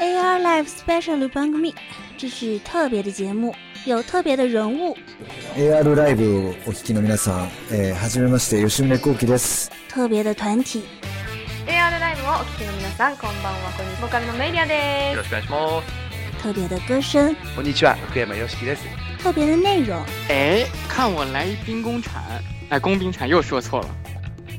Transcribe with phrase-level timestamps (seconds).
[0.00, 1.72] AR Live Special Bang Me，
[2.18, 4.96] 这是特别的节目，有特别的人物。
[5.56, 9.70] AR ライブをお聞きの皆さん、えー、はじめまして吉宗幸喜です。
[9.88, 10.82] 特别的团体，
[11.66, 13.70] AR ライブをお聞きの皆さん、こんばんは。
[13.76, 14.00] こんにちは。
[14.02, 15.24] ボーカルのメイリアですよろ。
[15.24, 16.42] しくお願いします。
[16.42, 18.82] 特别的歌声，こんにちは、福山よしきです。
[19.22, 20.02] 特别的内容。
[20.28, 22.20] 哎，看我来一兵工铲，
[22.68, 23.86] 哎，工兵铲又说错了。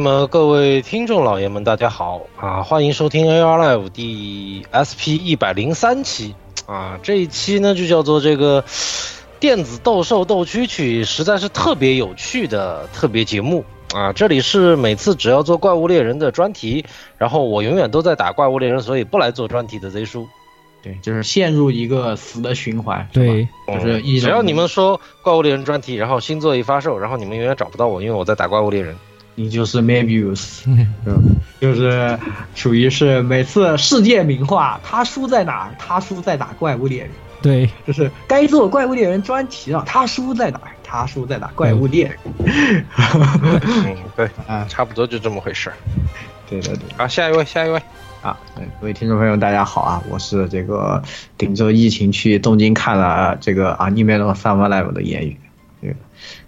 [0.00, 2.62] 那么各位听众老爷们，大家好啊！
[2.62, 6.34] 欢迎收听 AR Live 第 SP 一百零三期
[6.64, 6.98] 啊！
[7.02, 8.64] 这一期呢就叫做这个
[9.38, 14.10] 电子斗兽斗蛐蛐，实在是特别有趣的特别节目啊！
[14.14, 16.82] 这里是每次只要做怪物猎人的专题，
[17.18, 20.26] 然后我永远都在打怪物猎人，所以不来做专题的 Z 叔。
[20.82, 28.96] 对，就是陷入一个死的循环，对，就是一只要你们说怪物猎人专题，然后新作一发售，然后你们永远找不到我，因为我在打怪物猎人。
[29.40, 30.64] 你就是 Mebius，
[31.58, 32.18] 就是
[32.54, 35.74] 属于是每次世界名画，他输在哪儿？
[35.78, 40.72] 他输在打怪物猎人，对，就是该做怪物猎人专题了，他输在哪儿？
[40.84, 42.16] 他输在打怪物猎人。
[42.44, 45.76] 嗯，对， 啊，差不多就这么回事儿。
[46.46, 46.82] 对对对。
[46.98, 47.80] 好，下一位，下一位。
[48.20, 48.38] 啊，
[48.78, 50.02] 各位听众朋友，大家好啊！
[50.10, 51.02] 我是这个
[51.38, 55.38] 顶着疫情去东京看了这个啊 Animal Summer Live 的言语，
[55.80, 55.94] 这个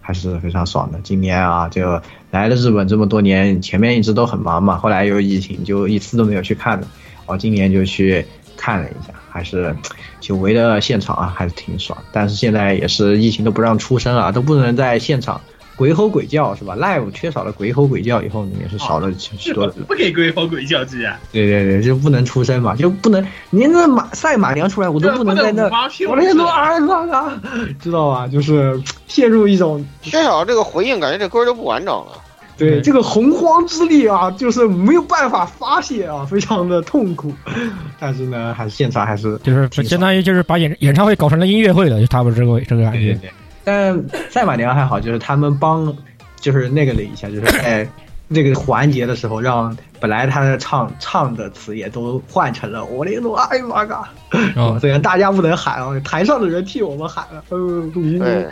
[0.03, 1.01] 还是非常爽的。
[1.03, 2.03] 今年啊，这个
[2.33, 6.87] 来了日本这么多年，前面一直都很忙嘛，后来又疫情，就一次都没有去看的。
[7.27, 8.25] 我今年就去
[8.57, 9.77] 看了一下，还是
[10.19, 11.97] 久违的现场啊，还是挺爽。
[12.11, 15.39] 但是现在也是疫情都不让出声啊，都不能在现场
[15.77, 19.69] 鬼吼鬼叫是吧？Live 缺少了鬼吼鬼叫以后，也是少了许多。
[19.87, 21.19] 不给鬼吼鬼叫，居然。
[21.33, 25.65] 对对对，就不能出声嘛，就不能您那马赛马娘出来，我都不能在那，
[26.09, 26.71] 我那都啊
[27.13, 27.43] 啊，
[27.79, 28.27] 知道吧？
[28.27, 32.13] 就是陷入一种缺少这个回应，感觉这歌就不完整了。
[32.57, 37.33] 对这个洪荒之力啊，就是没有办法发泄啊，非常的痛苦。
[37.99, 43.19] 但是呢，还是现场还是就是相当于就是把演演唱会搞成了音乐会了，就差不多这个这个感觉。
[43.65, 45.97] 但赛马娘还好，就是他们帮，
[46.41, 47.89] 就是那个了一下，就是在
[48.27, 54.09] 那个环节的时候，让本来他的唱唱的词也都换成了我那种哎妈嘎，
[54.57, 58.49] 哦，虽然大家不能喊啊，台上的人替我们喊了，呃，对，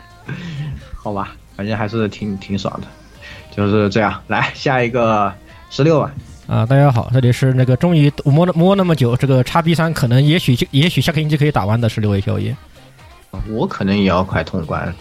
[0.95, 2.87] 好吧，反正还是挺挺爽的，
[3.51, 4.21] 就是这样。
[4.29, 5.33] 来下一个
[5.71, 6.11] 十六吧。
[6.47, 12.57] 啊，大家好，这里是那个终于摸了摸那么久，这个叉 B 三可能也许就也许下个星期可以打完的十六位宵夜。
[13.49, 14.93] 我可能也要快通关。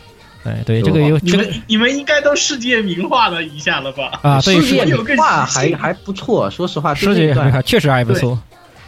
[0.44, 4.20] 哎，对，这个有你们你们应该都世界名画了一下了吧？
[4.22, 8.40] 啊，对，世界名画还还不错，说实话，世界名画确实还不错。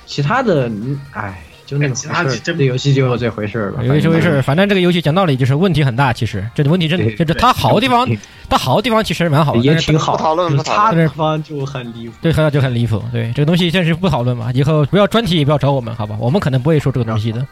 [0.06, 0.70] 其他的，
[1.14, 1.42] 哎，
[1.72, 3.82] 就那个其他这游戏就这回事儿吧。
[3.82, 8.06] 有这回事儿，反正这个游戏讲道理就是问题很大，其实这个问题真的就是它好的地方，
[8.50, 10.18] 它好的地方其实蛮好的，也挺好。
[10.18, 12.16] 不讨论，不差的地方就很离谱。
[12.22, 13.02] 对，就很离谱。
[13.14, 16.18] 对，这个东西暂时不讨论嘛，以后不要专题也不要找我们，好吧？
[16.20, 17.48] 我们可能不会说这个东西的。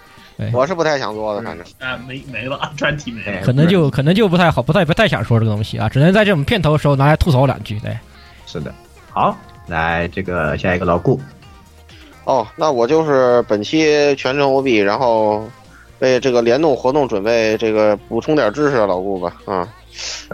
[0.51, 7.79] 我是不太想做的，反正啊，没没了，专题没了，可能就可能就不太好，不太不太想说这个东西啊，只能在这种片头的时候拿来吐槽两句。
[7.79, 7.97] 对，
[8.45, 8.75] 是的。
[9.11, 9.37] 好，
[9.67, 11.17] 来这个下一个老顾。
[12.29, 15.49] 哦，那我就是本期全程 OB，然后
[15.97, 19.67] 为这个联动活动准备这个补充点知识，老顾吧，啊，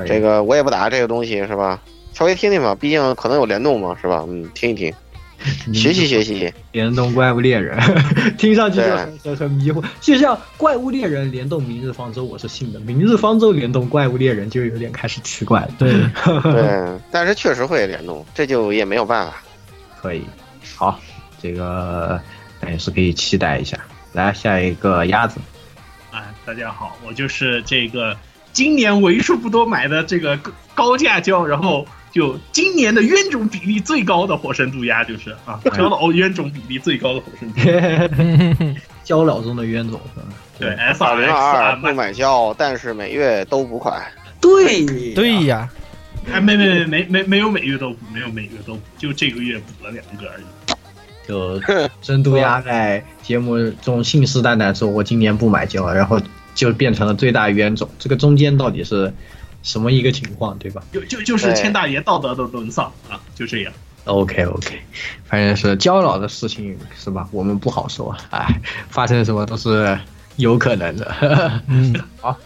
[0.06, 1.80] 这个我也不打这个东西是吧？
[2.12, 4.25] 稍微听听吧，毕竟可能有联动嘛，是吧？
[4.27, 4.94] 嗯，听一听。
[5.74, 7.77] 学习学习，联动怪物猎人，
[8.38, 8.81] 听上去
[9.24, 15.69] 就很很迷惑，就像怪物猎人联动明日方舟，我是信的；明日方舟联动怪物猎人，就有点开始奇怪了。
[15.77, 15.94] 对
[16.51, 19.33] 对，但是确实会联动，这就也没有办法。
[20.01, 20.24] 可以，
[20.75, 21.00] 好，
[21.45, 22.19] 这个
[22.68, 23.77] 也是可以期待一下。
[24.13, 25.39] 来下一个鸭子，
[26.09, 28.18] 啊，大家好，我就是这个
[28.51, 30.39] 今年为数不多买的这个
[30.74, 31.88] 高价胶，然后。
[32.15, 38.75] 就今年的冤种比例最高的火神渡鸦就是啊， 胶老冤种比例最高的火神渡鸦。
[39.03, 40.27] 焦老中的冤种是吧？
[40.57, 44.01] 对，S 二 R 二啊，不买胶，但是每月都补款。
[44.39, 45.69] 对对呀，
[46.31, 50.44] 哎，没没没没没没有每月都补，没有每月都补，就这个月补了两个而已。
[51.27, 51.60] 就
[52.01, 56.19] 真渡鸦在节目中信誓旦旦说，我今年不买胶，然后
[56.54, 57.89] 就变成了最大冤种。
[58.00, 59.13] 这个中间到底是
[59.63, 63.74] 什么一个情况，对吧就就就是千大爷道德的沦丧啊，就这样。
[64.06, 64.80] ？OK OK，
[65.25, 67.28] 反正是焦老的事情是吧？
[67.31, 68.45] 我们不好说，哎，
[68.89, 69.98] 发生什么都是
[70.36, 71.62] 有可能的。
[71.68, 72.38] 嗯， 好，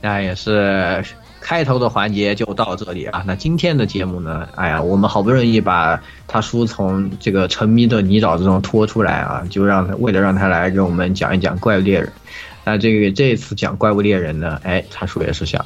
[0.00, 1.04] 那也是
[1.42, 3.22] 开头的环节就到这里啊。
[3.26, 12.10] 那今天的节目呢，哎呀，我们好不容易把他叔从这个沉迷的泥沼之中拖出来啊，就让他为了让他来给我们讲一讲怪物猎人。
[12.64, 15.64] 那这个这次讲怪物猎人呢，哎，他叔也是想，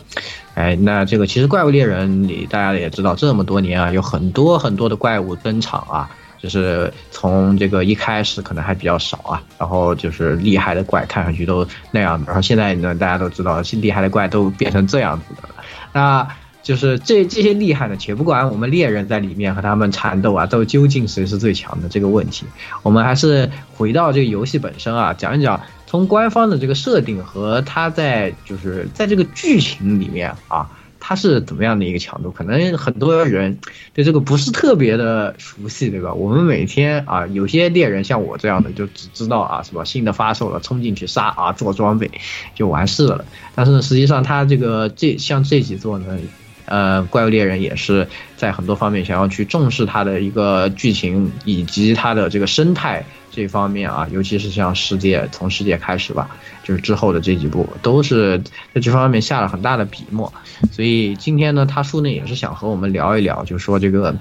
[0.54, 6.10] 哎，那这个其实怪物猎人里大家也知道，这么多年啊，有很多很多的怪物登场啊。
[6.38, 15.48] 就是从这个一开始可能还比较少啊，然后就是厉害的怪看上去都那样的，然后现在呢大家都知道，厉害的怪都变成这样子的。
[15.96, 16.28] 那
[16.62, 22.44] 就是这这些厉害的，且不管我们猎人在里面和他们缠斗啊，都究竟谁是最强的这个问题，
[22.82, 30.68] 我们还是回到这个游戏本身啊，讲一讲从官方的这个设定和他在就是在这个剧情里面啊。
[31.08, 32.32] 它是怎么样的一个强度？
[32.32, 33.56] 可能很多人
[33.94, 36.12] 对这个不是特别的熟悉，对吧？
[36.12, 39.84] 我们每天啊，有些猎人像我这样的，就只知道啊，什么？
[39.84, 42.10] 新的发售了，冲进去杀啊，做装备
[42.56, 43.24] 就完事了。
[43.54, 46.18] 但是呢，实际上它这个这像这几座呢，
[46.66, 56.28] 呃，怪物猎人也是在很多方面想要去重视它的一个剧情以及它的这个生态这方面啊，尤其是像世界从世界开始吧，
[56.64, 58.38] 就是之后的这几部都是
[58.74, 60.32] 在这方面下了很大的笔墨。
[60.72, 64.16] 所以今天呢，他叔呢也是想和我们聊一聊，就说这个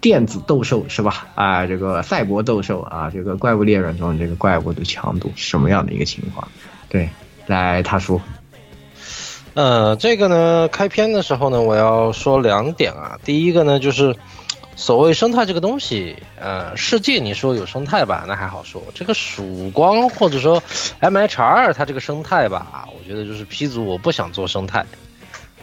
[0.00, 1.28] 电子斗兽是吧？
[1.34, 6.46] 啊，这个赛博斗兽啊，这个怪物猎人中这个怪物的强度什么样的一个情况？
[6.88, 7.08] 对，
[7.46, 8.20] 来他叔。
[9.54, 13.18] 呃，这个呢，开篇的时候呢，我要说两点啊。
[13.24, 14.14] 第一个呢，就是
[14.76, 18.82] 所谓生态这个东西，呃，世界你说有生态吧，那还好说。
[18.94, 20.62] 这个曙光或者说
[21.00, 24.86] MHR 它这个生态吧，我觉得就是 P 组我不想做生态。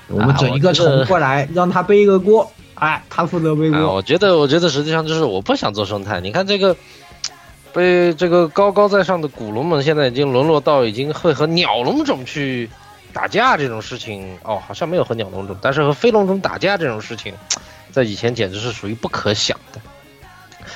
[0.07, 3.79] 我们整一个虫过来，让他背一个锅，哎，他负责背锅。
[3.79, 6.19] 啊，我觉得，我觉得实际上就是我不想做生态。
[6.19, 6.75] 你看这个。
[7.73, 12.67] 被这个高高在上的古龙们现在已经沦落到已经会和鸟龙种去
[13.13, 17.33] 打架这种事情哦，好像没有和鸟笼中，但是和飞龙中打架这种事情，
[17.91, 19.81] 在以前简直是属于不可想的。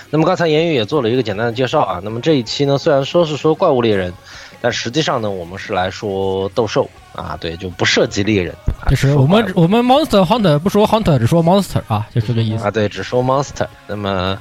[0.10, 2.02] 那么刚才言语也做了一个简单的介绍啊。
[2.04, 4.14] 那么这一期呢，虽然说是说怪物猎人，
[4.60, 8.54] 但实际上呢，我们是来说斗兽啊，对，就不涉及猎人。
[8.90, 12.72] 就是我们我们 monster hunter 不说 hunter，只说 monster 啊，就是这个意思啊。
[12.72, 13.68] 对，只说 monster。
[13.88, 14.38] 那么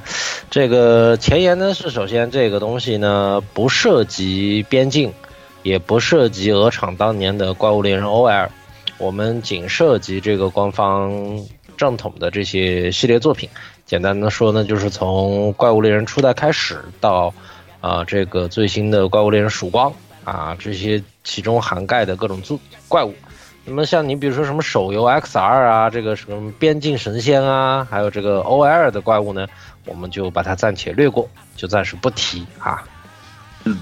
[0.51, 5.13] 这个前言呢是，首先这个东西呢不涉及边境，
[5.63, 8.49] 也不涉及鹅厂当年的怪物猎人 OL，
[8.99, 11.13] 我们仅涉及这个官方
[11.77, 13.49] 正统的这些系列作品。
[13.87, 17.33] 简单的说呢，就是从怪物猎人初代开始到
[17.81, 19.93] 啊这个最新的怪物猎人曙光
[20.25, 22.59] 啊这些其中涵盖的各种怪
[22.89, 23.15] 怪物。
[23.65, 29.47] 那么像你比如说什么手游 XR 啊，这个什么边境神仙啊，还有这个 OL 的怪物呢，
[29.85, 32.83] 我们就把它暂且略过，就暂时不提啊。
[33.65, 33.79] 嗯，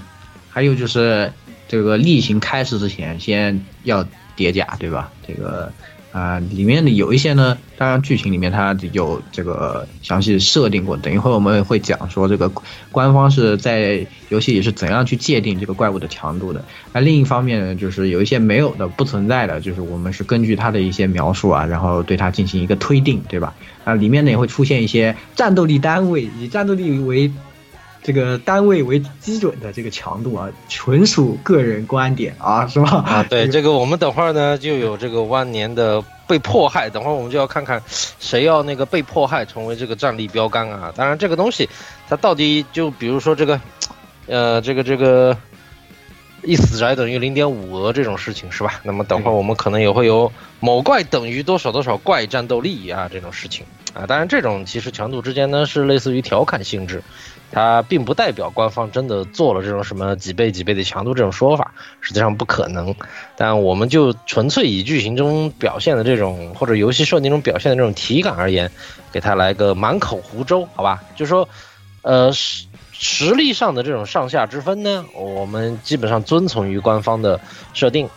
[0.49, 1.31] 还有就是
[1.69, 5.09] 这个例行开始之前，先要叠甲，对吧？
[5.25, 5.71] 这个
[6.11, 10.97] 啊、里面的有一些呢，当然剧情里面它有这个详细设定过。
[10.97, 12.51] 等一会儿我们会讲说这个
[12.91, 16.65] 官方是在游戏里是怎样去界定这个怪物的强度的。
[16.93, 23.53] 那另一方面呢，就是有一些没有的、不存在的，就是我们是根据它的一些描述啊，然后对它进行一个推定，对吧？
[23.83, 27.31] 啊，里面呢也会出现一些战斗力单位，以战斗力为
[28.01, 33.03] 这个单位为基准的这个强度啊，纯属个人观点啊，是吧？
[33.05, 40.93] 啊，对，这个我们等会儿呢就有这个万年的被迫害，等会儿我们就要看看谁要那个被迫害成为这个战力标杆啊。
[40.95, 41.69] 当然，这个东西
[42.07, 43.59] 它到底就比如说这个，
[44.27, 45.37] 呃，这个这个
[46.43, 48.79] 一死宅等于零点五额这种事情是吧？
[48.83, 54.05] 那么等会儿我们可能也会有某怪等于多少多少怪战斗力啊这种事情啊。
[54.07, 57.03] 当然，这种其实强度之间呢是类似于调侃性质。
[57.51, 62.93] 它并不代表官方真的做了这种什么几倍几倍的强度这种说法，实际上不可能。
[63.35, 68.69] 但我们就纯粹以剧情中表现的这种或者游戏设定中表现的这种体感而言，
[69.11, 71.03] 给它来个满口胡诌，好吧？
[71.15, 71.47] 就说，
[72.03, 77.39] 呃，实实力上的这种上下之分呢，我们基本上遵从于官方的
[77.73, 78.09] 设定，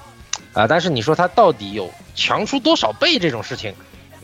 [0.53, 3.73] 啊、但是你说它到底有强出多少倍这种事情，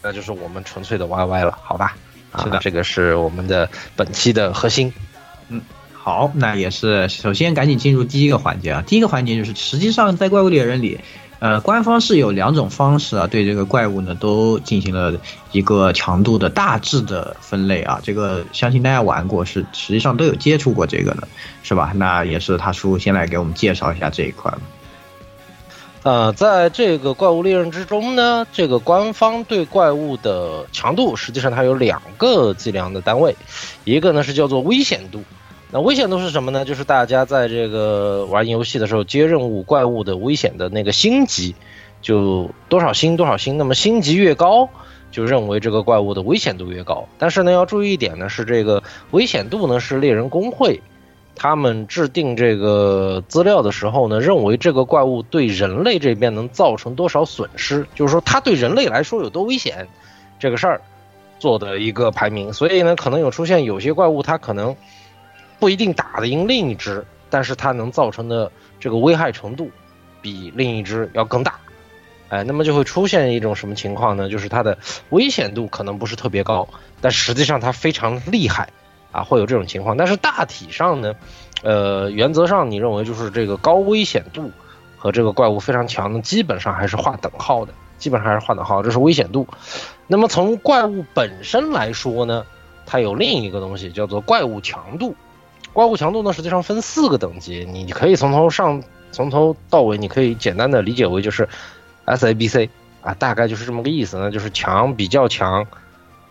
[0.02, 1.96] 那就是我们纯粹的 YY 了，好吧？
[2.38, 4.92] 啊，是的这个是我们的本期的核心。
[5.48, 5.60] 嗯
[5.92, 8.82] 好，那也是首先赶紧进入第一个环节啊。
[8.86, 10.98] 第一个环节就是，实际上在怪物猎人里，
[11.38, 15.20] 呃，官方是有两种方式啊，对这个怪物呢都进行了
[15.52, 18.00] 一个强度的大致的分类啊。
[18.02, 21.28] 这个相信大家玩过，是实际上都有接触过这个的，
[21.62, 21.92] 是吧？
[21.94, 24.60] 那也是他叔先来给我们介绍一下这一块吧。
[26.04, 33.34] 呃，在这个怪物猎人之中呢，这个官方对怪物的强度，实际上它有两个计量的单位，
[33.84, 35.22] 一个呢是叫做危险度。
[35.70, 36.64] 那危险度是什么呢？
[36.64, 41.54] 就是大家在这个玩游戏的时候接任务，怪物的危险的那个星级，
[42.00, 43.58] 就多少星多少星。
[43.58, 44.68] 那么星级越高，
[45.10, 47.06] 就认为这个怪物的危险度越高。
[47.18, 50.80] 但是呢，要注意一点呢，是这个危险度呢是猎人工会
[51.38, 59.86] 他们制定这个资料的时候呢，认为这个怪物对人类这边能造成多少损失，就是说它对人类来说有多危险，
[60.38, 60.80] 这个事儿
[61.38, 62.52] 做的一个排名。
[62.52, 64.74] 所以呢，可能有出现有些怪物它可能
[65.60, 69.70] 不一定打得赢另一只，但是它能造成的这个危害程度
[70.20, 71.54] 比另一只要更大。
[72.30, 74.28] 哎，那么就会出现一种什么情况呢？
[74.28, 74.76] 就是它的
[75.10, 76.68] 危险度可能不是特别高，
[77.00, 78.68] 但实际上它非常厉害。
[79.18, 81.14] 啊，会有这种情况，但是大体上呢，
[81.62, 84.50] 呃，原则上你认为就是这个高危险度
[84.96, 89.46] 和这个怪物非常强呢，基本上还是划等号的，基本上还是划等号，这是危险度。
[90.06, 92.46] 那么从怪物本身来说呢，
[92.86, 95.16] 它有另一个东西叫做怪物强度。
[95.72, 101.48] 怪物强度呢，实际上分四个等级，你可以从头上从头到尾，你可以简单的理解为就是
[102.04, 102.70] S A B C
[103.02, 105.66] 啊，大概就是这么个意思呢，就是强、比较强。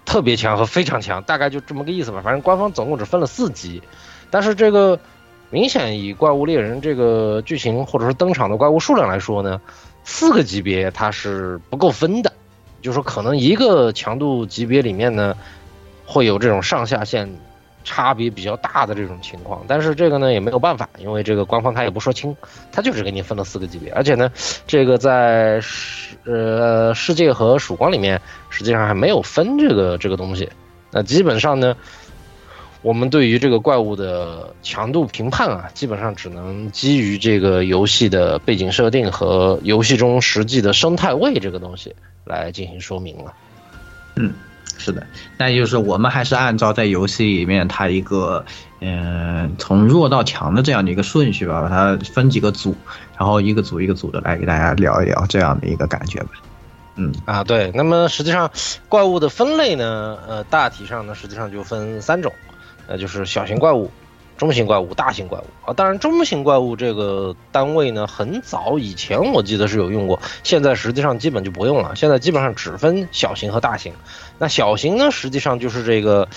[0.07, 2.21] 特别强和非常强，大概就这么个意思吧。
[2.23, 3.83] 反正官方总共只分了四级，
[4.31, 4.97] 但是这个
[5.49, 9.61] 明显以怪物猎人这个剧情或者说登场的怪物数量来说呢，
[10.05, 12.31] 四个级别它是不够分的，
[12.81, 15.35] 就是说可能一个强度级别里面呢
[16.05, 17.29] 会有这种上下限
[17.83, 19.63] 差别比较大的这种情况。
[19.67, 22.35] 但是这个呢也没有办法，因为这个官方他也不说清，
[22.71, 24.31] 他就是给你分了四个级别，而且呢
[24.65, 28.21] 这个在世呃世界和曙光里面。
[28.49, 30.49] 实际上还没有分这个这个东西，
[30.89, 31.75] 那基本上呢，
[32.81, 41.93] 我们对于这个怪物的强度评判啊，基本上只能基于这个游戏的背景设定和游戏中实际的生态位这个东西
[42.23, 43.33] 来进行说明了。
[44.15, 44.33] 嗯，
[44.77, 45.05] 是的，
[45.37, 48.43] 那就是我们还是按照在游戏里面它一个
[48.79, 52.75] 嗯从弱到强的这样的一个顺序吧，把它分几个组，
[53.17, 56.29] 然后一个组一个组的来给大家聊一聊这样的一个感觉吧。
[56.99, 58.49] 嗯啊，对，那么实际上
[58.89, 62.33] 怪物的分类呢，呃，大体上呢，实际上就分三种，
[62.87, 63.91] 呃，就是小型怪物、
[64.35, 65.73] 中型怪物、大型怪物啊。
[65.73, 71.95] 当然，中型怪物这个单位呢，很早以前我记得是有用过，现在实际上基本就不用了。
[71.95, 73.93] 现在基本上只分小型和大型。
[74.39, 76.27] 那小型呢，实际上就是这个，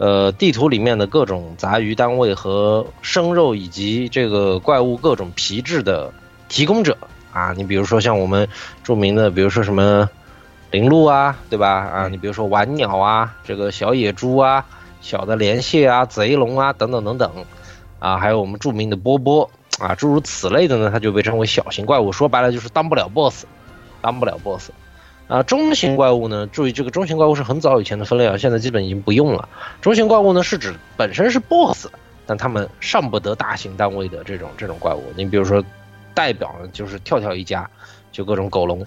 [0.00, 6.10] 呃，地图里面的各种杂鱼单位和生肉以及这个怪物各种皮质的
[6.48, 6.96] 提供者。
[7.34, 8.48] 啊，你比如说像我们
[8.82, 10.08] 著名的，比如说什么
[10.70, 11.68] 灵鹿啊，对吧？
[11.68, 14.64] 啊，你比如说玩鸟啊，这个小野猪啊，
[15.02, 17.30] 小的连蟹啊，贼龙啊，等等等等，
[17.98, 22.10] 啊，还有我们著名的波波啊，诸如此类的呢，它就被称为小型怪物。
[22.10, 23.44] 说白了就是当不了 boss，
[24.00, 24.70] 当不了 boss。
[25.30, 29.48] 啊，中型怪物呢，注意这个中型怪物是很早以前的分类啊，现在基本已经不用了。
[29.80, 31.86] 中型怪物呢是指本身是 boss，
[32.26, 35.02] 但他们上不得大型单位的这种这种怪物。
[35.16, 35.64] 你比如说。
[36.12, 37.70] 代表呢就是跳跳一家，
[38.10, 38.84] 就各种狗龙、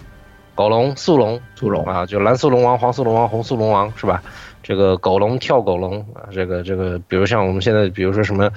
[0.54, 4.22] 狗龙、速龙、速龙啊，就蓝速龙王、黄速龙王、红速龙王是吧？
[4.62, 8.50] 这个狗龙、跳狗龙啊，这个这个，比如像我们现在，比如说什么，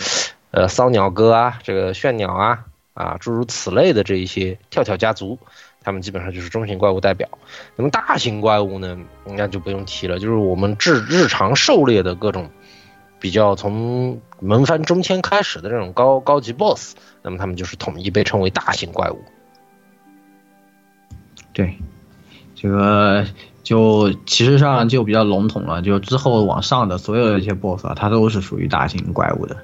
[0.51, 5.39] 呃，骚鸟哥啊，这个炫鸟啊，啊，诸如此类的这一些跳跳家族，
[5.87, 7.29] 他们基本上就是中型怪物代表。
[7.77, 12.49] 那么大型怪物呢，那就不用提了，就是我们日日常狩猎的各种。
[13.19, 19.17] 比较从门番中签开始的这种高高级 BOSS，那么他们就是统一被称为大型怪物。
[21.51, 21.75] 对，
[22.53, 23.25] 这个
[23.63, 29.57] 就其实上就比较笼统了，就之后往上的所有的一些 BOSS 啊，它都是属于大型怪物的。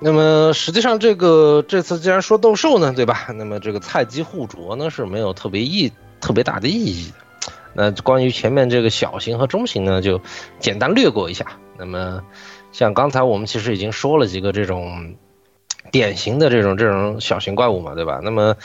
[0.00, 3.26] 那么实际上这个这次既然说斗兽呢，对吧？
[3.34, 7.12] 那么这个菜鸡互啄呢是没有特别意特别大的意义。
[7.74, 10.20] 那关于前面这个小型和中型呢，就
[10.58, 11.46] 简单略过一下。
[11.76, 12.22] 那么，
[12.72, 15.14] 像刚才我们其实已经说了几个这种
[15.92, 18.20] 典型的这种这种小型怪物嘛，对吧？
[18.22, 18.56] 那么，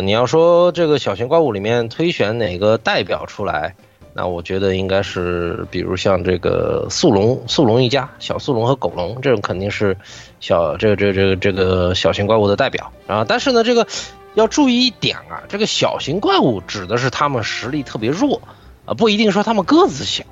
[0.00, 3.74] 你要说这个小型怪物里面推选哪个代表出来，
[4.14, 9.96] 那我觉得应该是，比如像这个速龙、速龙一家、小速龙和狗龙这种肯定是
[10.40, 13.24] 小这个这个这个这个小型怪物的代表啊。
[13.26, 13.86] 但是呢，这个。
[14.34, 18.40] 要注意一点啊，这个小型怪物指的是他们实力特别弱，
[18.86, 20.24] 啊，不一定说他们个子小，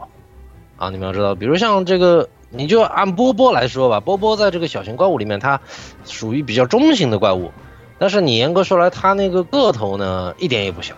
[0.78, 5.60] 啊，你们要知道，比如像这个，你就按波波来说吧，波波在这个小型怪物里面，它
[6.06, 7.52] 属于比较中型的怪物，
[7.98, 10.94] 但是你严格说来，它那个个头呢一点也不小，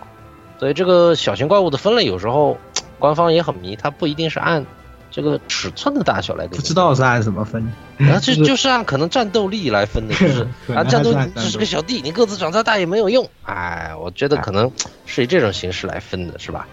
[0.63, 2.57] 所以这个小型怪物的分类有时候
[2.97, 4.65] 官方也很迷，它不一定是按
[5.11, 13.29] 这个尺寸的大小来给不知道是按什么分，然后这就是按可能战斗力来分的，就是 啊，战斗力只是个小弟，你个子长再大也没有用。
[13.43, 14.71] 哎，我觉得可能
[15.05, 16.65] 是以这种形式来分的，是吧？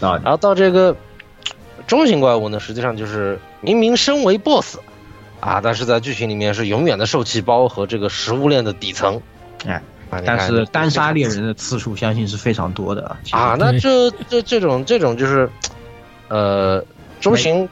[0.00, 0.96] 然后到这个
[1.86, 4.78] 中型怪物呢，实际上就是明明身为 BOSS
[5.38, 9.22] 啊，但是在剧情里面是永远的受气包和这个食物链的底层。
[10.24, 15.50] 但是单杀猎人的次数相信是非常多的啊，那这这这种这种就是，
[16.28, 16.84] 呃，
[17.20, 17.68] 中型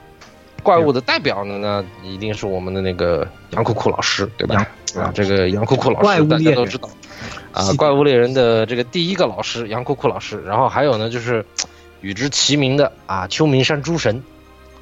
[0.62, 4.66] 怪物的代表呢，那一定是我们的那个杨酷酷老师，对吧？
[4.96, 6.88] 啊，这个杨酷酷老师大怪物猎人家都知道，
[7.52, 11.44] 啊，怪物猎人的这个第一个老师杨酷酷老师，然后还有呢就是
[12.00, 14.22] 与之齐名的啊秋名山诸神。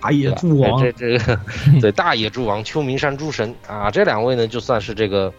[0.01, 1.39] 大野猪王这这个
[1.81, 5.33] 对大野猪王秋名山诸神啊，这两位呢就算是这个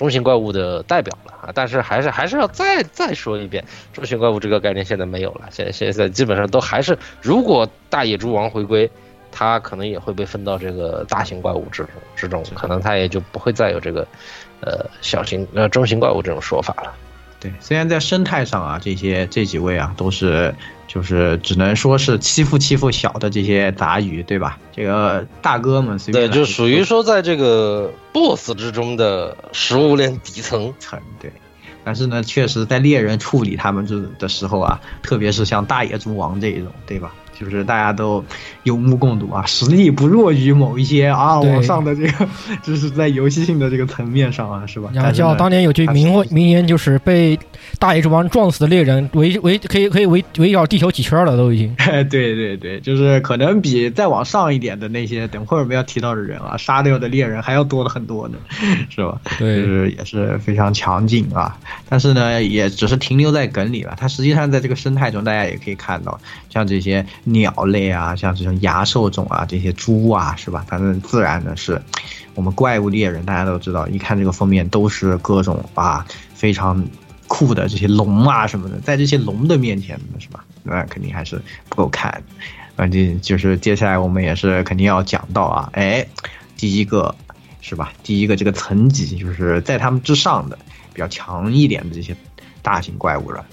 [0.00, 1.52] 中型怪物的代表了啊。
[1.54, 8.90] 但是还是还是要再再说一遍，中型怪物这个概念现在没有了，现在现在基本上都还是，如果大野猪王回归，
[9.30, 14.00] 它可能也会被分到这个大型怪物之中之中，可能它也就不会再有这个
[14.62, 16.94] 呃小型呃中型怪物这种说法了。
[17.40, 20.54] 对，虽然在生态上啊，这些这几位啊都是
[20.86, 24.58] 就是只能说是欺负欺负小的这些杂鱼，对吧？
[24.72, 30.74] 这个大哥们随便对，就属于说在这个 BOSS 之中的食物链底层。
[30.78, 31.32] 层，对。
[31.82, 37.14] 但是呢，确实在猎人处理他们这的时候啊，特别是像大野猪王这一种，对吧？
[37.40, 38.22] 就是大家都
[38.64, 42.28] 有目共睹啊，实力不弱于某一些啊对往上的这个，
[42.62, 44.90] 就是在游戏性的这个层面上啊，是吧？
[44.92, 47.38] 然后但是呢叫当年有句名话名言，就是被
[47.78, 51.74] 大野猪王撞死的猎人围围可以可以围围绕地球几圈了，都已经。
[52.10, 58.36] 对对对，就是可能比再往上一点的那些，等会儿我们要提到的人啊，杀掉的猎人还要多了很多呢，
[58.90, 59.18] 是吧？
[59.38, 61.56] 对就是也是非常强劲啊。
[61.88, 63.96] 但是呢，也只是停留在梗里了。
[63.98, 70.64] 它实际上在这个生态中，大家也可以看到，像这些鸟类啊，像这种牙兽种啊，这些猪啊，是吧？
[70.68, 71.80] 反正自然的是，
[72.34, 76.84] 我们怪物猎人大家都知道，一看这个封面都是各种啊非常
[77.26, 80.44] 酷的这些龙啊什么的，在这些龙的面前，是吧？
[80.62, 82.22] 那肯定还是不够看。
[82.76, 86.06] 反正就是接下来我们也是肯定要讲到啊，哎，
[86.56, 87.14] 第一个
[87.60, 87.92] 是吧？
[88.02, 90.58] 第一个这个层级就是在他们之上的
[90.94, 92.16] 比较强一点的这些
[92.62, 93.44] 大型怪物了。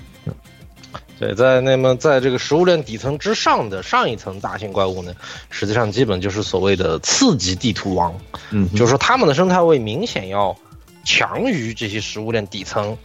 [1.19, 5.13] 对，在那么在这个食物链底层之上的上一层大型怪物呢，
[5.49, 8.13] 实际上基本就是所谓的次级地图王，
[8.51, 10.55] 嗯，就是说他们的生态位明显要
[11.03, 12.97] 强于这些食物链底层。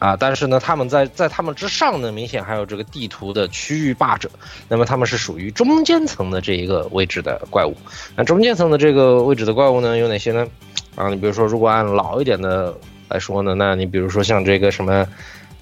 [0.00, 4.28] 啊，但是呢，他们在在他们之上呢，明显还有这个地图的区域霸者，
[4.68, 7.74] 那么他们是属于中间层的这一个位置的怪物。
[8.14, 10.46] 那中间层的这个位置的怪物呢，有哪些呢？
[10.94, 12.74] 啊，你比如说，如果按老一点的
[13.08, 15.06] 来说呢，那你比如说像这个什么，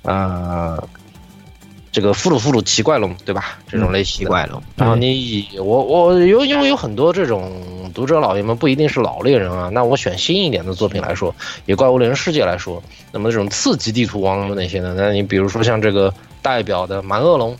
[0.03, 0.83] 呃，
[1.93, 3.59] 这个弗鲁弗鲁奇怪龙，对吧？
[3.69, 11.35] 这种类型的奇怪龙，然后你以我我有因为有很多这种读者老爷们不一定是老猎人啊，那我选新一点的作品来说，
[11.67, 14.95] 以怪物猎人世界来说，那么这种次级地图王有哪些呢？
[14.97, 17.55] 那你比如说像这个代表的蛮恶龙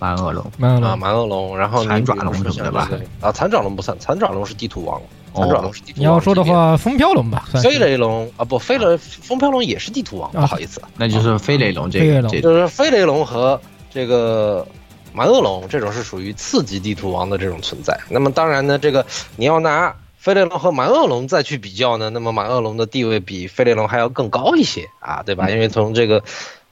[0.00, 5.00] 蛮恶龙，蛮恶龙啊，蛮恶龙，然后你残爪龙什么的吧啊，残爪龙不算，残爪龙是地图王，
[5.34, 6.02] 残爪龙是地图王。
[6.02, 14.66] 你要说的，话，风飘龙吧，飞雷龙啊不，飞雷风飘龙也是地图王，不好意思，那就是飞雷龙这飞雷龙个这就是飞雷龙和这个
[15.12, 17.98] 蛮恶龙这种是属于次级地图王的这种存在。
[18.08, 19.04] 那么当然呢，这个
[19.36, 25.50] 你要拿飞雷龙和蛮恶龙再去比较呢，那么蛮恶龙的地位比飞雷龙还要更高一些啊，对吧？
[25.50, 26.22] 因为从这个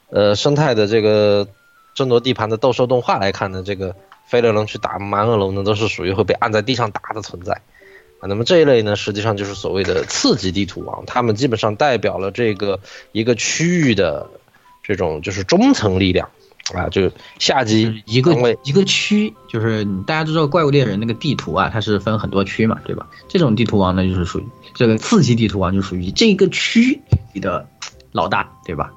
[0.09, 1.47] 呃生态的这个
[1.93, 3.93] 争夺地盘的斗兽动画来看呢，这个
[4.25, 7.61] 飞雷龙去打蛮恶龙呢，都是属于会被按在地上打的存在。
[8.21, 12.79] 啊，那么这一类呢，实际上就是所谓的次级地图王，他们基本上代表了这个
[13.11, 14.29] 一个区域的
[14.83, 16.29] 这种就是中层力量，
[16.73, 23.07] 啊，就下级一个一个区，就是大家都知道怪物猎人那个地图啊，它是分很多区嘛，对吧？
[23.27, 27.01] 这种地图王呢，就是属于这个次级地图王，就属于这个区
[27.33, 27.67] 里的
[28.11, 28.93] 老大，对吧？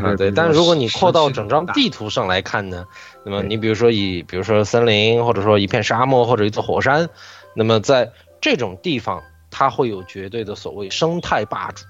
[0.00, 2.86] 啊，对，但是如果你扩到整张地图上来看呢，
[3.24, 7.08] 那么你比如说以比如说森林，或者说一片沙漠，或者一座火山，
[7.56, 11.84] 那么在这种地方，它会有绝对的所谓生态霸主。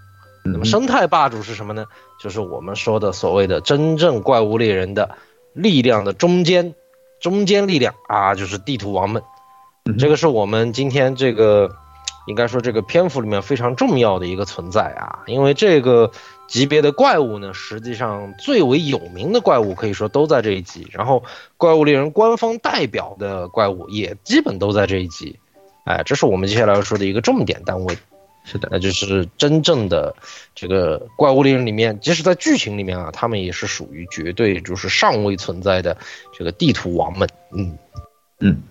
[0.45, 1.85] 那么生态霸主是什么呢？
[2.21, 5.17] 就是我们说的所谓的真正怪物猎人的
[5.53, 6.75] 力量的中间，
[7.21, 9.23] 中间力量啊，就是地图王们。
[9.99, 11.71] 这个是我们今天这个
[12.27, 16.11] 应该说这个篇幅里面非常重要的一个存在啊，因为这个
[16.49, 21.23] 级别的怪物呢，实际上最为有名的怪物可以说都在这一集，然后
[21.57, 25.39] 怪物猎人官方代表的怪物也基本都在这一集，
[25.91, 27.99] 哎，这是我们接下来要说的一个重点单位。
[28.43, 30.17] 是的，那就是真正的
[30.55, 35.97] 这个怪物猎人里面，即使在剧情里面啊，他们也是属于绝对就是尚未存在的
[36.37, 37.29] 这个地图王们。
[37.53, 37.77] 嗯
[38.41, 38.63] 嗯，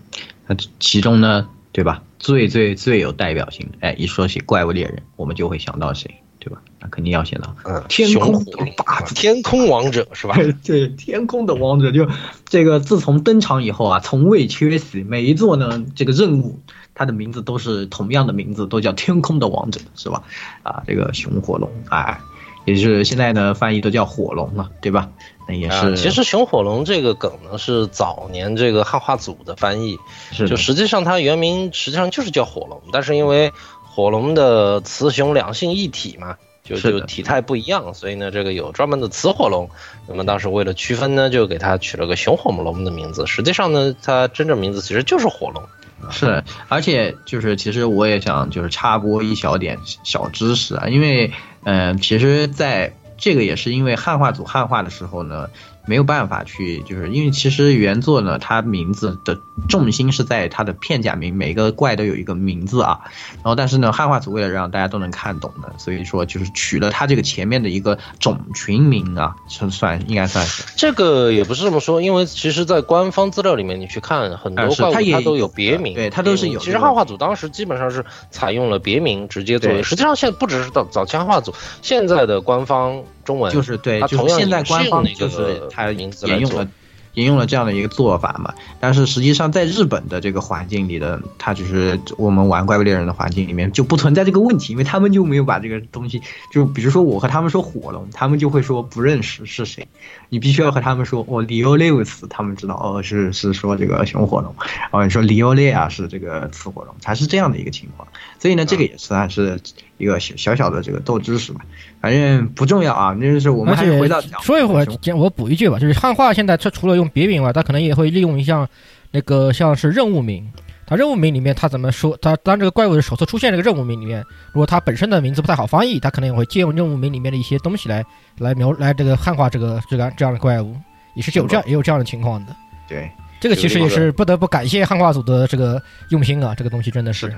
[0.47, 2.01] 那其中呢，对吧？
[2.17, 6.61] 最最最有代表性的，哎，一说起怪物猎人，我们就会想到谁，对吧？
[6.79, 8.43] 那肯定要想到嗯，天空
[8.75, 10.35] 霸主，天空王者是吧？
[10.65, 12.09] 对，天空的王者就
[12.45, 15.03] 这个，自从登场以后啊，从未缺席。
[15.03, 16.59] 每一座呢，这个任务
[16.95, 20.23] 它的名字都是同样的名字，都叫天空的王者，是吧？
[20.63, 22.19] 啊，这个熊火龙，哎，
[22.65, 25.09] 也是现在呢翻译都叫火龙了，对吧？
[25.47, 25.93] 那也是。
[25.93, 29.97] 啊其实熊火龙这个梗呢，是早年这个汉化组的翻译，
[30.31, 33.51] 是就实际上它原名实际上就是叫火龙，但是因为
[33.83, 39.69] 火龙的雌雄两性一体嘛，就是体态不一样，所以呢，这个有专门的雌火龙。
[40.07, 43.25] 那么当时为了区分呢，就给它取了个熊火龙的名字。
[43.25, 45.63] 实际上呢，它真正名字其实就是火龙。
[46.11, 51.31] 是，而且就是其实我也想就是插播一小点小知识啊，因为
[51.63, 55.49] 嗯、其实在这个也是因为汉化组汉化的时候呢，
[55.89, 62.99] 没有办法去，就是因为其实原作呢，它名字的重心是在它的片假名，每个怪都有一个名字啊。
[63.37, 70.63] 然后但是呢，汉化组为了让大家都能看懂的，所以说就是取了它这个前面的一个种群名啊，是算应该算是。
[70.77, 86.69] 这个也不是这么说，因为其实，在官方资料里面，你去看很多怪物，它它都有别名，对它都是有其实汉化组当时基本上是采用了别名直接作为，实际上现在不只是早早期汉化组，现在的官方中文就是对，它就是现在官方就是它名字沿用了
[87.15, 88.53] 沿用了这样的一个做法嘛。
[88.79, 96.21] 但是实际上在日本的这个环境里的，它就是我们玩怪物猎人的环境里面就不存在这个问题，因为他们就没有把这个东西，
[96.53, 99.87] 就比如说我和他们说火龙，他们就会说不认识是谁，
[100.29, 108.07] 你必须要和他们说哦里欧雷乌斯，他们知道哦是是说这个熊火龙，然后你说里欧雷亚是这个雌火龙，它是这样的一个情况。
[108.37, 109.59] 所以呢，这个也算是
[109.97, 111.61] 一个小小小的这个斗知识吧，
[112.01, 113.15] 反正不重要啊。
[113.19, 118.67] 那就是我们还是回到讲说一会儿，先我补一句吧，就是汉化现在它除了用别名外，它可能也会利用一项
[119.11, 120.49] 那个像是任务名。
[120.85, 122.17] 它任务名里面，它怎么说？
[122.19, 128.03] 它当这个怪物的首次出现这个任务名里面，如果它本身的名字不太好翻译，它可能也会借用任务名里面的一些东西来
[128.39, 130.75] 来描来这个汉化这个这个这样的怪物，
[131.13, 132.55] 也是有这样也有这样的情况的。
[132.87, 133.07] 对，
[133.39, 137.31] 这个其实也是不得不感谢汉化组的这个用心啊，这个东西真的是。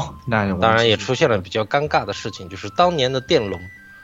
[0.00, 3.60] 好，那当然也出现了比较尴尬的事情，就是当年的电龙，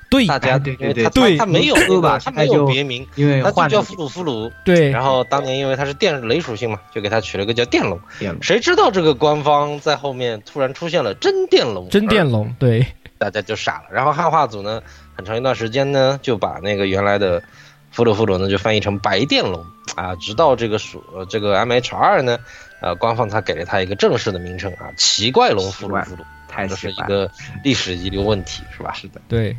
[0.09, 4.50] 对大家哎对对对因为他对他没有那对吧个他没有别名，因为他就叫换了俘虏俘虏。
[4.64, 8.00] 对，然后当年因为它是电雷属性嘛，就给它取了个叫电龙。
[8.18, 12.87] 电龙谁知道这个官方在后面突然出现了真电龙，真电龙，对，
[13.18, 13.85] 大家就傻了。
[13.92, 14.83] 然后汉化组呢，
[15.14, 17.42] 很长一段时间呢，就把那个原来的
[17.90, 22.38] 俘虏俘虏呢，就翻译成白电龙啊，直到这个属呃这个 M H 二呢，
[22.81, 26.95] 呃，官方才给了它一个正式的名称啊，奇怪龙俘虏俘虏，太这是一。
[26.95, 27.31] 个
[27.62, 28.93] 历史遗留问题，是吧？
[28.93, 29.57] 是的，对，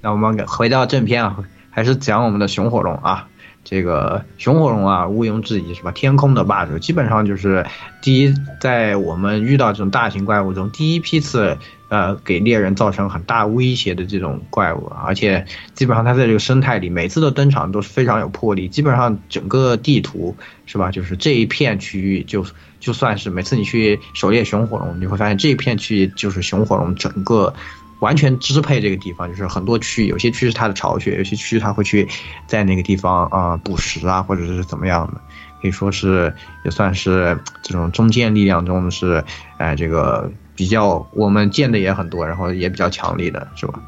[0.00, 1.36] 那我们回到正片啊，
[1.70, 3.28] 还是讲我们的熊火龙啊。
[3.64, 5.90] 这个熊火龙啊，毋庸置疑是吧？
[5.92, 7.64] 天空的霸主，基本上就是
[8.02, 11.56] 第一，在我们遇到这种大型怪物中，第一批次
[11.88, 20.90] 呃给猎人造成很大威胁的这种怪物，而且基本上它在这个生态里，每次的登场都是非常有魄力，基本上整个地图是吧？
[20.90, 22.44] 就是这一片区域就
[22.80, 27.54] 就算是每次你去狩猎熊火龙，你会发现这一片区域就是熊火龙整个。
[28.02, 32.06] 完全支配这个地方，就是很多区域，有些区是它的巢穴，有些区它会去
[32.48, 35.20] 在那个地方啊、捕食啊，或者是怎么样的，
[35.62, 36.34] 可以说是
[36.64, 39.24] 也算是这种中坚力量中是，
[39.56, 43.80] 哎、这个比较我们见的也很多，然后也比较强力的，是吧？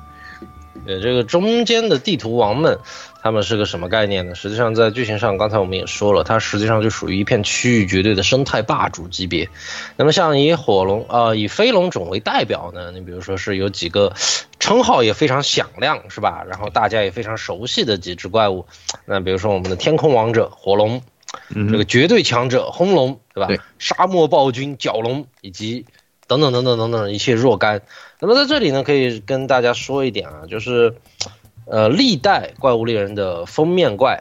[0.87, 2.79] 对这个中间的地图王们，
[3.23, 4.35] 他们是个什么概念呢？
[4.35, 9.49] 实际上在剧情上，刚才我们也说了，它实际上就属于一片区域绝对的生态霸主级别。
[9.97, 14.13] 那么像以火龙啊、呃以飞龙种为代表呢，你比如说是有几个
[14.61, 16.45] 称号也非常响亮，是吧？
[16.49, 18.67] 然后大家也非常熟悉的几只怪物，
[19.07, 21.01] 那比如说我们的天空王者火龙，
[21.49, 23.47] 嗯这个绝对强者轰龙，对吧？
[23.47, 25.87] 对沙漠暴君角龙以及
[26.27, 27.81] 等等等等等等一切若干。
[28.27, 30.95] 那么在这里呢，可以跟大家说一点啊，就是，
[31.67, 34.19] 呃，历代怪物猎人的封面怪，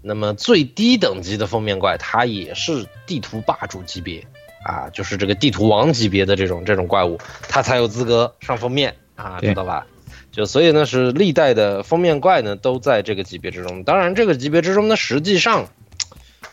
[0.00, 4.26] 那么最低等级的封面怪，它也是地图霸主级别
[4.64, 9.86] 啊，就是这个地图王级别的这种这种怪物，它才有资格上封面啊，知道吧？
[10.30, 13.84] 就所以呢，是历代的封面怪呢都在这个级别之中。
[13.84, 15.68] 当然，这个级别之中呢，实际上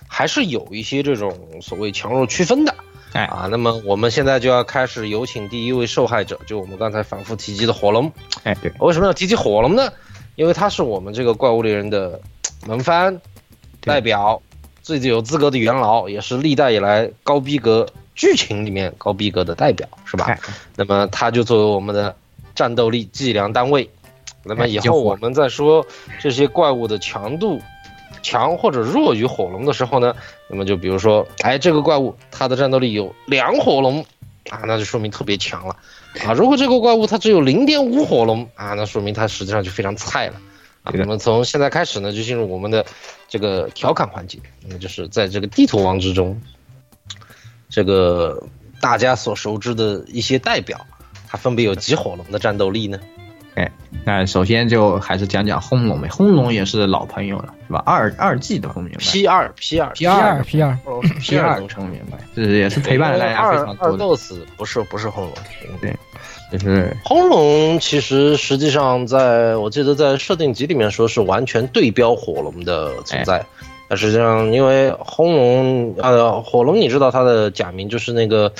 [0.06, 2.76] 还是有一些这种所谓强弱区分的
[3.14, 8.12] 哎啊，那么我们现在就要开始有请第一位受害者，就我们刚才反复提及的火龙。
[8.44, 9.92] 哎，对，为什么要提及火龙呢？
[10.36, 12.20] 因为他是我们这个怪物猎人的
[12.66, 13.20] 门番
[13.82, 14.42] 代表，
[14.82, 20.26] 最有资格的元老，也是历代以来高逼格剧情里面高逼格的代表，是吧？
[20.26, 20.40] 哎
[20.76, 22.16] 那么他就作为我们的
[22.56, 23.90] 战斗力计量单位。
[24.44, 25.86] 那么以后我们再说
[26.22, 27.62] 这些怪物的强度
[28.22, 30.16] 强或者弱于火龙的时候呢，
[30.48, 34.06] 那么就比如说，哎，这个怪物它的战斗力有两火龙
[34.50, 35.76] 啊，那就说明特别强了
[36.24, 36.34] 啊。
[36.34, 40.36] 如果这个怪物它只有零点五火龙啊，那说明它实际上就非常菜了
[40.84, 40.92] 啊。
[40.94, 42.86] 那么从现在开始呢，就进入我们的
[43.28, 46.42] 这个调侃环节，那么就是在这个地图王之中，
[47.70, 48.42] 这个
[48.82, 50.86] 大家所熟知的一些代表，
[51.28, 53.00] 它分别有几火龙的战斗力呢？
[53.60, 53.70] 哎，
[54.06, 57.84] 那首先就还是讲讲轰龙呗，轰龙也是老朋友了，是吧？
[57.86, 65.34] 二二季都很明白 P 二 P 二 P 二 P 二哦 P 二能都明白，这也是陪伴了大家非常二二多的，斗死不是不是轰龙，
[65.82, 65.94] 对，
[66.54, 73.46] 就是轰龙其实实际上在我记得在设定集里面说是完全对标火龙的存在，
[73.90, 78.54] 但实际上因为轰龙呃火龙你知道它的假名就是那个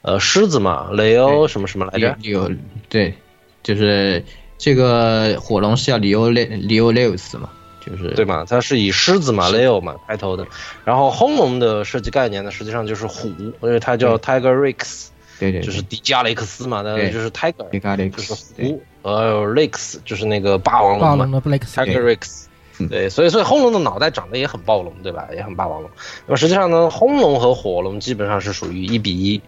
[0.00, 2.16] 呃狮子嘛，雷欧什么什么来着？
[2.22, 2.50] 有
[2.88, 3.12] 对，
[3.62, 4.24] 就是
[4.58, 7.50] 这个火龙是叫里欧雷里欧雷欧斯嘛，
[7.84, 8.44] 就是对嘛？
[8.48, 10.46] 它是以狮子嘛 Leo 嘛开头的，
[10.84, 22.44] 然后轰龙的设计概念呢，实际上就是虎，因为它叫 Tiger Rex，对对，就是迪迦雷克斯嘛，那对就是 Tiger，迪迦雷就是克斯，对虎，呃 Rex 就是那个霸王龙嘛霸龙的 Blake Tiger Rex。
[22.90, 25.26] 对，所以所以轰龙的脑袋长得也很暴龙，对吧？
[25.34, 25.90] 也很霸王龙。
[26.26, 29.40] 那么实际上呢，轰龙和火龙基本上是属于一比一，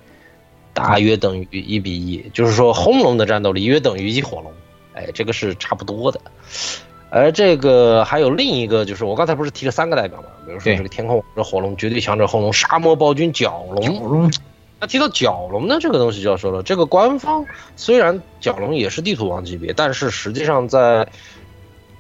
[0.73, 4.51] 大约等于一比一，就是说轰龙的战斗力约等于一火龙，
[4.99, 6.21] 哎，这个是差不多的。
[7.11, 14.03] 而这个还有另一个，就是我刚才不是提了三个代表嘛，比如说这个天空这火龙、绝对强者轰龙、沙漠暴君角龙。
[14.03, 14.31] 龙
[14.81, 21.09] 那提到角龙呢，这个东西就要说了，这个官方虽然角龙也是地图王级别，但是实际上在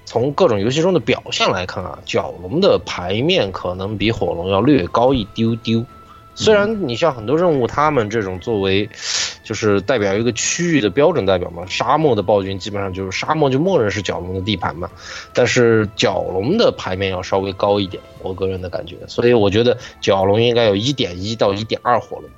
[0.04, 5.84] 从各种游戏中的表现来看啊，角龙的牌面可能比火龙要略高一丢丢。
[6.38, 8.88] 虽然你像很多任务，他们这种作为
[9.42, 14.88] 就是代表一个区域的标准代表嘛，沙漠的暴君基本上就是沙漠就默认是角龙的地盘嘛，
[15.34, 22.30] 但是角龙的牌面要稍微高一点，我个人的感觉，所以我觉得角龙应该有一点一到一点二火龙。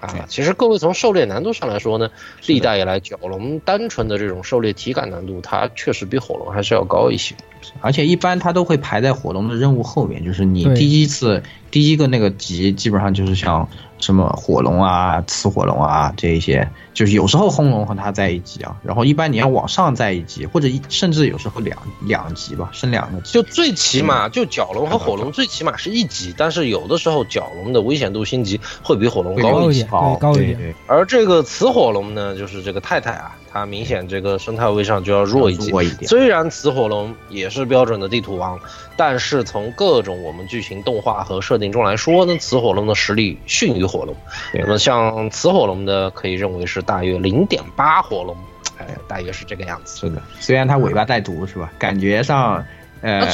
[0.00, 2.10] 啊，其实各位从狩猎难度上来说呢，
[2.46, 7.34] 历代以来角龙单纯的这种狩猎体感难度，它确实比火龙还是要高一些。
[7.80, 23.32] 而且一般它都会排在火龙的任务后面，就是你第一次第一个那个级，基本上就是像什么火龙啊、雌火龙啊这一些，就是有时候轰龙和它在一级啊，然后一般你要往上在一级，或者一甚至有时候两两级吧，升两个级。
[23.32, 30.14] 就最起码就角龙和火龙最起码是一级，但是有的时候角龙的危险度星级会比火龙高一些高一点，。
[30.14, 30.56] 对高一点。
[30.56, 35.70] 对对，而这个雌火龙呢，就是这个太太啊，它明显这个生态位上就要弱一些。
[35.84, 36.08] 一点。
[36.08, 38.58] 虽然雌火龙也是标准的地图王，
[38.96, 44.14] 但是从各种我们剧情动画和设定中来说呢，雌火龙的实力逊于火龙。
[44.52, 48.36] 那么像雌火龙的，可以认为是大约零点八火龙，
[48.78, 49.98] 哎，大约是这个样子。
[50.00, 51.72] 是的，虽然它尾巴带毒是吧？
[51.78, 52.64] 感觉上，
[53.00, 53.26] 呃那，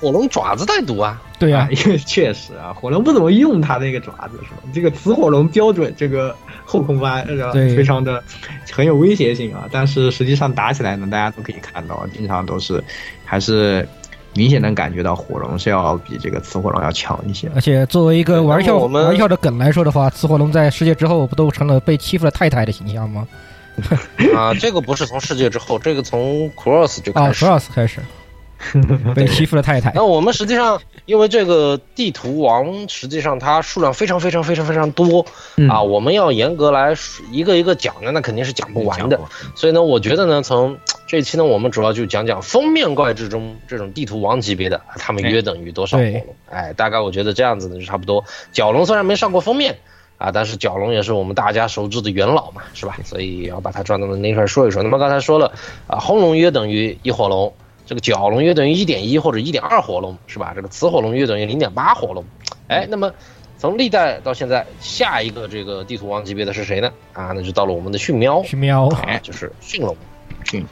[0.00, 4.62] 火龙爪子带毒啊，对呀、啊，因为确实啊，火龙不怎么用它那个爪子是吧？
[4.72, 6.32] 这个雌火龙标准这个
[6.64, 7.50] 后空翻是吧？
[7.50, 8.22] 对非常的
[8.70, 9.68] 很有威胁性啊。
[9.72, 12.80] 但是实际上打起来呢，大家都可以看到，经常都是
[13.24, 13.88] 还是
[14.34, 17.50] 明显能感觉到火龙是要比这个雌火龙要强一些。
[17.56, 23.26] 而且作为一个玩笑我们玩笑的梗来说的话，雌火龙在世界之后不都成了被欺负的太太的形象吗？
[24.36, 27.44] 啊，这个不是从世界之后，这个从 Cross 就啊开始。
[27.44, 28.00] ，Cross 开始
[29.14, 35.24] 被欺负的太太那我们实际上，因为这个地图王，实际上它数量非常非常非常非常多、
[35.56, 39.18] 嗯啊，我们要严格来说一个一个讲呢，那肯定是讲不完的。
[39.54, 46.24] 所以呢，我觉得呢，从 这一期呢，我们主要就讲讲封面怪之中这种地图王级别的，他们约等于多少火龙？
[46.50, 48.24] 哎，大概我觉得这样子呢就差不多。
[48.52, 49.76] 角龙虽然没上过封面。
[50.18, 52.96] 啊，但是角龙也是我们大家熟知的元老嘛，是吧？
[53.02, 54.80] 所以要把它抓到那一块说一说。
[54.80, 55.52] 那么刚才说了，
[55.88, 57.52] 啊，轰龙约等于一火龙，
[57.92, 60.54] 这个角龙约等于一点一或者一点二火龙，是吧？
[60.56, 62.24] 这个雌火龙约等于零点八火龙。
[62.66, 63.12] 哎，那么
[63.58, 66.90] 从历代到现在，下一个这个地图王级别的是谁呢？
[67.12, 69.94] 啊，那就到了我们的驯喵，驯喵，哎，就是驯龙。
[70.46, 70.64] 驯，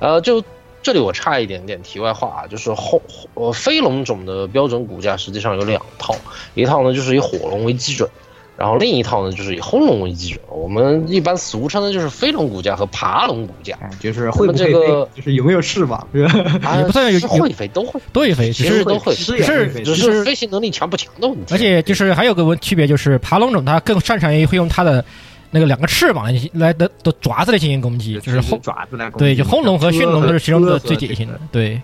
[0.00, 0.42] 呃，就
[0.82, 3.00] 这里我差一点点题外话啊，就是后
[3.34, 6.12] 呃飞龙种的标准骨架实际上有两套，
[6.54, 8.10] 一套呢就是以火龙为基准。
[8.56, 16.32] 然后另一套呢就是以轰龙为基准，我们一般俗称的就是飞龙骨架和爬龙骨架，就是会不会这个就是有没有翅膀，是吧？
[16.62, 21.54] 啊 也不算有是会飞都会，都会飞，只是其实都会，是是是只是飞行能力强不强的问题。
[21.54, 25.04] 而且就是还有个问区别，就是爬龙种它更擅长于会用它的
[25.50, 31.80] 那个两个翅膀来来的的爪子来进行攻击，就是轰爪子来攻击对，就轰龙和驯龙都是其中的最典型的，对，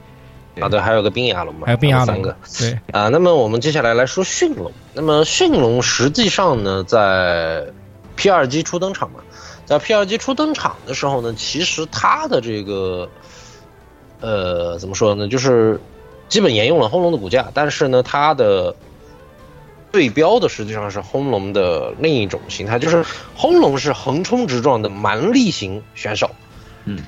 [0.59, 2.37] 啊，对，还有个冰牙龙嘛，还有冰牙龙三个。
[2.59, 4.73] 对，啊，那么我们接下来来说驯龙。
[4.93, 7.65] 那么驯龙实际上呢，在
[8.17, 9.21] P 二机初登场嘛，
[9.65, 13.09] 在 P 二机初登场的时候呢，其实它的这个
[14.21, 15.81] 呃怎么说呢，就是
[16.29, 18.75] 基本沿用了轰龙的骨架，但是呢，它的
[19.93, 26.31] 对标的实际上是轰龙的另一种形态，就是轰龙是横冲直撞的蛮力型选手。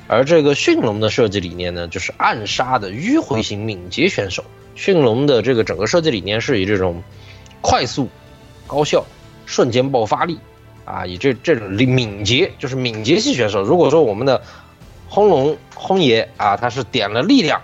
[0.09, 4.45] 而这个驯龙的设计理念呢，就是暗杀的迂回型敏捷选手。
[4.75, 7.03] 驯龙的这个整个设计理念是以这种
[7.61, 8.09] 快速、
[8.66, 9.05] 高效、
[9.47, 10.38] 瞬间爆发力
[10.85, 13.62] 啊，以这这种敏捷，就是敏捷系选手。
[13.62, 14.42] 如果说我们的
[15.09, 17.61] 轰龙轰爷啊，他是点了力量，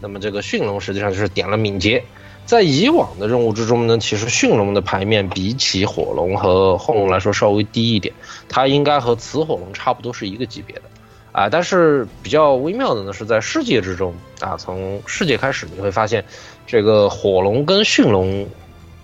[0.00, 2.04] 那么这个驯龙实际上就是点了敏捷。
[2.46, 8.12] 在以往的任务之中呢，其实驯龙的牌面比起火龙和轰龙来说稍微低一点，
[8.48, 10.82] 它应该和雌火龙差不多是一个级别的。
[11.32, 16.24] 啊，但是比较微妙的呢，是在世界之中啊，从世界开始你会发现，
[16.66, 18.46] 这个火龙跟驯龙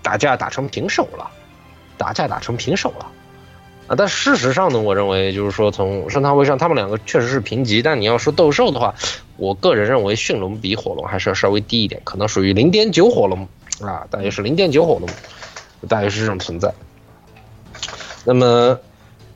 [0.01, 1.29] 打架打成平手了，
[1.97, 3.07] 打架打成平手了。
[3.87, 7.81] 啊，但事实上呢，我认为就是说，从生汤位上，他们两个确实是平级。
[7.81, 8.93] 但你要说斗兽的话，
[9.37, 13.47] 我个人认为驯龙比火龙还是要稍微低一点，可能属于零点九火龙
[13.79, 15.07] 啊，大约是零点九火龙，
[15.87, 16.69] 大约是这种存在。
[18.25, 18.77] 那么，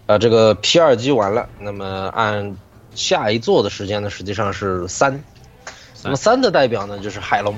[0.08, 2.54] 呃，这个 P 二级完了，那么按
[2.96, 5.24] 下一座的时间呢，实际上是三。
[6.04, 7.56] 那么三的代表呢，就是海龙。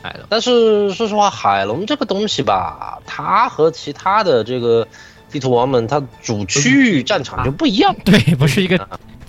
[0.00, 4.86] 海龙，但是说实话，海龙这个东西吧，它和其他的这个
[5.28, 7.92] 地图王们，它主区域战场就不一样。
[8.04, 8.78] 对，不是一个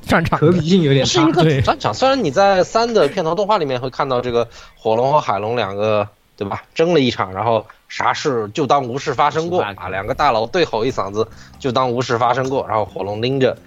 [0.05, 1.55] 战场，可比性有点差不是一。
[1.55, 1.93] 个主战场。
[1.93, 6.07] 虽然你在三的片头动画里面会看到这个火龙和海龙两个，
[6.37, 6.61] 对吧？
[6.75, 12.67] 争了一场，然后啥事就当无事发生过啊，两个大佬对吼一嗓子，就当无事发生过。
[12.67, 13.57] 然后火龙拎着。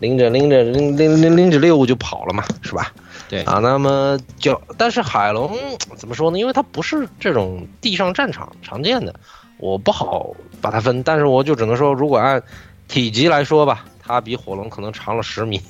[0.00, 2.92] 拎着拎着拎拎拎拎着猎物就跑了嘛，是吧？
[3.28, 5.56] 对啊，那么就但是海龙
[5.96, 6.38] 怎么说呢？
[6.38, 9.14] 因为它不是这种地上战场常见的，
[9.58, 11.02] 我不好把它分。
[11.02, 12.42] 但是我就只能说，如果按
[12.86, 15.60] 体积来说吧，它比火龙可能长了十米，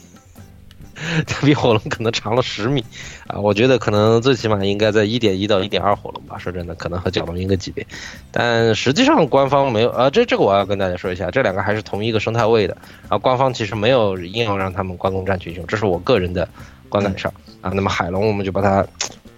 [1.27, 2.85] 它比火龙可能长了十米
[3.27, 3.39] 啊！
[3.39, 6.39] 我觉得可能最起码应该在一点一到一点二火龙吧。
[6.39, 7.87] 说真的，可能和角龙一个级别，
[8.31, 10.09] 但实际上官方没有啊。
[10.09, 12.77] 这这个我要跟大家说一下，这两个还是同一个生态位的。
[13.09, 16.49] 啊官方其实没有硬要让他们关公战群雄，这是我个人的
[16.89, 17.71] 观感上啊。
[17.75, 18.87] 那么海龙我们就把它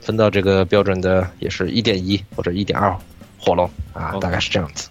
[0.01, 2.95] 分到这个标准的，也是一点一或者一点二
[3.39, 4.89] 火龙啊，大概是这样子。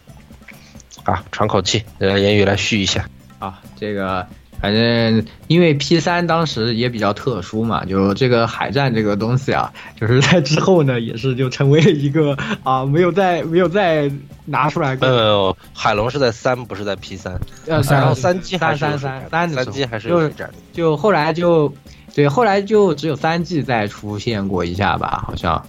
[1.04, 3.08] 啊，喘口气，让言语来续一下。
[3.38, 4.26] 啊，这个
[4.62, 14.12] 反正因为 P 三当时也比较特殊嘛，就这个海战这个东西啊，就是在之后呢，也是就成为了一个 啊，没有再没有再
[14.46, 15.08] 拿出来过。
[15.08, 17.34] 没有，海龙是在三，不是在 P 三。
[17.68, 20.54] 呃，然后三季三三三三三季还是就有战的。
[20.74, 21.72] 就后来就
[22.14, 25.62] 对，后来就只有三 G 再出现过一下吧，好像，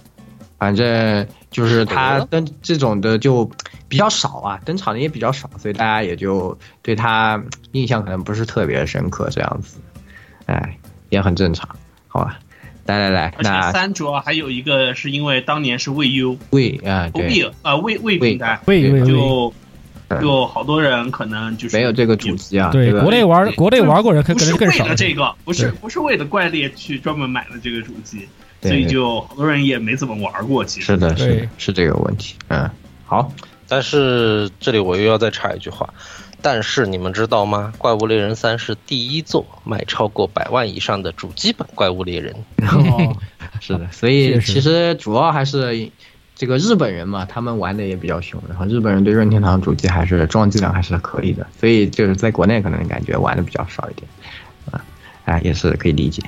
[0.57, 3.49] 反正就是它跟这种的就
[3.87, 9.79] 比较少啊，登场的也比较少，所以大家也就对他印象可能不是特别深刻这样子，
[10.45, 10.77] 哎，
[11.09, 11.69] 也很正常，
[12.07, 12.39] 好吧。
[12.85, 19.53] 来来来，而且那三主要还有一个是因为当年是未 U 魏啊，对，未啊未未平台，魏魏魏就
[20.21, 24.95] 就好多人可能就是没有这个主机啊，对这个国内玩国内玩过人可不是为可能更少了。
[24.95, 28.25] 这个，不是不是为了怪猎去专门买了这个主机，
[28.61, 30.63] 所以就好多人也没怎么玩过。
[30.63, 30.85] 其实。
[30.85, 32.69] 是的，是，是这个问题，嗯，
[33.03, 33.29] 好，
[33.67, 35.93] 但是这里我又要再插一句话，
[36.41, 37.73] 但是你们知道吗？
[37.77, 42.35] 《怪物猎人三》是第一座卖超过百万以上的主机版《怪物猎人》。
[42.65, 43.17] 哦，
[43.59, 45.89] 是的，所以其实主要还是
[46.35, 54.07] 这个日本人嘛，他们玩的也比较凶，然后日本人对任天堂主机还是装机量还是可以的，所以就是在国内可能感觉玩的比较少一点，
[54.71, 54.85] 啊，
[55.25, 56.21] 哎，也是可以理解。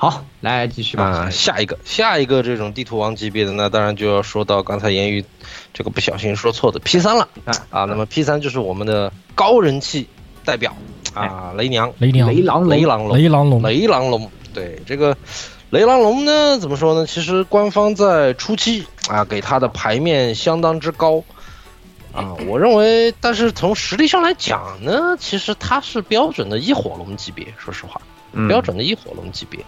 [0.00, 1.04] 好，来继续吧。
[1.04, 5.24] 啊，下一个下一个这种地图王级别的，那当然就要说到刚才言语
[5.74, 7.28] 这个不小心说错的 P 三了
[7.70, 7.84] 啊。
[7.84, 10.06] 那么 P 三就是我们的高人气
[10.44, 10.72] 代表
[11.14, 14.30] 啊，雷娘、雷娘、雷狼龙，雷狼龙、雷狼龙，雷狼龙。
[14.54, 15.16] 对这个
[15.70, 17.04] 雷狼龙呢，怎么说呢？
[17.04, 21.24] 其实官方在初期啊，给它的牌面相当之高
[22.12, 28.00] 啊，我认为，但是从实力上来讲呢，其实它是标准的一火龙级别，说实话。
[28.32, 29.58] 嗯标准的一火龙级别。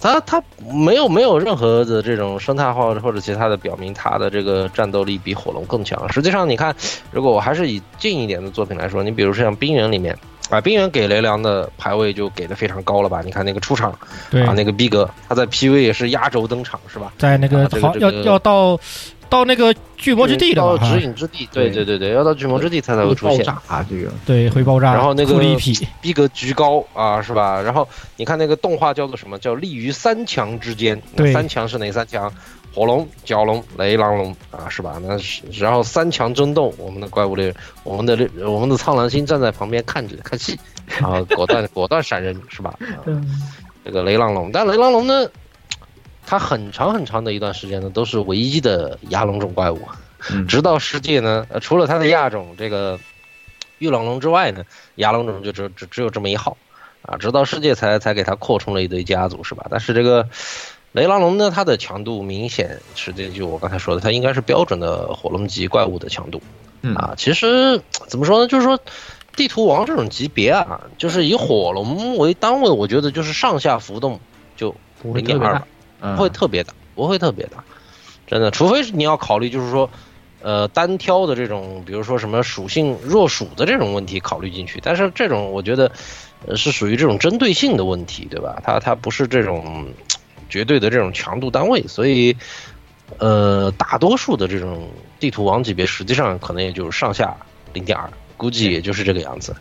[0.00, 6.10] 它它没有没有任何的这种生态化或者其他的表明它的这个战斗力比火龙更强。
[6.12, 6.74] 实际上，你看，
[7.10, 10.16] 如果我还是以近一点的作品来说，你比如说像冰原里面
[10.48, 13.22] 啊，冰原给雷良的排位就给的非常高了吧？
[13.24, 13.96] 你看那个出场
[14.30, 17.12] 对啊，那个逼格，他在 PV 也是压轴登场是吧？
[17.18, 18.78] 在那个啊这个好要要到
[19.30, 20.78] 到那个巨魔之地了到？
[20.78, 23.38] 指引之地，对对对对，要到巨魔之地它才会出现。
[23.38, 25.38] 爆炸啊，这个对，会爆炸，然后那个
[26.02, 27.62] 逼格极高啊，是吧？
[27.62, 29.38] 然后你看那个动画叫做什么？
[29.38, 31.00] 叫立于三强之间。
[31.32, 32.30] 三强是哪三强？
[32.72, 35.00] 火龙、蛟龙、雷狼龙啊，是吧？
[35.02, 40.56] 那是然后三强争斗，我们的怪物猎人，我们的我们的苍狼星站在旁边看着看戏，
[41.00, 42.74] 然后果断果断闪人，是吧？
[42.80, 43.02] 啊
[43.84, 45.26] 这个雷狼龙，但雷狼龙呢，
[46.30, 49.80] 它很长很长的一段时间呢，都是唯一的亚龙种怪物，
[50.30, 50.46] 嗯。
[50.46, 52.96] 直到世界呢，呃，除了它的亚种这个
[53.78, 54.64] 玉狼龙之外呢，
[54.94, 56.56] 亚龙种就只只只有这么一号，
[57.02, 59.66] 啊，直到世界才才给它扩充了一堆家族，是吧？
[59.68, 60.28] 但是这个
[60.92, 66.40] 雷狼龙呢，它的强度明显是这就我刚才说的，它应该是标准的火龙级怪物的强度，
[66.82, 66.94] 嗯。
[66.94, 68.78] 啊，其实怎么说呢，就是说。
[69.36, 74.20] 地图王这种级别啊，就是以火龙为单位，我觉得就是上下浮动
[74.56, 75.62] 就零点二
[76.00, 77.62] 不会特别大，不会特别大，
[78.26, 79.88] 真的，除非是你要考虑，就是说，
[80.42, 85.92] 呃，单挑的这种，比如说什么属性弱属的这种问题考虑进去，但是这种我觉得，
[86.46, 88.60] 呃，是属于这种针对性的问题，对吧？
[88.64, 89.88] 它它不是这种
[90.48, 92.36] 绝对的这种强度单位，所以，
[93.18, 94.88] 呃，大多数的这种
[95.18, 97.36] 地图王级别，实际上可能也就是上下
[97.72, 99.54] 零点二，估计也就是这个样子。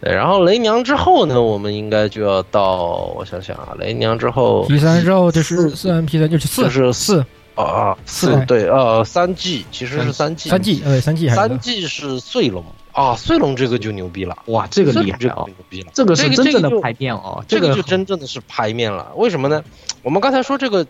[0.00, 7.24] 对，然后雷娘之后呢，我们应该就要到，我想想啊，雷娘之后 P 三之后就是四 M P 三就是四就是四
[7.54, 19.12] 啊啊，四对呃三 G 其实是三 G 三 G 呃三 G 还是三 G 是碎龙啊，碎龙这个就牛逼了，哇，这个厉害这个牛逼了，这个是真正的牌面哦，这个就真正的是牌面了。
[19.16, 19.62] 为什么呢？
[20.02, 20.86] 我们刚才说这个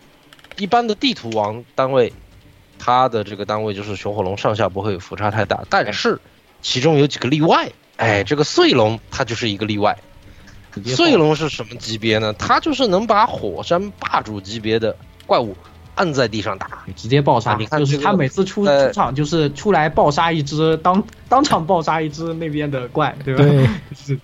[0.57, 2.13] 一般的地图王单位，
[2.79, 6.17] 它的这个单位就是熊火龙上下不会有幅差太大，但是
[6.61, 7.69] 其中有几个例外。
[8.01, 9.95] 哎，这个碎龙它就是一个例外。
[10.85, 12.33] 碎龙是什么级别呢？
[12.33, 14.95] 它就是能把火山霸主级别的
[15.27, 15.55] 怪物
[15.93, 23.43] 按在地上打，直接爆杀，啊你看就是这个他每次出呃出场就是出来爆杀一只，当当场爆杀一只那边的怪，对吧？
[23.43, 24.19] 对， 是，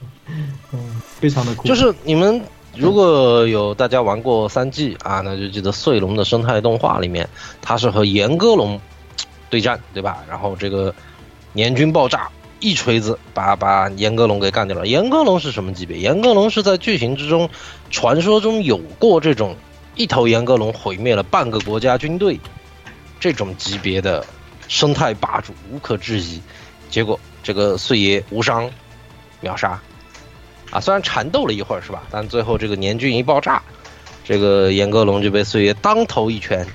[0.71, 1.67] 嗯，非常的酷。
[1.67, 2.41] 就是你们
[2.75, 7.30] 如果有大家玩过三 G 啊，那就记得碎龙的生态动画里面，
[7.61, 8.80] 它是和岩歌龙
[9.51, 10.23] 对战，对吧？
[10.28, 10.95] 然后这个
[11.53, 12.28] 年军爆炸。
[12.59, 14.87] 一锤子把把岩歌龙给干掉了。
[14.87, 15.97] 岩歌龙是什么级别？
[15.97, 17.49] 岩歌龙是在剧情之中，
[17.89, 19.55] 传说中有过这种
[19.95, 22.39] 一头岩歌龙毁灭了半个国家军队
[23.19, 24.25] 这种级别的
[24.67, 26.41] 生态霸主，无可置疑。
[26.89, 28.69] 结果这个岁爷无伤
[29.41, 29.79] 秒杀，
[30.71, 32.03] 啊，虽然缠斗了一会儿是吧？
[32.09, 33.61] 但最后这个年军一爆炸，
[34.23, 36.65] 这个岩歌龙就被岁月当头一拳，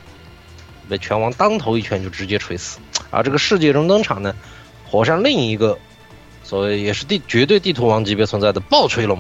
[0.88, 2.78] 被拳王当头一拳就直接锤死。
[3.10, 4.34] 而这个世界中登场呢，
[4.92, 5.78] 火山另一个
[6.44, 9.18] 所谓也是地绝对地图王级别存在的爆锤龙，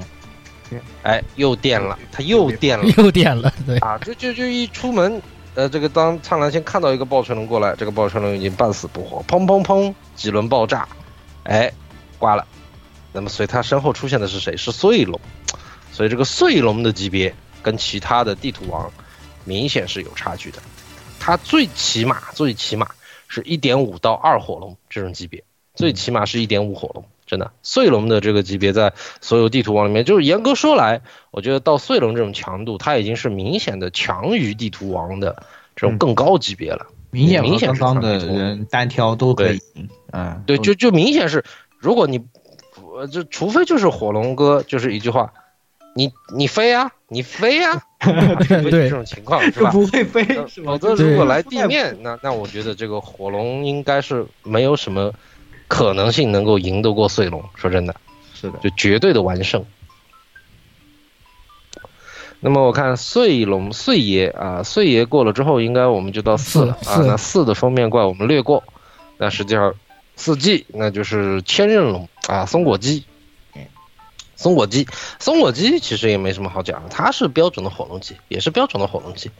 [1.02, 3.78] 哎，又电了，他又电了，又电了，对。
[3.78, 5.22] 啊，就就就一出门，
[5.54, 10.86] 呃，这个当苍兰先看到一个爆锤龙过来，这个爆锤龙已经半死不活，砰砰砰几轮爆炸，
[11.44, 11.72] 哎，
[12.18, 12.46] 挂了。
[13.10, 14.54] 那么随他身后出现的是谁？
[14.54, 15.18] 是碎龙，
[15.90, 18.92] 所以这个碎龙的级别跟其他的地图王
[19.46, 20.58] 明显是有差距的，
[21.18, 22.86] 它最起码最起码
[23.26, 25.42] 是一点五到二火龙这种级别，
[25.74, 27.04] 最起码是一点五火龙。
[27.24, 28.92] 真的，碎龙的这个级别在
[29.22, 31.00] 所有地图王里面，就是严格说来，
[31.30, 35.42] 我觉得到碎龙这种强度，它已经是明显的强于地图王的
[35.74, 36.86] 这种更高级别了。
[37.10, 39.58] 明显明显是和刚刚的人单挑都可以，
[40.12, 41.42] 嗯，对，就就明显是，
[41.78, 42.20] 如果你，
[42.94, 45.32] 呃，就除非就是火龙哥，就是一句话，
[45.94, 49.70] 你你飞呀、你飞呀、啊，除非 是这种情况是吧？
[49.70, 50.22] 不会飞？
[50.64, 55.12] 否则如果来地面，那那我觉得这个火龙应该是没有什么
[55.72, 57.42] 可能性能够赢得过碎龙。
[57.54, 57.96] 说真的，
[58.34, 59.64] 是的，就绝对的完胜。
[62.40, 67.00] 那么我看碎龙碎爷啊，碎爷过了之后，应该我们就到四了啊。
[67.06, 68.62] 那四的封面怪我们略过，
[69.16, 69.74] 那实际上
[70.14, 73.06] 四季那就是千仞龙啊，松果鸡。
[74.36, 74.86] 松果鸡，
[75.20, 79.30] 松果鸡其实也没什么好讲的，它是标准的火龙鸡，也是标准的火龙鸡。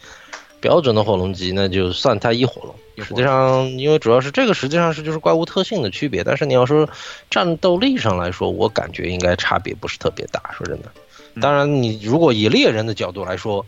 [0.62, 3.04] 标准的火龙机，那就算它一火龙。
[3.04, 6.22] 实际上，因为主要是这个，实际上是就是怪物特性的区别。
[6.22, 6.88] 但是你要说
[7.28, 10.40] 战斗力上来说，我感觉应该差别不是特别大。
[10.56, 10.92] 说真的，
[11.40, 13.66] 当然你如果以猎人的角度来说，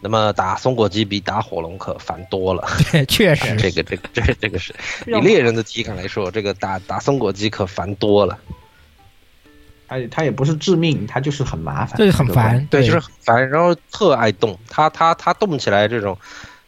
[0.00, 2.68] 那么打松果鸡比打火龙可烦多了。
[2.92, 4.72] 对，确实，这个这个这这个是
[5.06, 8.38] 以猎人的体感来说，这个打打松果鸡可烦多了。
[9.88, 16.16] 它它也不是致命，它就是很麻烦，对很烦，对，就是很烦，然后特爱动，它它它动起来这种，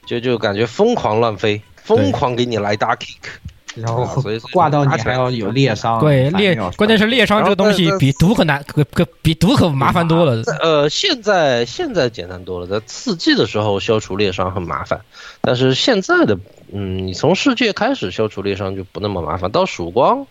[0.06, 3.28] 就就感觉疯狂乱飞，疯狂给你来大 kick，
[3.74, 10.42] 然后所以挂到你还要有裂伤，对裂，关键是裂伤这个东西比毒可难，可可比毒可麻烦多了。
[10.60, 15.00] 呃，现在现在简单多了，在刺激的时候消除裂伤很麻烦，
[15.42, 16.38] 但是现在的，
[16.72, 20.26] 嗯，你从世界开始消除裂伤就不那么麻烦，到曙光。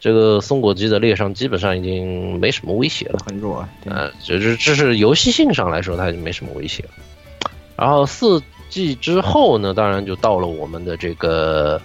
[0.00, 3.68] 这个松果机的猎伤基本上已经没什么威胁了，很弱啊。
[3.86, 6.90] 呃，就是这是游戏性上来说，它已经没什么威胁了。
[7.76, 11.80] 然后四季之后呢，当然就到了我们的这个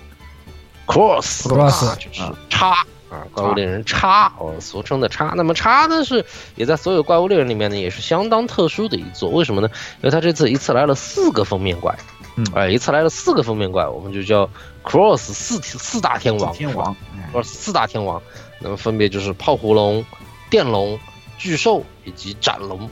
[0.85, 2.69] cross，cross 就是叉
[3.09, 5.33] 啊，怪物猎人叉，哦，俗称的叉。
[5.35, 9.29] 那么叉呢是也在所有怪物猎人里面呢，也是相当特殊的一座。
[9.29, 9.69] 为什么呢？
[10.01, 11.97] 因为它这次一次来了四个封面怪，
[12.35, 14.49] 嗯，哎，一次来了四个封面怪，我们就叫
[14.83, 16.95] cross 四四大天王，天王。
[17.31, 18.21] 或者四大天王，
[18.59, 20.05] 那么分别就是炮虎龙、
[20.51, 20.99] 电龙、
[21.39, 22.87] 巨兽以及斩龙。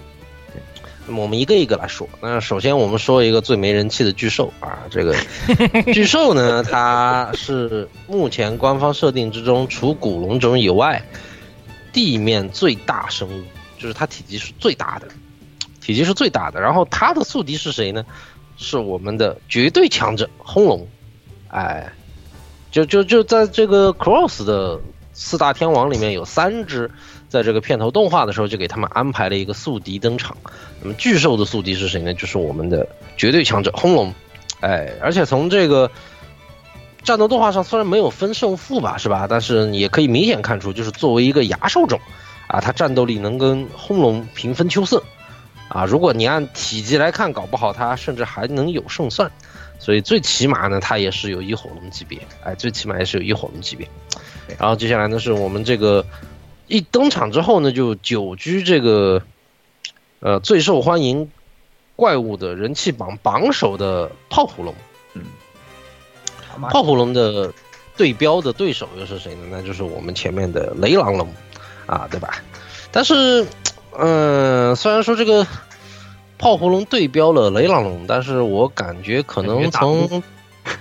[1.06, 2.10] 那么我们一个一个来说。
[2.22, 5.16] 那首先我们说一个最没人气的巨兽啊，这个
[5.94, 11.04] 巨兽呢，它是目前官方设定之中除古龙种以外，
[11.94, 13.44] 地面最大生物，
[13.78, 15.08] 就是它体积是最大的，
[15.82, 16.60] 体积是最大的。
[16.60, 18.04] 然后它的宿敌是谁呢？
[18.62, 20.88] 是我们的绝对强者轰龙，
[21.50, 21.92] 哎。
[22.72, 24.80] 就就就在这个 Cross 的
[25.12, 26.90] 四大天王里面有三只，
[27.28, 30.38] 在这个片头动画的时候就给他们安排了一个宿敌登场。
[30.82, 32.14] 那么巨兽的宿敌是谁呢？
[32.14, 32.88] 就是我们的
[33.18, 34.14] 绝对强者轰龙。
[34.62, 35.92] 哎，而且从这个
[37.04, 39.28] 战斗动画上虽然没有分胜负吧，是吧？
[39.30, 42.00] 但是也可以明显看出，就是作为一个牙兽种
[42.48, 45.04] 啊，它战斗力能跟轰龙平分秋色
[45.72, 45.86] 啊。
[45.86, 49.32] 如果你按体积来看，搞不好它甚至还能有胜算。
[49.80, 53.88] 所以最起码呢，它也是有一火龙级别，哎，最起码也是有一火龙级别。
[54.60, 56.06] 然后接下来呢，是我们这个
[56.68, 59.24] 一登场之后呢，就久居这个
[60.20, 61.32] 呃最受欢迎
[61.96, 64.76] 怪物的人气榜榜首的泡虎龙。
[65.16, 65.24] 嗯，
[66.70, 67.52] 泡虎龙的
[67.98, 69.48] 对标的对手又是谁呢？
[69.50, 71.28] 那就是我们前面的雷狼龙，
[71.88, 72.36] 啊，对吧？
[72.92, 73.48] 但是，
[73.98, 75.48] 嗯，虽然说这个。
[76.38, 80.24] 炮火龙对标了雷朗龙，但是我感觉可能从，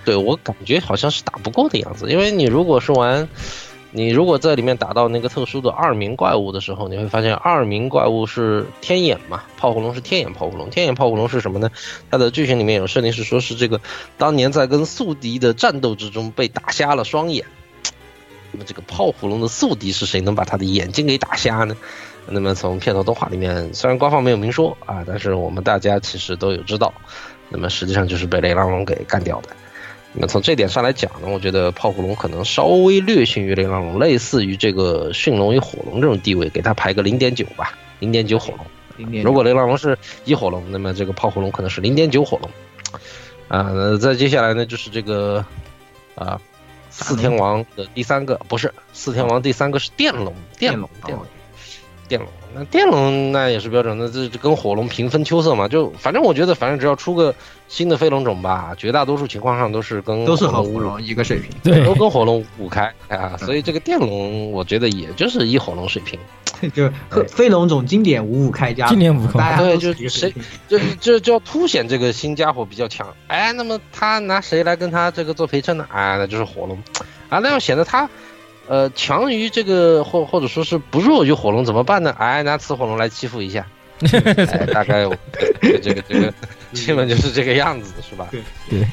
[0.06, 2.10] 对我感觉好像是打不过的样子。
[2.10, 3.28] 因为你如果是玩，
[3.90, 10.70] 你如果在里面打到那个特殊的二名怪物的时候，你会发现二名怪物是天眼嘛，炮火龙是天眼炮火龙。
[10.70, 11.70] 天眼炮火龙是什么呢？
[12.10, 13.82] 它的剧情里面有设定是说是这个
[14.16, 17.44] 当年在跟宿敌的战斗之中被打瞎了双眼。
[18.50, 21.76] 那么这个炮火龙的宿敌是谁能把他的眼睛给打瞎呢？
[22.30, 26.92] 那么从片头动画里面，虽然官方没有明说啊，但是我们大家其实都有知道。
[27.48, 29.48] 那么实际上就是被雷狼龙给干掉的。
[30.12, 39.22] 那么从这点上来讲呢，我觉得炮虎龙可能稍微略逊于雷狼龙，类似于这个驯龙与火龙这种地位，给它排个零点九吧，零点九火龙。
[39.22, 42.50] 如果雷狼龙是一火龙，那么这个炮虎龙可能是零点九火龙。
[43.48, 45.44] 啊，那再接下来呢，就是这个
[46.14, 46.40] 啊
[46.90, 51.26] 四天王的第三个，不是四天王第三个是电龙，电龙，电龙。
[52.10, 55.68] 电龙，那电龙那也是标准的，这跟火龙平分秋色嘛。
[55.68, 57.32] 就反正我觉得，反正只要出个
[57.68, 63.36] 新的飞龙种吧，绝大多数情况上都是跟都是和乌龙一个水平，对，都跟火龙五开啊。
[63.38, 66.18] 所以这个电龙，我觉得也就是一火龙水平，
[66.74, 66.90] 就
[67.28, 70.34] 飞龙种经典五五开加，经典五开，对，就谁
[70.66, 73.06] 就就就要凸显这个新家伙比较强。
[73.28, 75.86] 哎，那么他拿谁来跟他这个做陪衬呢？
[75.88, 76.76] 啊，那就是火龙
[77.28, 78.10] 啊，那要显得他。
[78.70, 82.14] 呃，强于这个或或者说是不弱于火龙怎么办呢？
[82.16, 83.66] 哎，拿雌火龙来欺负一下，
[84.72, 85.02] 大概
[85.82, 86.32] 这个这个
[86.72, 88.28] 基本就是这个样子，是吧？
[88.30, 88.86] 对，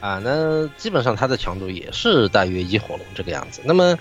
[0.00, 3.60] 啊，那基本上它的强度也是大约一火龙这个样子。
[3.64, 3.98] 那么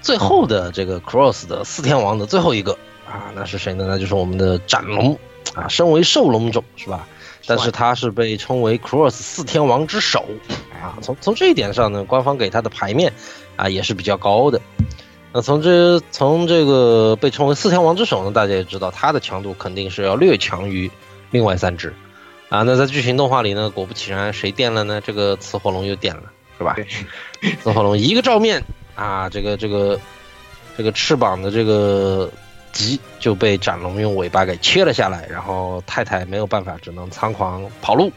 [0.00, 2.72] 最后的这个 cross 的四天王的最后一个
[3.06, 3.84] 啊，那是谁呢？
[3.86, 5.18] 那就是我们的斩龙
[5.52, 7.06] 啊，身为兽龙种是吧？
[7.46, 10.24] 但是他是被称为 cross 四天王之首
[10.82, 10.96] 啊。
[11.02, 13.12] 从从这一点上呢，官方给他的牌面。
[13.56, 14.60] 啊，也是比较高的。
[15.32, 20.90] 那从这从这个被称为四天王之首呢，大家也知道，它的强度肯定是要略强于
[21.30, 21.92] 另外三只。
[22.50, 25.00] 啊，那在剧情动画里呢，果不其然，谁电了呢？
[25.00, 26.22] 这个雌火龙又电了，
[26.56, 26.76] 是吧？
[27.64, 28.62] 雌火龙一个照面
[28.94, 29.98] 啊，这个这个
[30.76, 32.30] 这个翅膀的这个
[32.70, 38.12] 棘就被斩龙用尾巴给切了下来，然后太太没有办法，只能仓皇跑路。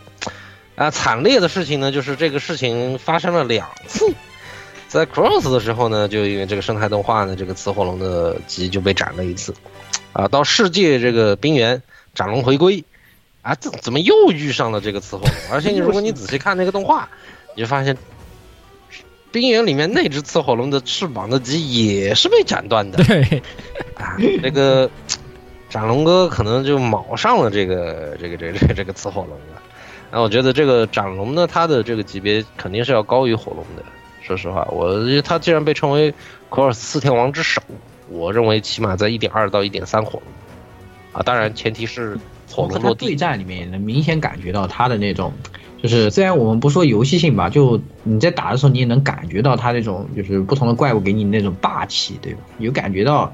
[0.76, 4.14] 啊，惨烈的事情呢，就是这个事情发生了两次。
[4.88, 9.54] 在 Cross 的时候呢，就因为这个生态动画呢，这个雌火龙的级就被斩了一次，
[10.14, 11.82] 啊，到世界这个冰原
[12.16, 12.84] 斩龙回归，
[13.42, 15.32] 啊，怎怎么又遇上了这个雌火龙？
[15.52, 17.10] 而且你如果你仔细看那个动画，
[17.54, 17.98] 你就发现，
[19.32, 23.04] 冰原里面那只雌火龙的翅膀的棘也是被斩断的。
[23.04, 23.44] 对，
[23.96, 24.90] 啊，这个
[25.70, 29.62] 斩龙哥可能就卯上了这个这个这个这个这个雌火龙了。
[30.10, 33.84] 那我觉得这个斩龙呢，它的这个级别肯定是要高于火龙的。
[34.28, 36.14] 说实话，我他既然被称为
[36.50, 37.62] Cross 四天王之首，
[38.10, 40.22] 我认为起码在一点二到一点三火龙
[41.14, 42.20] 啊，当然前提是
[42.52, 43.06] 火龙落地。
[43.06, 45.32] 对战里面也能明显感觉到他的那种，
[45.82, 52.40] 就是虽然我们不说游戏性吧，就你在打的时候，你也能感觉到他那种就是不同的怪物给你那种霸气，对吧？
[52.58, 53.34] 有感觉到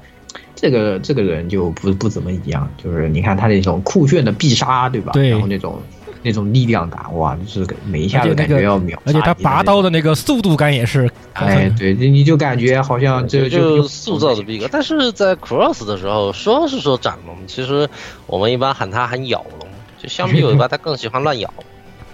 [0.54, 5.10] 这个这个人就不不怎么一样，就是你看他那种酷炫的必杀，对吧？
[5.12, 5.82] 对然后那种
[6.24, 17.88] 那种力量感，哇，就是每一下都感觉要秒杀而且他拔刀的那个速度感也是，哎，对，你你就感觉好像这就就塑造的逼格，但是在 Cross 的时候，说是说斩龙，其实
[18.26, 19.68] 我们一般喊它喊咬龙，
[20.02, 21.52] 就相比尾巴，它更喜欢乱咬，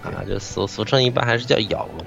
[0.03, 2.05] 啊，就俗俗称一般还是叫咬龙。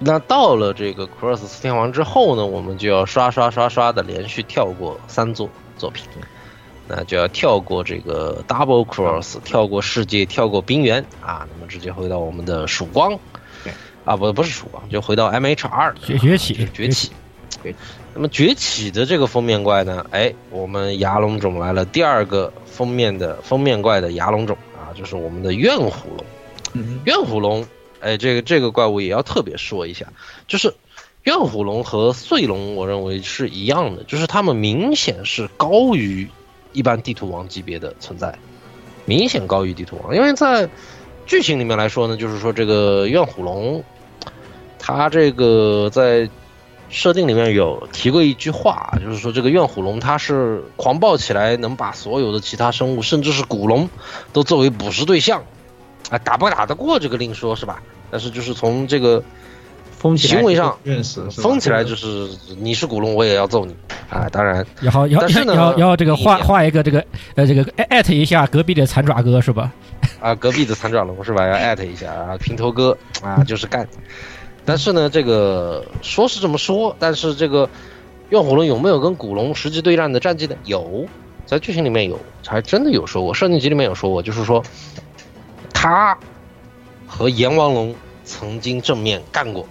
[0.00, 5.48] 那到了这个 Cross 四天王之后呢，我们就要刷刷刷刷的连续跳过三座
[5.78, 6.04] 作品，
[6.96, 13.18] 那就要跳过这个 Double Cross，跳过世界，跳过冰原啊，那么直接回到我们的曙光，
[14.04, 17.10] 啊不不是曙光，就回到 MHR 崛崛起崛起。
[18.14, 26.24] 那么崛起的这个封面怪呢，哎，我们牙龙种来了第二个封面的封面怪的牙龙种啊，就是我们的怨虎龙。
[27.04, 27.66] 怨虎龙，
[28.00, 30.06] 哎，这个这个怪物也要特别说一下，
[30.48, 30.72] 就是
[31.24, 36.28] 怨虎龙和碎龙，我认为是一样的，就是它们明显是高于
[36.72, 38.36] 一般地图王级别的存在，
[39.04, 40.68] 明显高于地图王，因为在
[41.26, 43.82] 剧情里面来说呢，就是说这个怨虎龙，
[44.78, 46.28] 它这个在
[46.88, 53.88] 设定里面有提过一句话，就是说这个怨虎龙它是狂暴起来能把所有的其他生物，甚至是古龙，
[54.32, 55.44] 都作为捕食对象。
[56.10, 57.80] 啊，打不打得过这个另说，是吧？
[58.10, 59.22] 但是就是从这个
[60.00, 62.26] 封起来行为上认识是吧封起来，就是
[62.58, 63.76] 你是古龙，我也要揍你
[64.08, 64.26] 啊！
[64.32, 69.70] 当然，然后要但是呢要要这个画你画一个这个呃这个艾艾特一下隔壁的残爪哥是吧？
[70.18, 71.46] 啊，隔壁的残爪龙是吧？
[71.46, 73.86] 要艾特一下啊，平头哥啊，就是干。
[74.64, 77.68] 但是呢，这个说是这么说，但是这个
[78.30, 80.56] 怨火龙有没有跟古龙实际对战的战绩呢？
[80.64, 81.04] 有，
[81.44, 84.64] 在剧情里面有，还真的有说过，设定集里面有说过，就是说
[85.74, 86.16] 他
[87.06, 87.94] 和阎王龙
[88.24, 89.66] 曾经正面干过，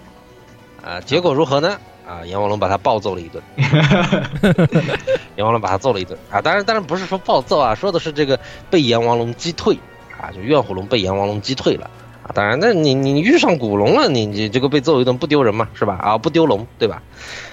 [0.84, 1.78] 啊，结果如何呢？
[2.06, 3.40] 啊，阎王龙把他暴揍了一顿，
[5.36, 6.40] 阎王龙把他揍了一顿啊！
[6.42, 9.78] 当然，当然不是说暴揍啊，说的是这个被阎王龙击退
[10.20, 11.88] 啊，就怨虎龙被阎王龙击退了
[12.24, 12.34] 啊！
[12.34, 15.98] 当然，那你你你遇上古龙了，你你这个被揍一顿不丢人嘛，是吧？
[16.02, 17.00] 啊，不丢龙，对吧？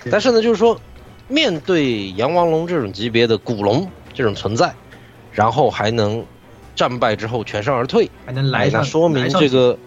[0.10, 0.80] 但是呢，就是说，
[1.28, 4.74] 面对阎王龙这种级别的古龙这种存在，
[5.32, 6.26] 然后还能
[6.76, 9.87] 战败之后全身而退，还能来哎那说明这个，啊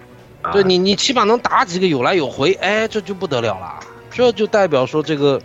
[0.52, 3.80] 对你你起码能打几个有来有回，哎，这就不得了了，
[4.10, 5.40] 这就代表说这个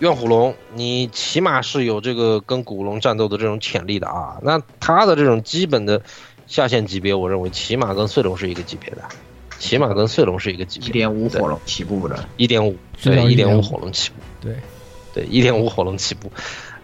[0.00, 4.36] 怨虎龙，你起码是有这个跟古龙战斗的这种潜力的啊。
[4.42, 6.02] 那他的这种基本的
[6.46, 9.02] 下限级别，我认为起码跟碎龙是一个级别的，
[9.58, 14.56] 起码跟碎龙是一个级别，一点五火龙起步的，一点五，对，一点五1.5火龙起步，对，
[15.14, 16.30] 对，一点五火龙起步。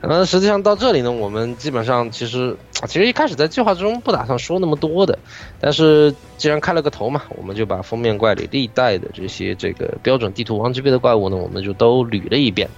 [0.04, 5.18] 那实际上到这里呢，我们基本上其实其实一开始在计划之中不打算说那么多的，
[5.60, 12.68] 但是既然开了个头嘛，我们就把封面怪里历代的这些这个标准地图王级别的怪物呢，我们就都捋了一遍。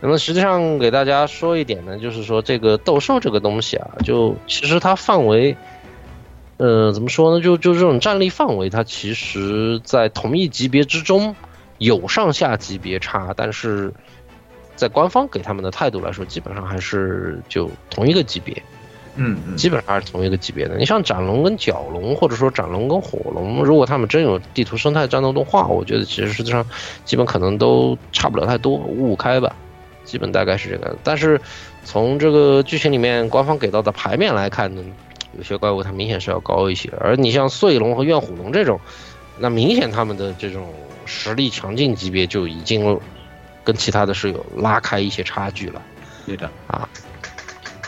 [0.00, 5.56] 那么实际上给大家说一点呢，就是说这个斗兽这个东西啊，就其实它范围，
[6.58, 7.42] 呃，怎么说呢？
[7.42, 11.34] 就就这种战力范围，它其实在同一级别之中
[11.78, 13.94] 有上下级别差，但是
[14.76, 18.62] 在官方给他们的态度来说，基本上还是就同一个级别。
[19.14, 20.78] 嗯嗯，基本上还是同一个级别的。
[20.78, 26.66] 你像斩龙跟角龙，或者说斩龙跟火龙，如果他们真有地图生态战斗动画，我觉得其实实际上
[27.04, 29.54] 基本可能都差不了太多，五五开吧，
[30.04, 30.96] 基本大概是这个。
[31.04, 31.38] 但是
[31.84, 34.82] 从这个剧情里面官方给到的牌面来看呢，
[35.36, 38.80] 有些怪物它明显是要高一些，而你像碎龙和怨虎龙这种，
[39.38, 40.72] 那明显他们的这种
[41.04, 42.98] 实力强劲级别就已经
[43.64, 45.82] 跟其他的是有拉开一些差距了。
[46.26, 46.88] 对的啊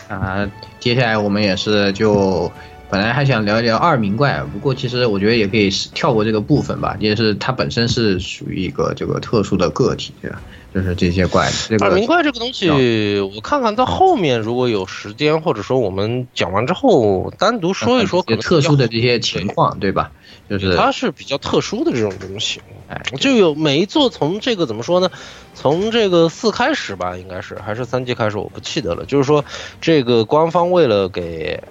[0.07, 2.51] 啊，接下来我们也是就
[2.89, 10.41] 本来还想聊一聊二名怪，不过其实我觉得也可以是跳过这个部分吧，也是它本身是属于一个这个特殊的个体，对吧？
[10.73, 12.69] 就是这些怪，这个二名怪这个东西，
[13.21, 20.11] 我看看到后面如果有时间，或者说我们讲完之后单独说一说，可能特殊的这些情况，对吧？
[20.49, 25.09] 就是它是比较特殊的这种东西，哎，就有每一座从这个怎么说呢？
[25.53, 29.05] 从这个四开始吧，应该是还是三季开始，我不记得了。
[29.05, 29.43] 就是说，
[29.81, 31.63] 这个官方为了给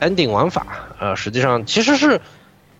[0.00, 0.66] ending 玩法，
[0.98, 2.20] 呃，实际上其实是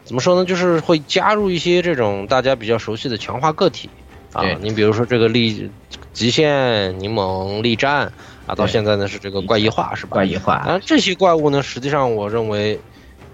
[0.04, 0.44] 怎么说呢？
[0.44, 3.88] 就是会加入一些这种大家比较熟悉的强化个体
[4.32, 4.44] 啊。
[4.60, 5.70] 你比如说这个力
[6.12, 8.12] 极限、柠檬、力战
[8.46, 10.10] 啊，到现在呢是这个怪异化是吧？
[10.14, 12.78] 怪异化当然这些怪物呢，实际上我认为，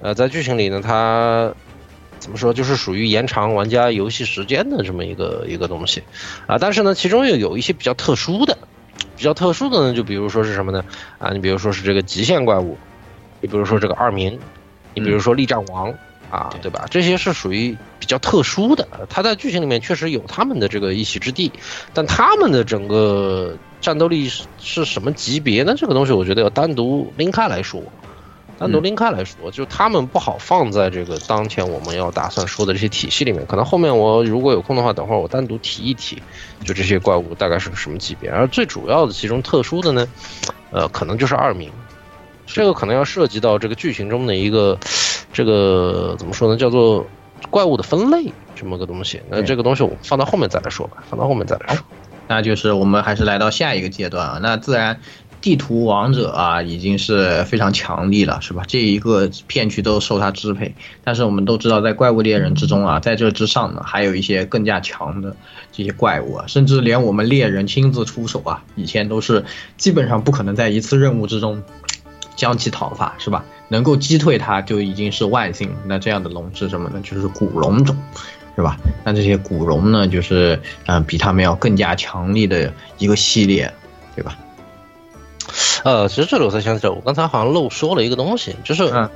[0.00, 1.52] 呃，在剧情里呢，它
[2.22, 6.00] 怎么说，就是属于延长玩家游戏时间的这么一个一个东西
[6.46, 6.56] 啊。
[6.56, 8.56] 但是呢，其中又有一些比较特殊的，
[9.16, 10.84] 比较特殊的呢，就比如说是什么呢？
[11.18, 12.78] 啊，你比如说是这个极限怪物，
[13.40, 14.38] 你比如说这个二民，
[14.94, 15.92] 你比如说力战王。
[16.30, 16.86] 啊，对吧？
[16.90, 21.52] 这些是属于比较特殊的，它在剧情里面确实有他们的这个一席之地，
[21.92, 25.74] 但他们的整个战斗力是是什么级别呢？
[25.76, 27.82] 这个东西我觉得要单独拎开来说，
[28.58, 33.44] 单独拎开来说，就他们不好放在这个当前我们要打算说的这些体系里面。
[33.46, 36.22] 可能后面我如果有空的话，等会儿我单独提一提，
[36.64, 38.30] 就这些怪物大概是个什么级别。
[38.30, 40.06] 而最主要的其中特殊的呢，
[40.70, 41.70] 呃，可能就是二名，
[42.46, 44.78] 这个可能要涉及到这个剧情中的一个。
[45.34, 46.58] 这个怎么说呢？
[46.58, 47.06] 叫做
[47.48, 49.18] 怪物的分类这么个东西。
[49.30, 51.82] 那这个东西我放到后面再来说吧，放到后面再来说。
[52.28, 54.38] 那就是我们还是来到下一个阶段啊。
[54.42, 55.00] 那自然
[55.42, 58.62] 地图王者啊已经是非常强力了，是吧？
[58.66, 60.74] 这一个片区都受它支配。
[61.02, 65.36] 但是我们都知道，在怪物猎人之中啊，在这之上呢，还有一些更加强的
[65.72, 69.44] 这些怪物啊，甚至连我们猎人亲自出手啊，以前都是
[69.76, 71.60] 基本上不可能在一次任务之中
[72.36, 73.44] 将其讨伐，是吧？
[73.68, 75.68] 能够击退它就已经是万幸。
[75.86, 77.00] 那这样的龙是什么呢？
[77.02, 77.96] 就是古龙种，
[78.54, 78.76] 是吧？
[79.04, 83.72] 那这些古龙呢，就是嗯、比他们要更加强力的一个系列，
[84.14, 84.38] 对吧？
[85.84, 89.10] 呃，其实这里我才想起来，我刚才好像漏说了一个东西，就是嗯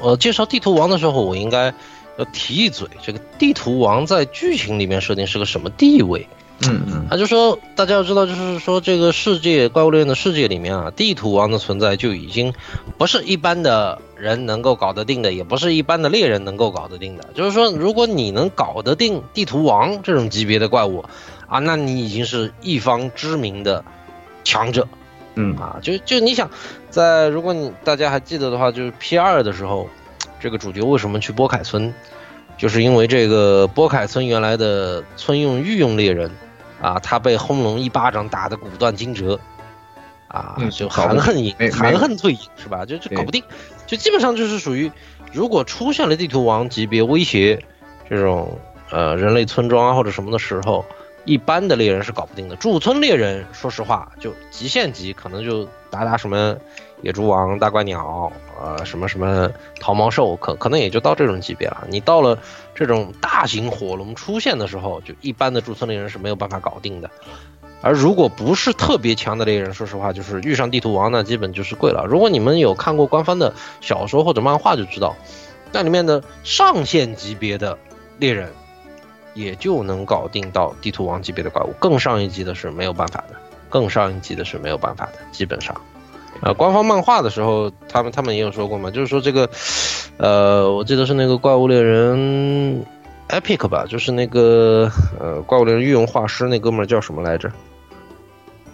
[0.00, 1.72] 我介绍地图王的时候，我应该
[2.18, 6.26] 要提一嘴，这个地图王在剧情里面设定是个什么地位？
[6.60, 12.54] 嗯嗯，他就说，大家要知道，就是说这个世界怪物猎人的世界里面啊，地图王的存在就已经
[12.96, 17.28] 不是一般的人能够搞得定的，也不是一般的猎人能够搞得定的。
[17.34, 21.04] 就是说，如果你能搞得定地图王这种级别的怪物
[21.46, 23.84] 啊，那你已经是一方知名的
[24.42, 24.88] 强者。
[25.36, 26.50] 嗯啊，就就你想，
[26.90, 29.88] 在如果你大家还记得的话，就是 P 二的时候，
[30.40, 31.94] 这个主角为什么去波凯村，
[32.58, 36.30] 就是因为这个波凯村原来的村用御用猎人。
[36.78, 39.40] 啊，他被轰龙一巴掌打得骨断筋折，
[40.28, 42.84] 啊，就含恨赢，含恨退隐是吧？
[42.84, 43.42] 就就搞不定，
[43.86, 44.92] 就基本上就是属于，
[45.32, 47.58] 如果出现了地图王级别威胁
[48.10, 48.58] 这种
[48.90, 50.84] 呃人类村庄啊或者什么的时候，
[51.26, 52.56] 一般的猎人是搞不定的。
[52.56, 56.56] 驻村猎人说实话，就极限级可能就打打什么
[57.02, 61.84] 野猪王、大怪鸟，呃，什么什么桃毛兽，可可能也就到这种级别了。
[61.90, 62.38] 你到了。
[62.78, 67.10] 这种大型火龙出现的时候，就一般的驻村猎人是没有办法搞定的。
[67.80, 72.04] 而如果不是特别强的猎人，说实话，就是遇上地图王，那基本就是跪了。
[72.06, 75.16] 如果你们有看过官方的小说或者漫画，就知道，
[75.72, 77.78] 那里面的上限级别的
[78.18, 78.52] 猎人，
[79.36, 83.36] 也就能搞定到地图王级别的怪物，更上一级的是没有办法的，
[83.68, 85.76] 更上一级的是没有办法的，基本上。
[86.40, 89.48] 呃，官方漫画的时候，他们他们也有说过嘛，就是说这个，
[90.16, 92.84] 呃，我记得是那个怪物猎人
[93.28, 97.52] Epic 吧，就是那个呃怪物猎人御用画师那哥们叫什么来着？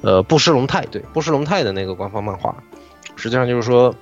[0.00, 2.54] 呃，布施龙泰，对，布施龙泰的那个官方漫画，
[3.14, 3.94] 实际上就是说，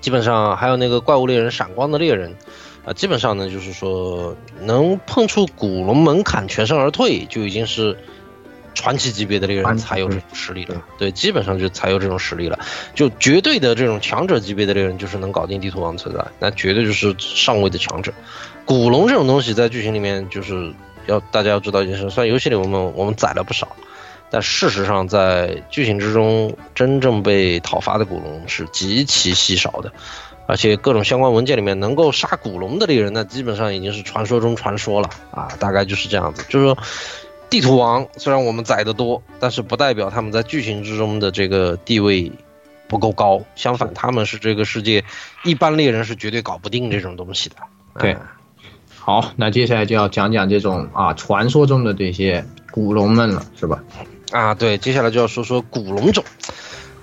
[0.00, 2.34] 基本上还有那个怪物猎人闪光的猎人，
[2.88, 7.96] 啊、呃，基本上呢就是说能碰触古龙门槛全身而退，就已经是。
[8.74, 12.56] 传奇级别的猎人才有这种实力了，对，基本上就才有这种实力了。
[12.94, 18.12] 就绝对的这种强者级别的猎人，就是能搞定地图王存在，那绝对就是上位的强者。
[18.64, 20.72] 古龙这种东西在剧情里面就是
[21.06, 23.66] 要大家要知道一件事，虽然游戏里我们我们宰了不少，
[24.30, 29.92] 但事实上在剧情之中真正被讨伐的古龙是极其稀少的，
[30.48, 36.76] 而且各种相关文件里面能够杀古龙的猎人，那基本上已经是传说中传说了啊，大概就是这样子，就是说。
[37.50, 42.30] 地图王虽然我们宰的多，但是不代表他们在剧情之中的这个地位
[42.88, 43.40] 不够高。
[43.54, 45.02] 相反，他们是这个世界
[45.44, 47.56] 一般猎人是绝对搞不定这种东西的。
[47.98, 48.14] 对，
[48.98, 53.82] 好，那接下来就要讲讲这种啊传说中的这些古龙们了，是吧？
[54.30, 56.22] 啊，对，接下来就要说说古龙种。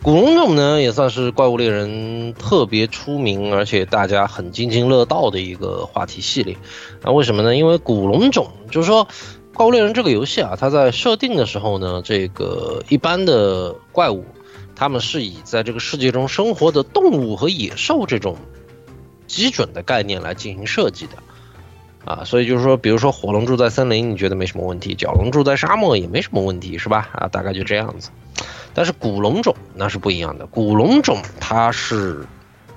[0.05, 6.55] 古龙种呢，也算是怪物猎人特别出名，而且大家很津津乐道的一个话题系列。
[7.01, 7.55] 那为什么呢？
[7.55, 9.07] 因为古龙种就是说。
[9.55, 14.25] 怪物猎人这个游戏啊，它在设定的时候呢，这个一般的怪物，
[14.75, 18.35] 他们是以在这个世界中生活的动物和野兽这种
[19.27, 21.13] 基准的概念来进行设计的，
[22.03, 27.07] 啊，所以就是说，比如说火龙住在森林，你觉得没什么问题；角龙住在沙漠也没什么问题，是吧？
[27.13, 28.09] 啊，大概就这样子。
[28.75, 32.23] 但是古龙种那是不一样的，古龙种它是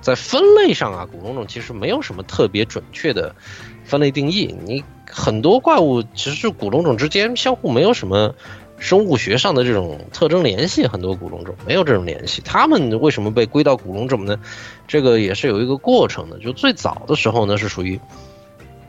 [0.01, 3.35] 在分类上啊，古龙种其实没有什么特别准确的
[3.83, 4.83] 分类定义，你。
[5.11, 8.35] 很多怪物其实是古龙种之间相互没有什么
[8.77, 12.43] 生物学上的这种特征联系，很多古龙种没有这种联系。
[12.45, 14.39] 它们为什么被归到古龙种呢？
[14.87, 16.37] 这个也是有一个过程的。
[16.37, 17.99] 就最早的时候呢，是属于，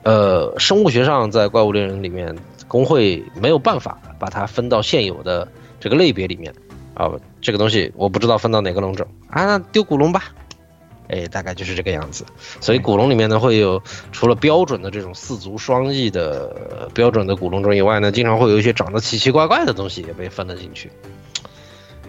[0.02, 2.36] 呃，生物学上在怪物猎人里面，
[2.68, 5.48] 工会没有办法把它分到现有的
[5.80, 6.52] 这个类别里面
[7.00, 7.10] 啊。
[7.40, 10.24] 这个东西我不知道分到哪个龙种啊，那丢古龙吧。
[11.08, 12.24] 哎，大概就是这个样子。
[12.60, 13.82] 所以古龙里面呢，会有
[14.12, 20.88] 除了标准的这种四足双翼的标准的古龙种以外呢，经常会有一些长得奇奇怪怪的东西也被分了进去。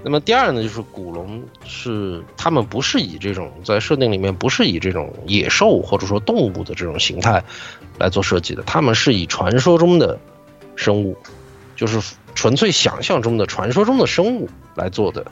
[0.04, 7.44] 那么第二呢，就是古龙是他们不是以这种在设定里面不是以这种野兽或者说动物的这种形态
[7.98, 10.20] 来做设计的，他们是以传说中的
[10.76, 11.18] 生物，
[11.76, 12.00] 就是
[12.36, 15.26] 纯粹想象中的传说中的生物来做的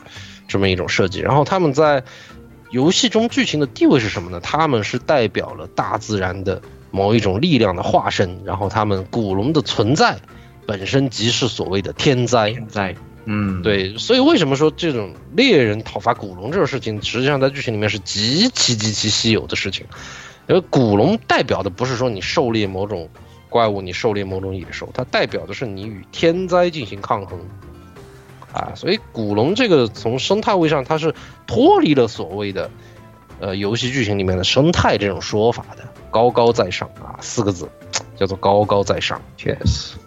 [0.47, 1.19] 这么一种设计。
[1.19, 2.03] 然后他们在
[2.71, 4.39] 游戏中剧情的地位是什么呢？
[4.39, 10.17] 他们是代表了大自然的某一种力量的化身，然后他们古龙的存在
[10.67, 12.51] 本身即是所谓的天灾。
[12.51, 12.95] 天灾，
[13.25, 19.85] 嗯，对，所以为什么说这种猎人讨伐古龙这种事情，实际上在剧情里面是极其极其稀有的事情，
[20.47, 23.09] 因为古龙代表的不是说你狩猎某种
[23.49, 27.39] 怪物，你狩猎某种野兽，它代表的是你与天灾进行抗衡。
[28.53, 31.13] 啊，所以古龙这个从生态位上，它是
[31.45, 32.69] 脱离了所谓的，
[33.39, 37.69] 呃，游戏剧情里面的生态这种说法的，高高在上啊，四个字，
[38.15, 39.97] 叫做高高在上，确实，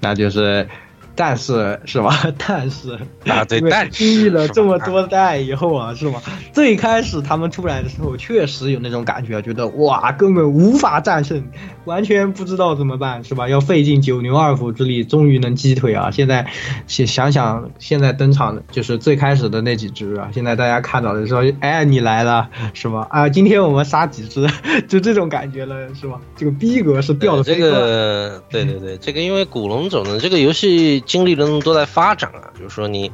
[0.00, 0.68] 那就是。
[1.14, 2.10] 但是是吧？
[2.38, 6.22] 但是啊，对，但是经历了这么多代以后啊，是吧？
[6.52, 11.44] 最开始他们出来的时候，确实有那种感觉，觉得哇，根本无法战胜，
[11.84, 13.48] 完全不知道怎么办，是吧？
[13.48, 16.10] 要费尽九牛二虎之力，终于能击退啊！
[16.10, 16.46] 现在
[16.86, 23.06] 想想想，现在登场的就是最开始的那几只啊，现在大家看到的时候，哎，你来了，是吧？
[23.10, 24.46] 啊，今天我们杀几只，
[24.88, 26.18] 就这种感觉了，是吧？
[26.36, 27.42] 这个逼格是掉的。
[27.42, 31.01] 这个，对对对，这个因为古龙种的这个游戏。
[31.02, 33.10] 经历了那么多在发展啊，就是说你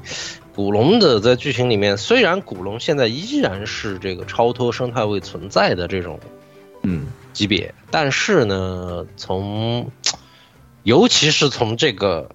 [0.54, 6.18] 古龙的在剧情里面，虽然古龙现在依然是这个超脱生态位存在的这种
[6.82, 9.90] 嗯级别，但是呢，从
[10.82, 12.30] 尤其是从这个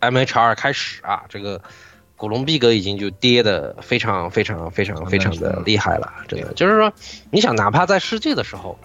[0.00, 1.60] MHR 开始啊，这个
[2.16, 6.92] 古龙逼格已经就跌的非常非常非常非常的厉害了，真的就是说，
[7.30, 8.78] 你想哪怕在世界的时候。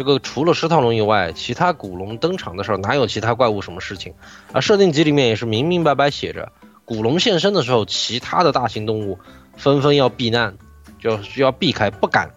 [0.00, 4.14] 这个除了石头龙以外，其他古龙登场的时候，哪有其他怪物什么事情？
[4.50, 6.50] 啊，设定集里面也是明明白白写着，
[6.86, 9.18] 古龙现身的时候，其他的大型动物
[9.58, 10.56] 纷纷要避难，
[10.98, 12.30] 就要避开，不敢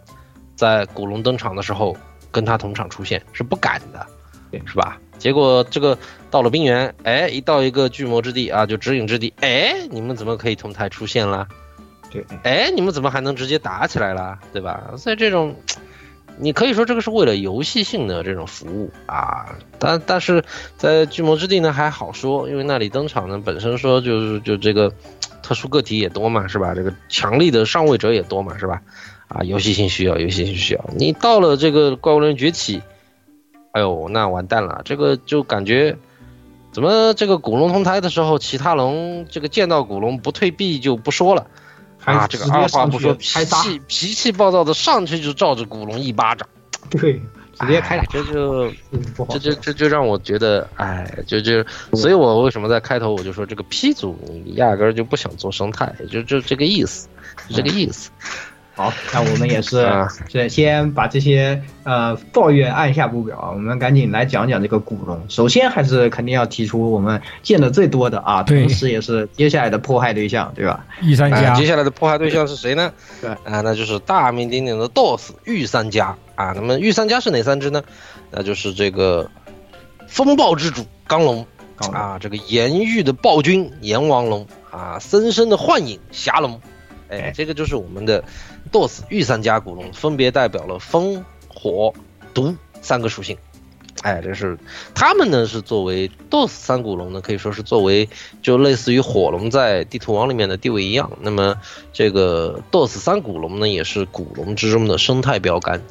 [0.58, 1.96] 在古龙登场的时候
[2.32, 4.06] 跟他同场出现，是不敢的，
[4.66, 5.00] 是吧？
[5.18, 5.98] 结果这个
[6.30, 11.48] 到了冰原，哎，一到一个巨魔之地啊，就指引之地，哎，你们怎么可以同台出现了？
[12.12, 14.38] 对，哎，你们怎么还能直接打起来了？
[14.52, 14.96] 对吧？
[14.98, 15.56] 所以这种。
[16.38, 20.44] 你可以说这个是为了游戏性的这种服务啊，但但是
[20.78, 24.92] 在巨魔之地呢还好说，因为那里登场呢本身说就是就这个
[25.42, 26.74] 特殊个体也多嘛，是吧？
[26.74, 28.82] 这个强力的上位者也多嘛，是吧？
[29.28, 30.86] 啊，游戏性需要，游戏性需要。
[30.96, 32.82] 你到了这个怪物猎人崛起，
[33.72, 35.96] 哎呦，那完蛋了，这个就感觉
[36.72, 41.48] 怎么这个古龙同台的时候，其他龙这个见到古龙不退避就不说了。
[42.06, 46.48] 啊，这个二话不说，脾气脾气暴躁的上去就照着古龙一巴掌，
[46.92, 47.22] 对，
[47.60, 48.72] 直接开打，这就
[49.30, 57.08] 这就这就让我觉得，哎，就就，所以我为什么在开头我就说这个 P 组你压根就不想做生态，就就这个意思，
[57.50, 58.12] 就这个意思。
[58.76, 59.88] 好， 那我们也是，
[60.32, 65.24] 是先把这些呃抱怨按下不表，我们赶紧来讲讲这个古龙。
[65.30, 70.84] 首先还是肯定要提出我们见的最多的啊，同时也是接下来的迫害对象，对吧？
[71.04, 71.54] 御三家。
[71.54, 72.92] 接下来的迫害对象是谁呢？
[73.22, 76.54] 对啊，那就是大名鼎鼎的 DOS 御三家啊。
[76.56, 77.84] 那么御三家是哪三只呢？
[78.32, 79.30] 那就是这个
[80.08, 81.46] 风暴之主刚龙
[81.92, 86.60] 啊，这个炎狱的暴君炎王龙啊，森生的幻影霞龙。
[87.22, 88.24] 哎，这个就是我们的
[88.72, 91.94] DOS 御三家古龙，分别代表了风、火、
[92.34, 93.38] 毒三个属性。
[94.02, 94.58] 哎，这是
[94.94, 98.10] 他们呢，是作为 DOS 三古龙呢，可以说是作为
[98.42, 101.10] 就类似于火龙在地图王里面的地位一样。
[101.22, 101.56] 那么
[101.94, 105.82] 这个 DOS 三古龙呢，也是古龙之中的生态标杆。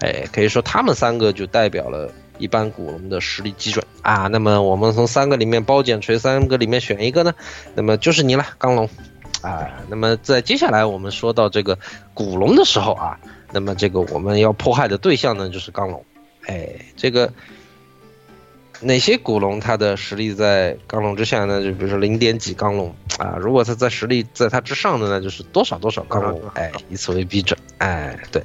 [0.00, 4.28] 哎，可以说他们三个就代表了一般古龙的实力基准啊。
[4.28, 7.34] 那么我们从三个里面包剪锤三个里面选一个呢，
[7.74, 8.88] 那么就是你了，钢龙。
[9.44, 11.78] 啊，那么在接下来我们说到这个
[12.14, 13.20] 古龙的时候啊，
[13.52, 16.02] 那么这个我们要迫害的对象呢就是钢龙，
[16.46, 17.30] 哎，这个
[18.80, 21.62] 哪些古龙它的实力在钢龙之下呢？
[21.62, 28.42] 就比如说零点几钢龙啊，如果它在实力在它之上的呢，就是多少多少钢龙，哎，以此为基准，哎，对。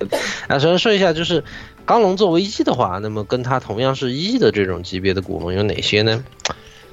[0.47, 1.43] 啊，首先说一下，就是
[1.85, 6.23] 钢龙作为一的话，那么跟它同样是一的这种级别的古龙有哪些呢？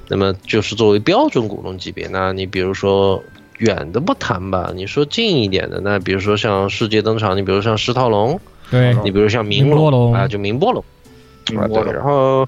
[0.09, 3.21] 那么就是作为标准古龙级别，那你比如说
[3.57, 8.39] 远的不谈吧，你说近一点的，那比如说像世界登场，你比如像石涛龙，
[8.71, 12.47] 对，你比如像明明波龙啊，就明波龙，啊对，明波龙然后。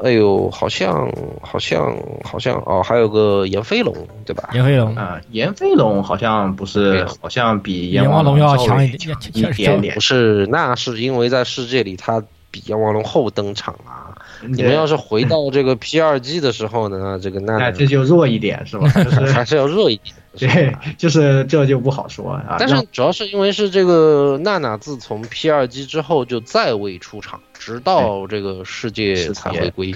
[0.00, 1.92] 哎呦，好像好像
[2.22, 3.92] 好像哦，还有个炎飞龙，
[4.24, 4.48] 对吧？
[4.54, 10.00] 炎飞龙啊，炎飞龙好像不是，好像比炎王龙要强一点 强一点点不。
[10.00, 12.22] 是，那是因为在世界里它
[12.52, 14.07] 比炎王龙后登场啊。
[14.46, 18.88] 你们要是回到这个 P 二 G 的时候呢，这个那哎，这就弱一点是吧？
[18.90, 20.14] 就是还是要弱一点。
[20.38, 22.56] 对，就是这就不好说啊。
[22.60, 29.94] 但是主要是因为是这个娜娜自从 P 二 G 之后就再未出场，直到这个世界才回归。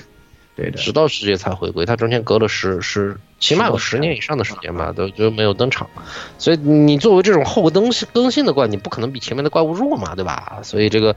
[0.54, 5.88] 对的，直到世界才回归，它中间隔了十十，起码有十年以上的时间吧，都就没有登场。
[6.36, 10.58] 所以你作为这种后更新更新的怪，你不可能比前面的怪物弱嘛，对吧？
[10.62, 11.16] 所以这个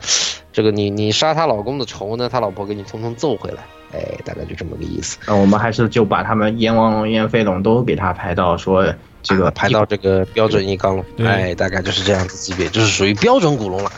[0.53, 5.17] 这个你你杀他老公的仇呢，他老婆给你通通揍回来，哎，大概就这么个意思。
[5.27, 8.93] 那我们还是就把他们阎王龙、燕飞龙都给他排到说
[9.25, 11.27] 这个排到这个标准一缸龙，对。
[11.27, 13.91] 哎，大概就是这样子级别，就是属于标准古龙了。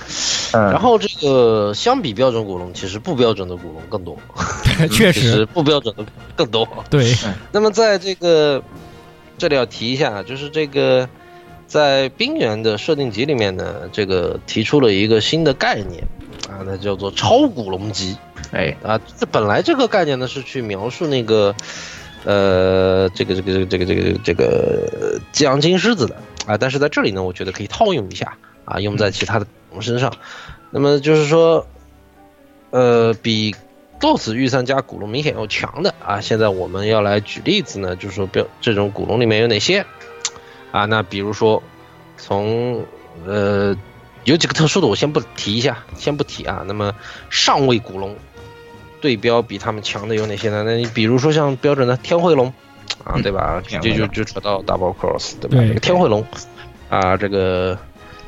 [0.53, 0.71] 嗯。
[0.71, 4.17] 然后这个相比标准古龙，其实不标准的古龙更多，
[4.91, 5.31] 确实。
[5.31, 6.05] 实，不标准的
[6.35, 6.67] 更多。
[6.89, 7.13] 对，
[7.51, 8.63] 那么在这个
[9.37, 11.07] 这里要提一下，就是这个
[11.67, 16.01] 在冰原的设定集里面呢，这个提出了一个新的概念
[16.49, 18.17] 啊，那叫做超古龙级。
[18.51, 18.73] 哎。
[18.81, 21.53] 啊，这本来这个概念呢是去描述那个
[22.27, 26.15] 呃这个这个这个这个这个激昂金狮子的
[26.45, 30.13] 啊，但是在这里呢，我觉得可以套用一下啊，用在其他的龙身上。
[30.69, 31.65] 那么就是说，
[32.71, 33.55] 呃，比
[34.01, 36.19] DOS 御三家古龙明显要强的啊。
[36.19, 39.85] 现在我们要来举例子呢，就是说标这种古龙里面有哪些
[40.73, 40.83] 啊？
[40.83, 41.63] 那比如说
[42.17, 42.85] 从
[43.25, 43.73] 呃
[44.25, 46.65] 有几个特殊的，我先不提一下，先不提啊。
[46.67, 46.93] 那么
[47.29, 48.13] 上位古龙
[49.01, 50.63] 对标比他们强的有哪些呢？
[50.65, 52.53] 那你比如说像标准的天慧龙
[53.03, 53.61] 啊，对吧？
[53.67, 55.57] 直接就就扯到 Double Cross，对吧？
[55.57, 56.25] 对这个天慧龙
[56.89, 57.77] 啊，这个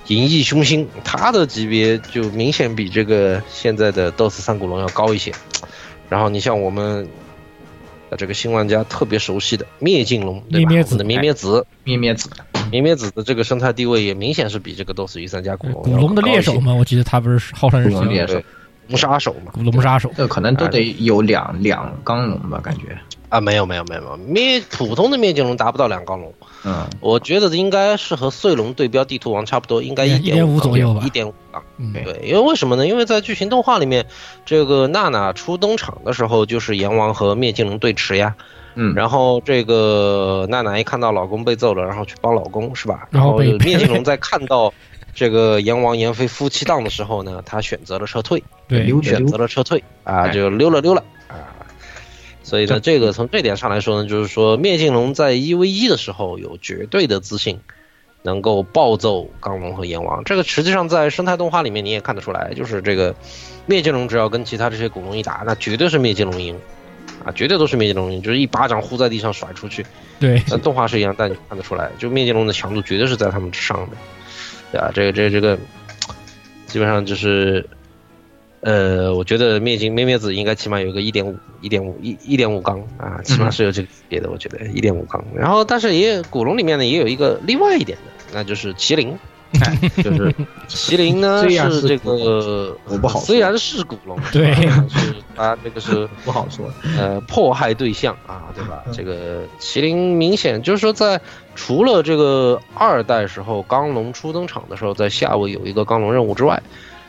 [0.08, 5.32] 银翼凶星，它的级别就明显比这个现在的 DOS 三古龙要高一些。
[6.10, 7.08] 然后你像我们。
[8.12, 10.70] 呃，这个新玩家特别熟悉的灭尽龙，对吧？
[10.72, 12.28] 灭灭子我们的灭灭子，灭灭子，
[12.72, 18.46] 灭灭子的这个生态地位也明显是比这个 DOS 御三家古龙古龙的猎手嘛，我记得他不是号称是古龙猎手对，
[18.90, 22.98] 龙杀手嘛，古龙杀手，这可能都得有两两缸龙吧，感觉。
[23.30, 26.34] 啊，没有没有没有没有，灭普通的灭尽龙达不到两缸龙，
[26.66, 31.64] 嗯，我觉得应该是和碎龙对标地图王差不多，应该一点五五左右吧一点五缸。
[31.78, 32.88] 嗯，对，因为为什么呢？
[32.88, 34.04] 因为在剧情动画里面，
[34.48, 38.36] 这个娜娜初登场的时候就是阎王和灭尽龙对持呀。
[38.74, 43.08] 嗯，然后这个娜娜一看到老公被揍了，然后去帮老公是吧？
[43.12, 44.74] 然然后灭尽龙在看到
[45.20, 51.36] 这个阎王阎飞夫妻档的时候呢，他选择了撤退，对，选择了撤退啊，哎就溜了溜了啊。
[52.42, 57.60] 所以呢，这个从这点上来说呢，就是说灭尽龙在一 v 一的时候有绝对的自信，
[58.22, 60.24] 能够暴揍钢龙和阎王。
[60.24, 63.14] 这个实际上在生态动画里面你也看得出来，就是这个
[63.66, 66.58] 灭尽龙只要跟其他这些古龙一打，那绝对是灭尽龙赢
[67.26, 69.86] 啊，绝对都是灭尽龙赢，就是一巴掌呼在地上甩出去。
[70.18, 73.98] 对，那动画是一样，但你看得出来，就灭尽龙的强度绝对是在他们之上的，
[74.72, 74.92] 对吧？
[74.94, 75.58] 这个这个这个，
[76.68, 77.66] 基本上就是。
[78.62, 85.24] 呃，我觉得灭金灭灭子应该起码有个一点五、一点五、一一点五缸啊，起码是有这个级别的，我觉得一点五缸。
[85.34, 89.18] 然后，但是也古龙里面呢也有一个另外一点的，那就是麒麟，
[90.04, 90.36] 就是
[90.68, 94.54] 麒麟呢是这个我不好虽然是古龙，对
[94.88, 96.72] 是它这个是 不好说。
[96.98, 98.84] 呃迫害对象啊，对吧？
[98.92, 101.20] 这个麒麟明显就是说在
[101.56, 106.62] 除了这个二代时候刚龙初登场的时候，在夏威有一个刚龙任务之外，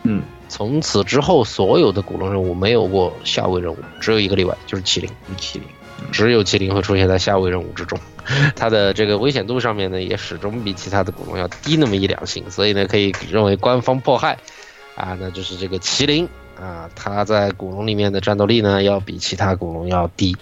[0.05, 5.11] 嗯，从此之后所有的古龙任务没有过夏威任务，只有一个例外，就是麒麟。
[5.39, 5.63] 麒麟，
[6.11, 7.99] 只有麒麟会出现在夏威任务之中，
[8.57, 14.37] 它的这个危险度上面呢，也始终比其他的古龙要低那么一两星，所以呢，可以认为官方迫害，
[14.95, 16.29] 啊，那就是这个麒麟
[16.61, 20.37] 啊，它在古龙里面的战斗力呢，要比其他古龙要低，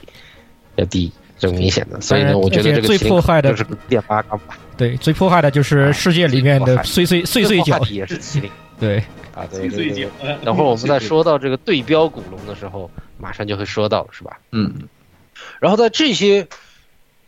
[0.76, 8.50] 要低，这明显的，所以呢，我觉得这个最迫害的就是电八缸吧，对，最迫害的就是世界里面的碎碎碎碎角最迫害，的也是麒麟
[8.80, 8.98] 对，
[9.34, 10.08] 啊，对对对。
[10.44, 14.38] 等会儿我们再说到这个对标古龙的时候，马上就会说到，是吧？
[14.52, 14.72] 嗯，
[15.60, 16.46] 然后在这些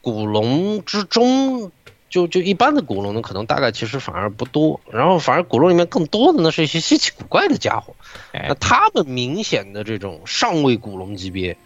[0.03, 1.71] 古龙之中，
[2.09, 7.95] 就就一般的古龙呢，可能大概其实反而不多，然后反而古龙里面更多的呢是一些稀奇古怪的家伙。
[8.33, 11.57] 那他们明显的这种上位古龙级别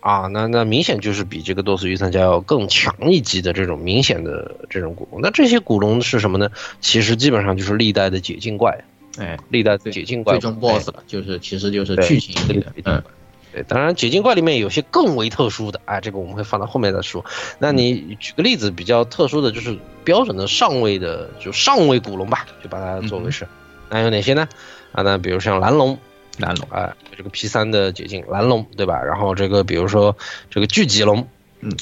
[0.00, 5.20] 啊，那那明显就是比这个多斯御三家要更强一级的这种明显的这种古龙。
[5.20, 6.50] 那这些古龙是什么呢？
[6.80, 8.84] 其实基本上就是历代的解禁怪，
[9.18, 13.04] 哎，历代的解禁怪最终 BOSS 了，就是其实就是剧情里的
[13.52, 17.24] 对，当然解禁怪里面有些更为特殊的，哎，这个我们会放到后面再说。
[17.58, 23.46] 那你举个例子，比较特殊的就是标准的上位的，就上位古龙吧，就把它作为是。
[23.90, 24.48] 那有哪些呢？
[24.92, 25.98] 啊，那比如像蓝龙，
[26.38, 29.02] 蓝龙，哎，这个 P 三的解禁蓝龙，对吧？
[29.02, 30.16] 然后这个比如说
[30.50, 31.28] 这个巨脊龙，
[31.60, 31.76] 嗯，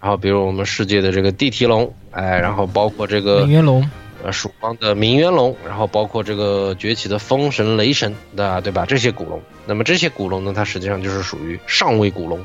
[0.00, 3.90] 然后比如我们世界的这个地蹄龙，哎，然后包括这个明渊龙，
[4.26, 8.84] 呃，曙光的明渊龙，然后包括这个崛起的风神、雷神的，对吧？
[8.84, 12.44] 这些古龙，那么这些古龙呢，它实际上就是属于上位古龙，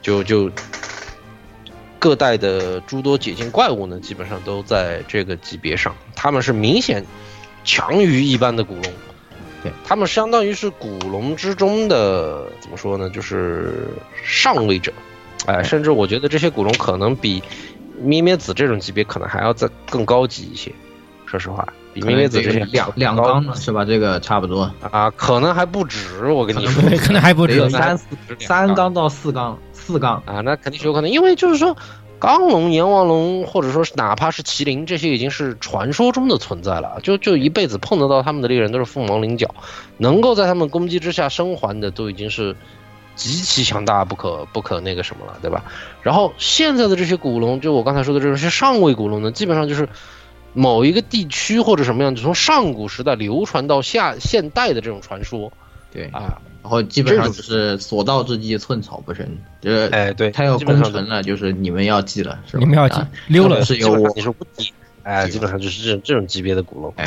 [0.00, 0.50] 就就
[1.98, 7.04] 各代的诸多解禁怪物呢，基本上都在这个级别上，他们是明显
[7.64, 8.84] 强于一般的古龙，
[9.62, 9.70] 对。
[9.84, 13.88] 他们相当于是古龙之中的怎么说呢，就是
[14.22, 14.90] 上位者，
[15.44, 17.42] 哎，甚至我觉得这些古龙可能比
[18.00, 20.72] 咩咩子这种级别可能还要再更高级一些，
[21.38, 23.84] 说实话，比咩咩子这些两两缸呢是吧？
[23.84, 26.26] 这个差不多啊，可能还不止。
[26.26, 28.06] 我跟你说，可能还不止得有三四
[28.40, 31.76] 三缸到四缸，四缸啊，那肯定是有可能，因为就是说。
[32.20, 36.98] 钢龙、阎王龙，或者说是哪怕是麒麟，这些已经是传说中的存在了。
[37.02, 39.52] 就就一辈子碰得到他们的猎人都是凤毛麟角，
[39.98, 42.56] 能够在他们攻击之下生还的都已经是
[43.14, 45.62] 极其强大、不可不可那个什么了，对吧？
[46.00, 49.86] 然后现在的这些古龙，就我刚才说的这些上位古龙呢，基本上就是
[50.54, 55.52] 某一个地区或者什么样，就从上古时代流传到下现代的这种传说。
[55.92, 56.06] 对。
[56.06, 59.28] 啊，然后基本上就是所到之地寸草不生，
[59.60, 62.60] 就是哎，对，他要攻城了，就是你们要记了，是吧？
[62.60, 67.06] 你们要记，溜了是有我，你是无敌，哎，基本上就是这种这种级别的古龙，哎，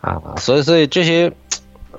[0.00, 1.32] 啊，所以所以这些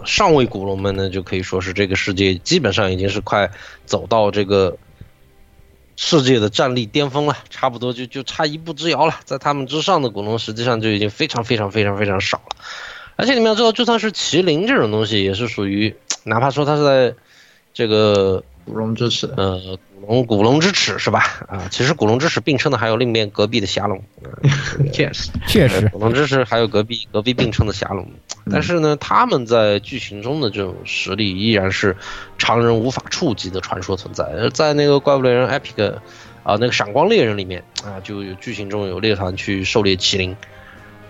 [0.03, 3.49] 上位古龙们呢，就可以说是这个世界基本上已经是快
[3.85, 4.77] 走到这个
[6.01, 12.55] 世界的战力巅峰了，差不多就就差一步之遥了，在他们之上的古龙实际上就已经非常非常非常非常少了。
[13.17, 15.93] 而且你们要知道，就算是麒麟这种东西，也是属于，
[16.23, 17.13] 哪怕说它是在
[17.73, 19.59] 这个古龙之耻，呃，
[19.99, 21.23] 古龙古龙之耻是吧？
[21.47, 23.99] 啊，其实古龙之耻并称的还有另一边隔壁的侠龙，
[24.93, 25.31] 确实。
[25.47, 28.07] 确实，古龙之耻还有隔壁隔壁并称的侠龙，
[28.51, 31.97] 但是呢，他们在剧情中的这种实力依然是
[32.37, 34.25] 常人无法触及的传说存在。
[34.53, 35.95] 在那个怪物猎人 Epic
[36.43, 40.35] 啊，那个闪光猎人里面啊，就有剧情中有猎团去狩猎麒麟。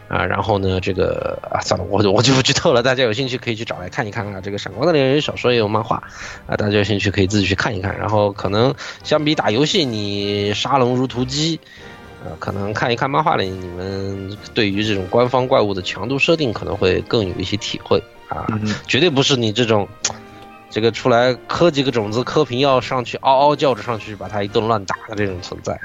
[0.09, 4.41] 啊，然后呢，这个啊，算了，我我就不剧透了，大家有兴趣可以去找来看一看啊。
[4.41, 6.01] 这个《闪光的猎人》小说也有漫画，
[6.47, 7.95] 啊，大家有兴趣可以自己去看一看。
[7.95, 11.59] 然后可能相比打游戏，你杀龙如屠鸡，
[12.25, 18.47] 呃，可能看一看漫画里，你们对于这种官方怪物的强度设定可能会更有一些体会啊。
[18.87, 19.87] 绝对不是你这种，
[20.71, 25.79] 这个出来磕几个种子、磕瓶药上去，嗷嗷叫着上去把他一顿乱打的这种存在。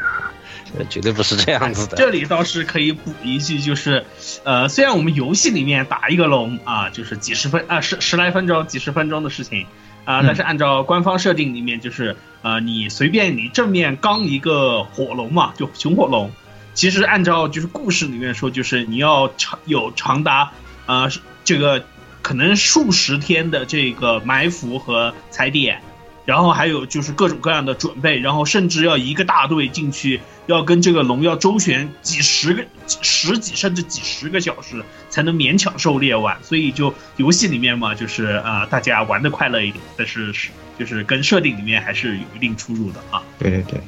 [0.88, 1.96] 绝对不是这样子的。
[1.96, 4.04] 这里倒是可以补一句，就是，
[4.44, 9.66] 呃，虽然我们游戏里面打一个龙啊，就是几十分啊，十十来分钟、几十分钟的事情
[10.04, 16.32] 啊，但是按照官方设定里面，就是呃，你随便你正面刚一个火龙嘛，就熊火龙，
[16.74, 20.52] 其实按照就是故事里面说，就是你要长有长达
[20.86, 21.10] 呃
[21.44, 21.84] 这个
[22.22, 25.80] 可能数十天的这个埋伏和踩点。
[26.24, 36.36] 然后还有就是各种各样的准备，然后甚至要一个大队进去，要跟这个龙要周旋几十个、十几甚至几十个小时，才能勉强狩猎完。
[36.42, 43.22] 所以就游戏里面嘛，就是啊，大家玩的快乐一点，但是是就是跟设定里面还是有一定出入的啊。
[43.38, 43.80] 对对对，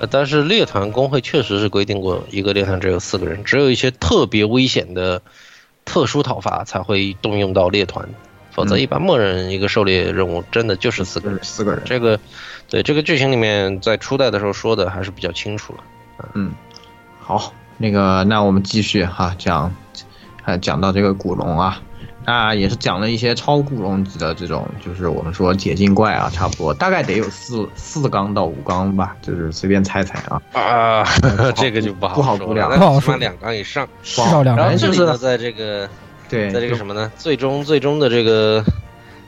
[0.00, 5.22] 呃，但是猎团工会确实是规定过，一个猎团只有四个人，只有一些特别危险的
[5.84, 8.06] 特殊讨伐才会动用到猎团。
[8.52, 11.38] 否则，一般默认一个狩猎任务真的就是四个人。
[11.42, 12.18] 四个人，这个，
[12.68, 15.84] 对这个剧情里面在初代的时候说的还是比较清楚了。
[16.34, 16.52] 嗯，
[17.20, 19.72] 好，那个，那我们继续哈讲，
[20.42, 21.80] 还讲到这个古龙啊，
[22.26, 30.42] 那也是讲了一些超古龙级的这种，就是我们说解禁怪啊，差不多大概得有四四缸到五缸吧，就是随便猜猜啊。
[30.52, 31.04] 啊，
[31.54, 35.88] 这个就不好不好估量，不好说两缸以上，至少两缸就是在这个。
[36.30, 37.10] 对，在这个什么呢？
[37.18, 38.64] 最终最终的这个，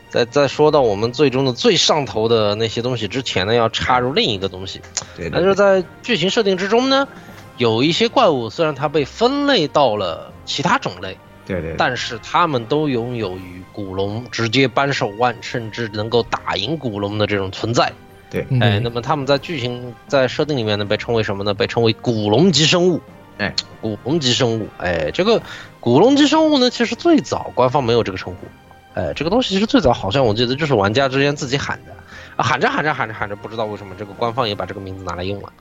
[0.09, 4.81] 在在说到我们最终的最上头的那些东西之前呢，要插入另一个东西。
[5.17, 7.09] 对，那就是在剧情设定之中呢，
[7.57, 17.93] 有一些怪物虽然它被分类到了其他种类，对对，但是它们都拥有与古龙直接扳手腕，甚至能够打赢古龙的这种存在。
[18.31, 21.53] 对，哎，那么他们在剧情在设定里面呢，被称为什么呢？
[21.53, 23.01] 被称为古龙级生物。
[23.39, 25.43] 哎，古龙级生物，哎，这个
[25.83, 28.47] 古龙级生物呢，其实最早官方没有这个称呼，
[28.95, 31.93] 哎，这个东西其实最早好像我记得就是玩家之间自己喊的，
[32.37, 35.53] 啊，喊着喊着喊着喊着，不知道为什么这个官方也把这个名字拿来用了，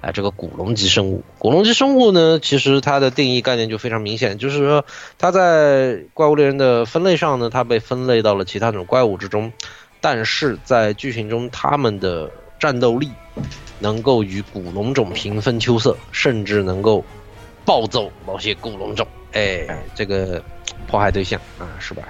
[0.00, 4.84] 哎，这个古龙级生物，古龙级生物呢，其实它的定义概念就非常明显，就是说
[5.16, 9.52] 它在怪物猎人的分类上呢，它被分类到了其他种怪物之中，
[10.00, 12.28] 但是在剧情中他们的
[12.58, 13.12] 战斗力
[13.78, 17.04] 能够与古龙种平分秋色，甚至能够
[17.64, 20.42] 暴揍某些古龙种，哎，这个
[20.86, 22.02] 迫害对象啊，是吧？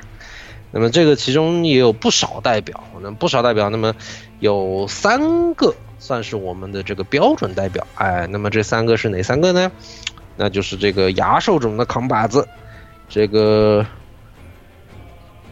[0.71, 3.95] 那么这个其中也有不少代表，那不少代表，那么
[4.41, 9.71] 有三个算是我们的这个标准代表，哎，那么这三个是哪三个呢？
[10.35, 12.49] 那就是这个牙兽种的扛把子，
[13.07, 13.85] 这个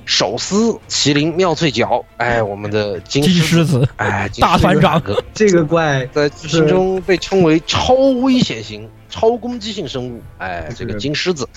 [0.07, 11.49] 手撕麒麟妙脆角，哎，我们的金金狮子，哎，大团长哥，这个怪在剧情中被称为超危险型、超攻击性生物，哎，这个金狮子。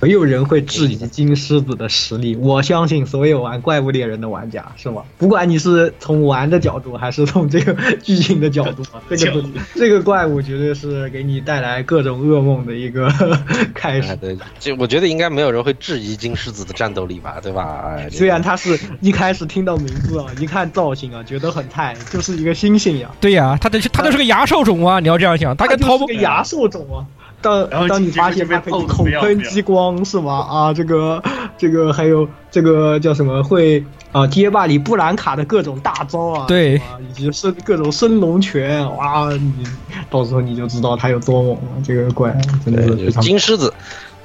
[0.00, 5.02] 没有人会质疑金狮子的实力，我相信所有玩怪物猎人的玩家是吗？
[5.18, 8.82] 不管你是从玩的角度，还是从这个剧情的角度，
[9.16, 9.44] 这个
[9.74, 13.12] 这个怪物绝对是给你带来各种噩梦的一个
[13.74, 14.14] 开始。
[14.16, 17.84] 对，就我觉得应该没有人会质疑金狮子的战斗力吧，对吧？
[17.96, 23.10] 哎，虽然他是一开始听到名字啊，一看造型啊，觉得很菜，就是一个猩猩呀。
[23.20, 25.00] 对呀，他的他就是个牙兽种啊！
[25.00, 27.02] 你要这样想，他跟就是个牙兽种啊。
[27.40, 30.40] 当当你发现它可以口喷激光是吗？
[30.40, 31.22] 啊，这个
[31.56, 34.26] 这个还有这个叫什么会啊？
[34.26, 39.64] 街霸里布兰卡的各种大招啊，对，以及升各种升龙拳，哇，你
[40.10, 41.82] 到时候你就知道它有多猛了。
[41.84, 43.72] 这个怪真的是金狮子，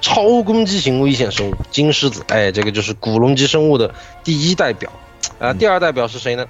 [0.02, 4.92] 超攻击型危险生物金狮子，哎，这个就是古龙级生物的第一代表
[5.38, 5.54] 啊。
[5.54, 6.46] 第二代表是谁呢？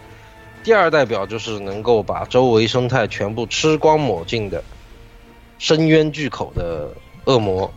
[0.63, 4.63] 第二代表就是能够把周围生态全部吃光抹净的。
[5.63, 6.89] 深渊巨口的
[7.23, 7.71] 恶魔，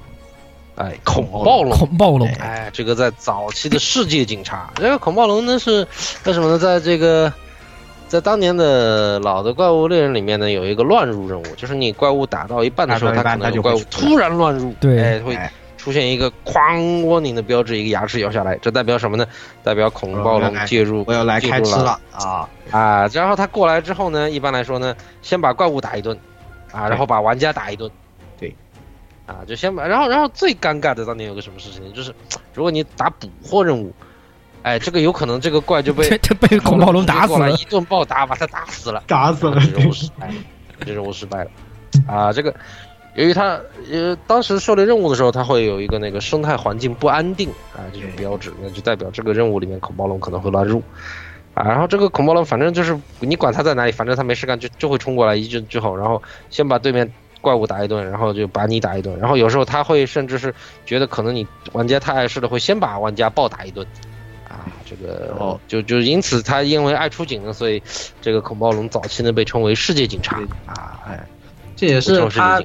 [0.74, 5.86] 哎，恐暴龙，恐暴龙，哎，这个在早期的世界警察，这个恐暴龙呢是
[6.24, 6.58] 为什么呢？
[6.58, 7.32] 在这个，
[8.08, 15.38] 在当年的老的怪物猎人里面呢，有一个乱入任务，就是你怪物打到一半的时候，它可能有怪物突然乱入，对，哎，会
[15.76, 19.24] 出现一个哐 warning 的标志，一个牙齿咬下来，这代表什么呢？
[19.62, 22.00] 代表恐暴龙介入，我要来开吃了。
[22.10, 23.08] 啊啊！
[23.12, 24.92] 然后他过来之后呢，一般来说呢，
[25.22, 26.18] 先把怪物打一顿。
[26.72, 27.90] 啊，然后把玩家打一顿，
[28.38, 28.54] 对，
[29.26, 31.92] 啊，就先把，然后，然后最尴尬的当年有个什么事情？
[31.92, 32.14] 就是，
[32.54, 33.92] 如果你打捕获任务，
[34.62, 36.08] 哎，这个有可能这个怪就被
[36.40, 40.30] 被恐暴龙打死了，一顿暴打把他打死了，打死了，任务失败，
[40.84, 41.50] 这任务失败了，
[42.06, 42.54] 啊，这个
[43.14, 43.58] 由于他
[43.90, 50.82] 呃当时狩猎任务的时候，他会有一个那个生态环境不安定啊这种标志，那就代表这个任务里面恐暴龙可能会乱入。
[51.56, 57.10] 啊，然后这个恐暴龙反正就是你管它在哪里，反正它没事干就就会冲过来一阵之后，然后先把对面
[57.40, 60.54] 怪物打一顿，然后就把你打一顿，然后有时候他会甚至是
[60.84, 63.86] 觉得可能你玩家太碍事了，会先把玩家暴打一顿，
[64.46, 67.82] 啊，这个哦就就因此他因为爱出警呢，所以
[68.20, 71.26] 这个恐暴龙早期呢被称为世界警察啊，哎，
[71.74, 72.62] 这也是他。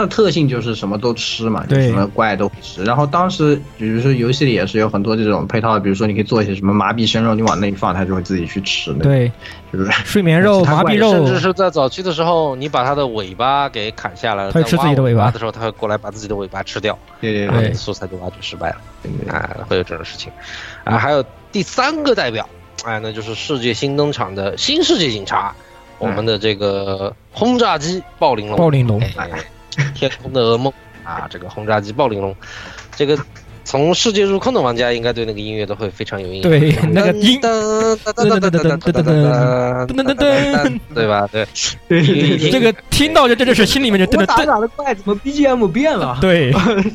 [0.00, 2.82] 它的特性就是什么都吃嘛，就什么怪都吃。
[2.84, 8.94] 然后当时，比如说游戏里也是有很多这种配套，比如说你可以做一些什么麻痹生肉，你往那一放，它就会自己去吃。
[8.94, 9.30] 对，
[9.70, 16.98] 就是睡眠肉、 麻痹肉，甚至是在早期的时候，你把它的尾巴给砍下来了，它吃自己的尾巴的时候，它会过来把自己的尾巴吃掉。
[17.20, 18.76] 对对对，素材就挖掘失败了。
[19.30, 20.32] 啊，会有这种事情。
[20.84, 21.22] 啊，还有
[21.52, 22.48] 第三个代表，
[22.84, 25.54] 哎，那就是世界新登场的新世界警察，
[25.98, 28.56] 我们的这个轰炸机暴鳞龙。
[28.56, 28.98] 暴鳞龙。
[29.94, 30.72] 天空的噩梦
[31.04, 32.34] 啊，这个轰炸机暴鳞龙，
[32.94, 33.18] 这个
[33.64, 36.50] 从世界入坑的玩家应该对那个音乐都会非常有印象。
[36.50, 37.48] 对，那个音，噔
[38.04, 41.28] 噔噔噔噔噔噔噔噔噔噔噔，对吧？
[41.30, 41.46] 对，
[41.88, 44.26] 对，这个听到就真的是心里面就噔噔噔。
[44.26, 46.18] 打打的怪怎么 BGM 变了？
[46.22, 46.52] 对，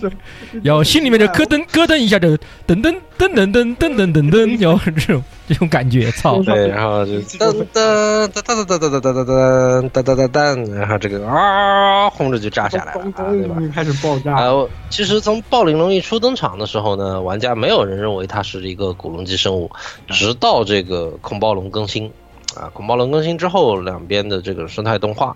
[0.63, 2.37] 然后心里面就咯噔咯噔一下就噔
[2.67, 5.23] 噔噔噔噔噔噔噔噔，然后这种。
[5.47, 6.41] 这种感觉，操！
[6.41, 13.55] 对，然后就噔噔噔噔噔噔噔噔噔噔噔噔噔噔，然后这个啊，轰着就炸下来了，对吧？
[13.73, 14.35] 开始爆炸。
[14.37, 19.69] 呃，其实从暴鳞龙一出登场的时候呢，玩家没有人认为它是一个古龙级生物，
[20.07, 22.11] 直到这个恐暴龙更新，
[22.55, 25.35] 啊，恐暴龙更新之后，两边的这个生态动画，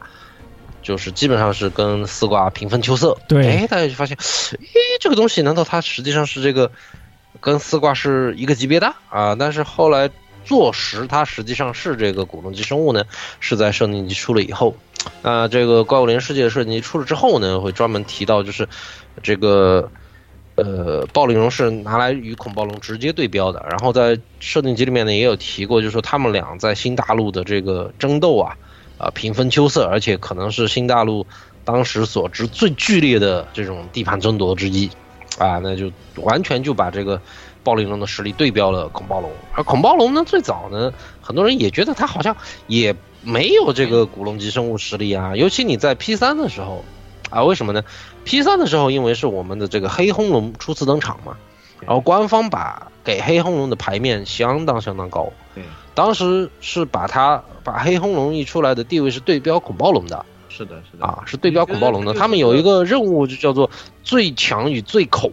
[0.82, 3.16] 就是基本上是跟丝瓜平分秋色。
[3.28, 4.58] 对，哎，大家就发现，诶，
[5.00, 6.72] 这个东西难道它实际上是这个？
[7.40, 10.10] 跟四挂是一个级别的啊，但是后来
[10.44, 13.04] 坐实它实际上是这个古龙级生物呢，
[13.40, 14.76] 是在设定集出了以后，
[15.22, 18.68] 啊，这个怪物猎人世界的设定集出了之后呢，会专门提到就是
[19.22, 19.92] 这个
[20.56, 28.58] 呃暴鳞龙是拿来与恐暴龙直接对标的，然后在设定集里面呢也有提过，就是说他们俩在新大陆的这个争斗啊
[28.98, 31.26] 啊平分秋色，而且可能是新大陆
[31.64, 34.90] 当时所知最剧烈的这种地盘争夺之一。
[35.40, 37.20] 啊，那就完全就把这个
[37.64, 42.36] 暴力龙的实力对标了恐暴龙，而恐暴龙呢，最早呢，很多人也觉得它好像
[42.68, 46.84] 也没有这个古龙级生物实力啊，尤其你在 P 三的时候，
[47.30, 47.84] 啊，为什么呢
[48.26, 51.38] ？P 三的时候，因为是我们的这个黑轰龙初次登场嘛，
[51.80, 55.64] 然后官方把给黑轰龙的牌面相当相当高，对，
[55.96, 60.26] 当时是把它把黑轰龙一出来的地位是对标恐暴龙的
[60.60, 62.14] 是的，是的，啊，是对标恐暴龙的。
[62.14, 63.70] 他们有一个任务就叫做
[64.04, 65.32] 最强与最恐，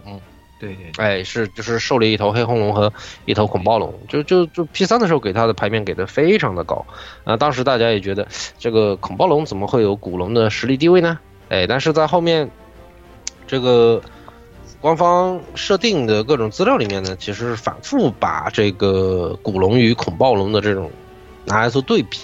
[0.61, 2.93] 对对，哎，是就是狩猎一头黑红龙和
[3.25, 6.87] 一头恐暴龙，就就就 P 三的时候给他的牌面给的非常的高，
[7.25, 11.19] 啊，当时大家也觉得这个恐暴龙怎么会有古龙的实力地位呢？
[11.49, 12.49] 哎，但是在后面
[13.49, 14.01] 这个
[14.81, 20.89] 官方设定的各种资料里面呢，其实是反复把这个古龙与恐暴龙的这种
[21.45, 22.21] 拿来做对比。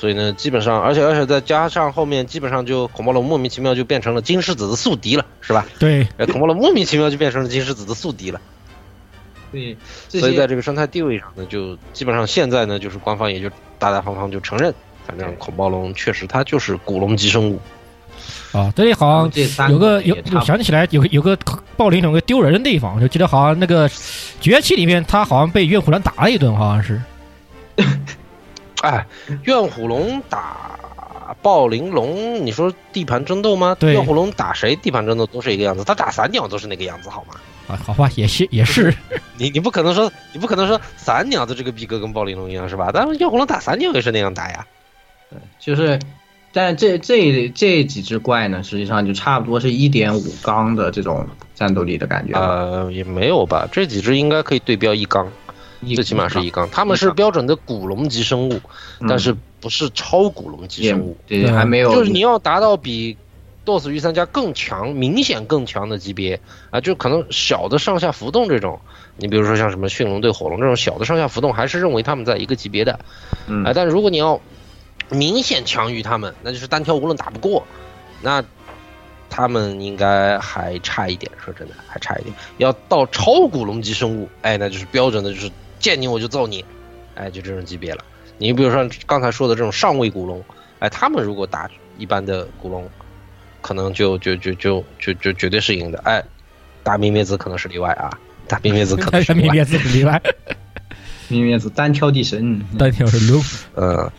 [0.00, 5.66] 所以呢，基本上，而且而且再加上后面，基本上就恐暴龙莫名其妙就变成了金狮子的宿敌了，是吧？
[5.78, 8.40] 对，呃，恐暴龙莫名其妙就变成了金狮子的宿敌了。
[9.52, 9.76] 对，
[10.08, 14.72] 所以在这个生态地位上呢，就基本上现在呢，就是官方也就大大方方就承认，
[15.06, 17.60] 反正恐暴龙确实它就是古龙级生物。
[18.52, 21.38] 啊，这里好像这三有个有想起来有有个
[21.76, 23.86] 暴灵有个丢人的地方，我就记得好像那个
[24.40, 26.98] 崛起里面他好像被怨虎兰打了一顿，好像是。
[28.82, 29.06] 哎，
[29.44, 30.78] 怨虎龙打
[31.42, 33.76] 暴灵龙，你说地盘争斗吗？
[33.78, 37.34] 对怨虎龙打谁地盘争斗都是一个样子，他打散鸟都是那个样子，好吗？
[37.68, 38.92] 啊，好吧，也是也是，
[39.38, 42.90] 你你不可能说你不可能说散鸟的这个逼格跟暴灵龙一样是吧？
[42.92, 44.66] 但是怨虎龙打散鸟也是那样打呀。
[45.30, 45.96] 对就是，
[46.52, 51.24] 但这这这几只怪呢，实际上就差不多是一点五缸的这种
[51.54, 52.40] 战斗力的感觉吧。
[52.40, 55.30] 呃，也没有吧，这几只应该可以对标一缸，一
[55.94, 56.68] 最起码是一缸。
[56.70, 58.60] 他们是标准的古龙级生物，
[59.00, 61.16] 嗯但是不是超古龙级生物。
[61.26, 63.16] 对，还没有，就是你要达到比
[63.64, 66.40] DOS 御三家更强、明显更强的级别
[66.70, 68.80] 啊，就可能小的上下浮动这种，
[69.16, 72.98] 你比如说像什么驯龙对火龙这种小的上下浮动，还是认为他们在一个级别的。
[73.46, 74.40] 嗯啊，但是如果你要
[75.10, 77.66] 明显强于他们，那就是单挑无论打不过，
[78.22, 78.42] 那
[79.28, 81.30] 他们应该还差一点。
[81.44, 82.34] 说真的，还差一点。
[82.58, 85.50] 要到超古龙级生物，哎，那就是标准的，就是
[85.80, 86.64] 见你我就揍你，
[87.16, 88.04] 哎，就这种级别了。
[88.38, 90.40] 你比如说刚才说的这种上位古龙，
[90.78, 92.88] 哎，他们如果打一般的古龙，
[93.60, 95.98] 可能就就就就就就绝对是赢的。
[96.04, 96.22] 哎，
[96.82, 98.10] 打灭灭子可能是例外啊，
[98.46, 99.52] 打灭灭子可能是例外。
[99.52, 100.22] 灭子例外，
[101.28, 103.42] 明明子单挑地神，单挑是龙，
[103.76, 104.10] 嗯，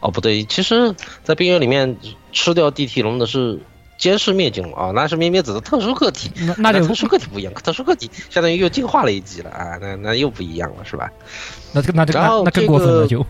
[0.00, 1.96] 哦不对，其实，在冰原里面
[2.32, 3.58] 吃掉地体龙的是
[4.04, 11.10] 监视灭境龙啊，那是灭灭子的特殊个体，那那就特殊个体不一样，特殊个体相当于又进化了一级了啊，那那又不一样了，是吧？
[11.72, 13.24] 那这个那这个然后那那更过分了就。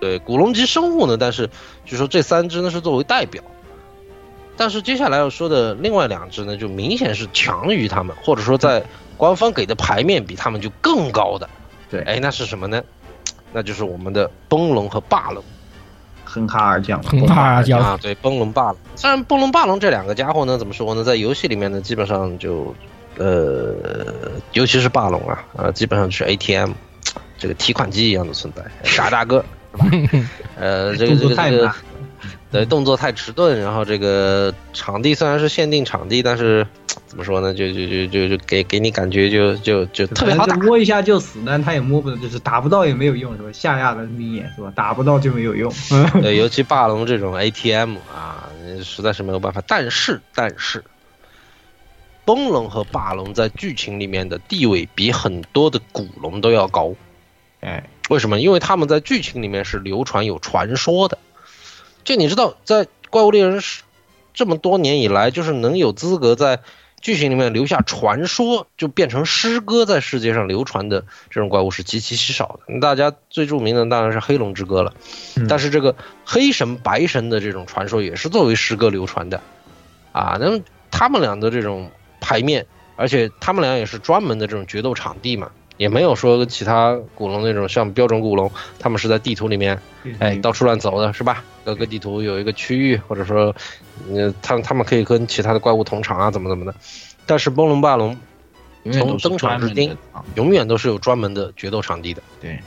[0.00, 1.50] 对，古龙级生物呢，但是
[1.84, 3.42] 据说这三只呢是作为代表，
[4.56, 8.82] 但是接下来要说的另外两只呢，就明显是强于他们，或者说在
[9.18, 11.46] 官方给的牌面比他们就更高的。
[11.90, 12.82] 对哎，那是什么呢？
[13.52, 15.44] 那就是我们的崩龙和霸龙。
[16.36, 18.76] 哼哈二将，哼哈二将啊，对，崩龙霸龙。
[18.94, 22.74] 虽然崩龙霸龙这两个家伙呢，怎么说呢，在游戏里面呢，基本上就，
[23.16, 23.74] 呃，
[24.52, 26.72] 尤其是霸龙啊，呃，基本上是 ATM，
[27.38, 29.42] 这个提款机一样的存在，傻大个，
[29.72, 29.86] 是吧？
[30.58, 31.72] 呃， 这个这个这个
[32.50, 36.66] 对，动作太迟钝，然后这个场地虽然是限定场地，但是
[37.06, 40.56] 怎么说呢，就就就就就给给你感觉就就就特别好打。
[40.56, 43.48] 摸一下就死，但他也摸不到，就是打不到也没有用，是吧？
[43.52, 44.72] 下压的眯眼是吧？
[44.74, 45.72] 打不到就没有用。
[46.20, 48.50] 对，尤其霸龙这种 ATM 啊，
[48.82, 49.62] 实在是没有办法。
[49.68, 50.84] 但是，但是，
[52.24, 56.92] 崩龙和霸龙在剧情里面的地位比很多的古龙都要高。
[57.60, 58.40] 哎，为什么？
[58.40, 61.16] 因为他们在剧情里面是流传有传说的。
[62.02, 63.82] 就你知道，在怪物猎人是
[64.34, 66.60] 这么多年以来，就是能有资格在
[67.06, 72.80] 剧情里面留下传说，就变成诗歌在世界上流传的这种怪物是极其稀少的。
[72.80, 74.92] 大家最著名的当然是黑龙之歌了，
[75.48, 79.40] 但是这个黑神、白神的这种传说也是作为诗歌流传的，
[80.10, 80.60] 啊，那么
[80.90, 81.88] 他们俩的这种
[82.20, 82.66] 牌面，
[82.96, 89.78] 而且他们俩也是专门的这种决斗场地嘛，也没有说跟其他古龙那种像标准古龙，他们是在地图里面，
[90.18, 91.44] 哎，到处乱走的是吧？
[91.64, 93.54] 各个地图有一个区域，或者说，
[94.12, 96.74] 呃，他他们可以跟其他的怪物同场啊，怎么怎么的。
[97.26, 98.16] 但是崩龙霸龙
[98.92, 99.96] 从登场至今
[100.36, 102.22] 永远都是有专门的决斗场地的。
[102.40, 102.58] 对，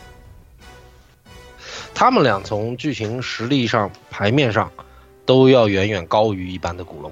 [1.93, 4.69] 他们俩从剧情实力上、牌面上，
[5.25, 7.09] 都要远远高于一般的古龙，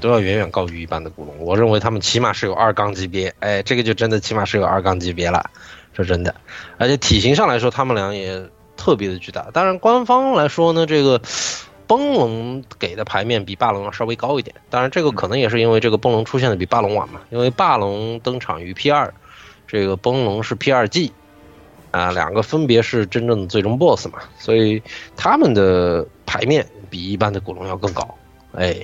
[0.00, 1.38] 都要远远高于一般的古龙。
[1.38, 5.50] 我认为他们起码是有二杠级别，哎，这个就真的起码是有二杠级别了，
[5.92, 6.34] 说真的。
[6.78, 9.48] 而且体型上来说，他们俩也特别的巨大。
[9.52, 11.20] 当然，官方来说呢，这个
[11.86, 14.56] 崩龙给的牌面比霸龙要稍微高一点。
[14.70, 19.12] 当然，这个可能也是因为这个崩龙出现的比霸龙晚嘛，因为霸龙登场于 P 二，
[19.66, 21.12] 这个崩龙是 P 二 G。
[21.92, 24.82] 啊，两个分别是真正的最终 BOSS 嘛，所以
[25.16, 28.14] 他们的牌面比一般的古龙要更高。
[28.52, 28.76] 哎，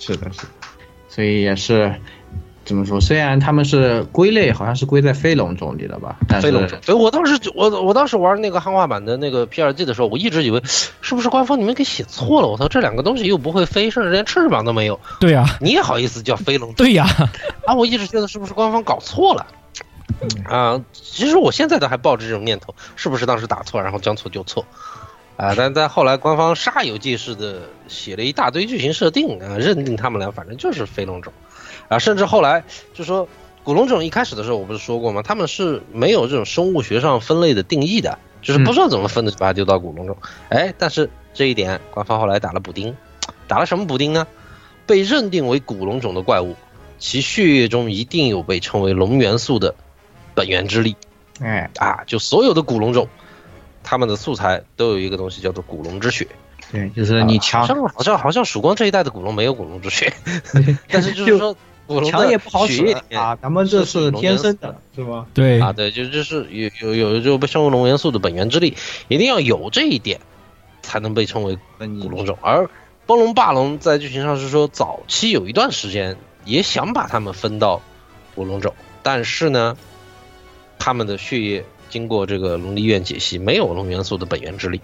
[0.00, 0.48] 是的，是的，
[1.08, 1.94] 所以也是
[2.64, 3.00] 怎么说？
[3.00, 6.78] 虽然他们是归类，好像是归在飞龙种里的吧，但是飞龙种。
[6.82, 12.48] 所以我当时我我当时玩那个汉化版的那个 PRG 的时候，我一直以为是不是官方你们给写错了？
[12.48, 14.98] 我操，这两个东西又不会飞，甚至连翅膀都没有。
[15.20, 16.76] 对呀、你也好意思叫飞龙种？
[16.76, 17.06] 对呀、
[17.66, 19.46] 啊，我一直觉得是不是官方搞错了？
[20.44, 24.64] 啊，其实我现在都还抱着这种念头，是不是当时打错，然后将错就错？
[25.40, 31.32] 啊，但但后来官方煞有介事的写了一大堆剧情设定啊，认定他们俩反正就是飞龙种，
[31.88, 32.62] 啊，甚至后来
[32.92, 33.26] 就说
[33.64, 35.22] 古龙种一开始的时候我不是说过吗？
[35.22, 40.14] 他们是没有这种生物学上分类的定义的，就是不知道怎么分的就把它丢到古龙种。
[40.50, 42.94] 哎，但是这一点官方后来打了补丁，
[43.48, 44.26] 打了什么补丁呢？
[44.84, 46.54] 被认定为古龙种的怪物，
[46.98, 49.74] 其血液中一定有被称为龙元素的
[50.34, 50.94] 本源之力。
[51.40, 53.08] 哎，啊，就所有的古龙种，
[53.82, 56.26] 他们的素材都有一个东西叫做古龙之血。
[56.72, 60.12] 对，就是你强好像好像好像曙光这一代的古龙没有古龙之血，
[60.88, 65.26] 但是就是说 古龙的强也不好使血液啊，咱们这是天生的，是吗？
[65.34, 68.76] 对啊，对，就就是有有有就被称为龙元素的本源之力，
[69.08, 70.20] 一定要有这一点，
[70.82, 72.38] 才能被称为古龙种。
[72.40, 72.70] 而
[73.06, 77.82] 崩龙霸龙在剧情上是说，早期有一段时间也想把他们分到
[78.36, 79.76] 古龙种，但是呢，
[80.78, 84.80] 他们的血液经过这个龙力院解析，没有龙元素的本源之力。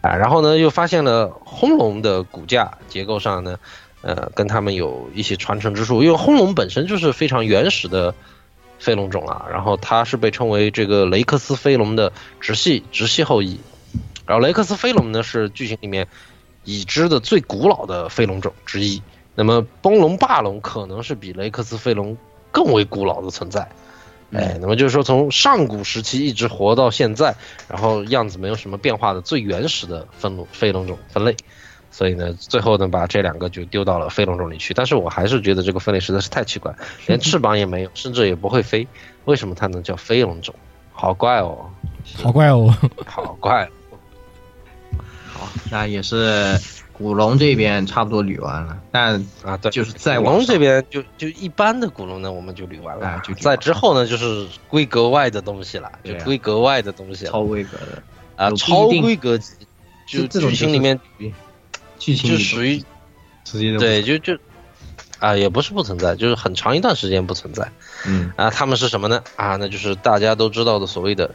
[0.00, 3.58] 啊，然后呢，又发现了轰龙的骨架结构上呢，
[4.00, 8.14] 呃，跟他们有一些传承之处，因为轰龙本身就是非常原始的
[8.78, 13.58] 飞龙种啊，然后它是被称为这个雷克斯飞龙的直系直系后裔，
[14.24, 16.06] 然后雷克斯飞龙呢是剧情里面
[16.62, 19.02] 已知的最古老的飞龙种之一，
[19.34, 22.16] 那么崩龙霸龙可能是比雷克斯飞龙
[22.52, 23.68] 更为古老的存在。
[24.32, 27.34] 哎，那么就是说，从上古时期一直活到现在，
[27.68, 31.34] 然后样子没有什么变化的最原始的分龙飞龙种分类，
[31.90, 34.74] 所以呢，最后呢把这两个就丢到了飞龙种里去。
[34.74, 36.74] 但是我还是觉得这个分类实在是太奇怪，
[37.06, 38.86] 连翅膀也没有，甚至也不会飞，
[39.24, 40.54] 为什么它能叫飞龙种？
[40.92, 41.70] 好怪哦，
[42.22, 42.74] 好怪哦，
[43.06, 43.68] 好怪。
[45.32, 46.58] 好，那也是
[46.98, 53.06] 古龙这边差不多捋完了，但啊，对，就是在古龙这边就就一般的古龙呢，我们就捋完了。
[53.06, 57.30] 哎就在之后呢，就是规格外的东西了，就规格外的东西了。
[57.30, 58.02] 超规格的
[58.34, 59.52] 啊，超规格级，
[60.08, 60.98] 就剧情里面
[61.98, 62.82] 剧情就属于
[63.78, 64.36] 对，就就
[65.20, 67.70] 啊，也不是不存在，就是很长一段时间不存在。
[68.06, 69.22] 嗯啊，他们是什么呢？
[69.36, 71.34] 啊，那就是大家都知道的所谓的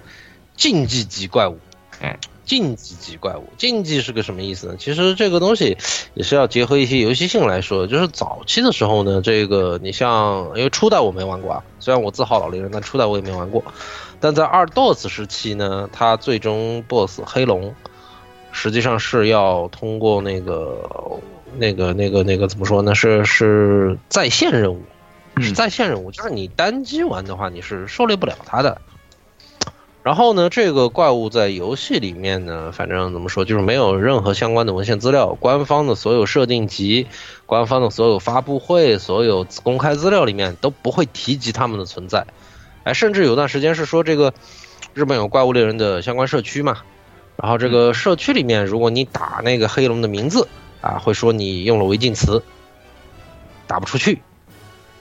[0.55, 1.57] 竞技级怪物。
[2.01, 4.75] 哎，竞技级怪物，竞技是个什么意思呢？
[4.77, 5.77] 其实这个东西
[6.13, 7.87] 也是要结合一些游戏性来说。
[7.87, 13.63] 就是早期的时候呢，这个你像，因为初代我没玩过啊，虽然我自号老猎人，但初代我也没玩过。
[14.19, 17.73] 但在二 DOS 时期呢，它最终 BOSS 黑龙，
[18.51, 20.89] 实际上是要通过那个
[21.57, 22.95] 那个那个那个怎么说呢？
[22.95, 24.81] 是是在线任务，
[25.41, 28.81] 是在线任务，就是你单机玩的话，你是狩猎不了它的。
[30.03, 37.07] 然后呢，这个怪物在游戏里面呢，反正怎么说，就是没有任何相关的文献资料，官方的所有设定集、
[37.45, 42.27] 官方的所有发布会、所有公开资料里面都不会提及他们的存在。
[42.83, 44.33] 哎，甚至有段时间是说这个
[44.93, 46.79] 日本有怪物猎人的相关社区嘛，
[47.37, 50.49] 然后这个社区里面，如果你打那个黑龙的名字
[50.81, 52.43] 啊，会说你用了违禁词，
[53.67, 54.21] 打不出去。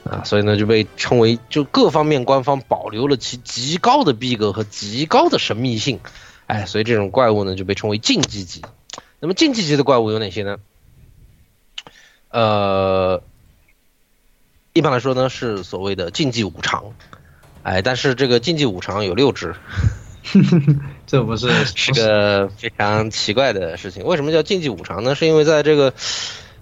[0.03, 5.99] 啊，所以呢就被称为就各方面官方保留了其极高的逼格和极高的神秘性，
[6.47, 8.61] 哎，所以这种怪物呢就被称为竞技级。
[9.19, 10.57] 那么竞技级的怪物有哪些呢？
[12.29, 13.21] 呃，
[14.73, 16.93] 一般来说呢是所谓的竞技五常，
[17.61, 19.55] 哎，但是这个竞技五常有六只，
[21.07, 24.03] 这不是 是个非常奇怪的事情。
[24.03, 25.15] 为什么叫竞技五常呢？
[25.15, 25.93] 是因为在这个，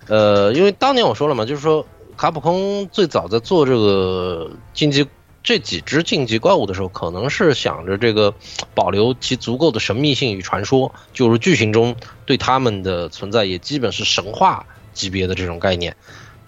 [0.07, 1.87] 呃，因为当年我说了嘛，就是说
[2.21, 5.07] 卡普空最早在做这个竞技
[5.41, 8.35] 这几只竞技怪物的时候，可能是想着这个
[8.75, 11.95] 保留其足够的神秘性与传说，就是剧情中
[12.27, 15.95] 对他们的存在也基本是神话级别的这种概念。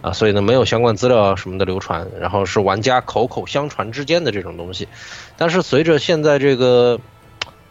[0.04, 4.88] 啊，所以呢，没有相关资料什么的流传，然后是玩家口口相传之间的这种东西。
[5.38, 7.00] 但是随着现在这个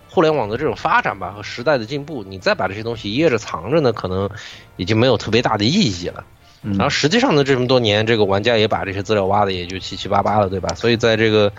[0.09, 4.29] 互联网的这种发展吧和时代的进步，你再把这些东西掖着藏着呢，可能
[4.77, 6.24] 已经没有特别大的意义了。
[6.63, 10.75] 然后实际上呢，这么多年，这个玩家也把这些资料挖的也就七七八八了，对吧？
[10.75, 11.53] 所以在这个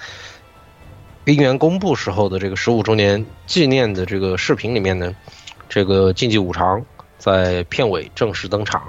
[1.24, 5.14] 冰原公布时候的这个十五周年纪念的这个视频里面呢，
[5.70, 6.86] 这个竞技五常
[7.18, 8.82] 在片尾正式登场。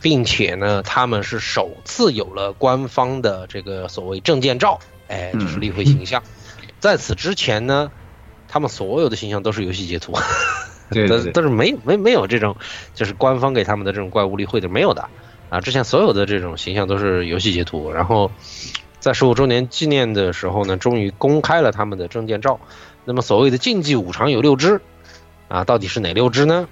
[0.00, 4.78] 并且呢，他们是首次有了官方的这个所谓证件照，
[5.08, 6.22] 哎，就是例会形象。
[6.78, 7.90] 在此之前呢，
[8.46, 10.16] 他们所有的形象都是游戏截图，
[10.92, 12.56] 对但是但是没没没有这种
[12.94, 15.04] 就是官方给他们的这种怪物例会的没有的
[15.50, 18.30] 啊，之前所有的这种形象都是游戏截图，然后
[19.00, 22.60] 在十五周年纪念的时候呢，终于公开了他们的证件照。
[23.04, 24.80] 那么所谓的竞技五常有六只，
[25.48, 26.68] 啊，到底是哪六只呢？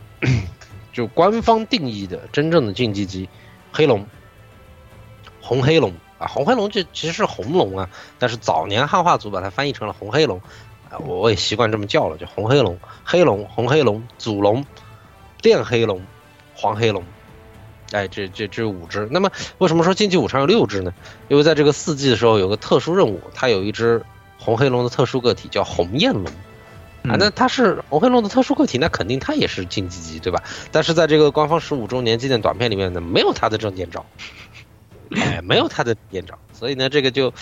[0.93, 3.29] 就官方定义的真正的竞技机，
[3.73, 4.07] 黑龙、
[5.41, 7.89] 红黑龙啊，红黑龙就其实是红龙啊，
[8.19, 10.41] 但是早年汉化组把它翻译成了红黑龙，
[10.91, 14.65] 啊，我也习惯这么叫了，就红黑龙、黑龙、红黑龙、祖龙、
[15.41, 16.03] 电黑龙、
[16.55, 17.03] 黄黑龙，
[17.93, 19.09] 哎，这这这五只。
[19.11, 20.93] 那么为什么说竞技五常有六只呢？
[21.29, 24.03] 因为在这个四季的时候有个特殊任务，它有一只
[24.39, 26.25] 红黑龙的特殊个体叫红焰龙。
[27.09, 30.43] 啊，那它是红黑龙的特殊个体，那肯定它也是竞技级，对吧？
[30.73, 34.05] 但是在这个官方十五周年纪念短片里面呢，没有它的证件照，
[35.15, 37.33] 哎，没有它的证件照，所以呢，这个就，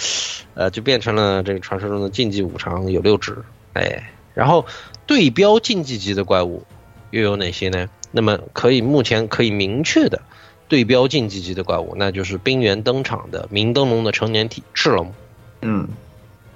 [0.52, 3.38] 呃，就变成了这个传说中的竞技五常有六只，
[3.72, 4.66] 哎，然后
[5.06, 6.62] 对标竞技级的怪物
[7.10, 7.88] 又有哪些呢？
[8.14, 10.22] 那么可以目前可以明确的
[10.68, 15.12] 对标竞技级的怪物，那就是冰原登场的明灯笼的成年体赤龙，
[15.60, 15.88] 嗯。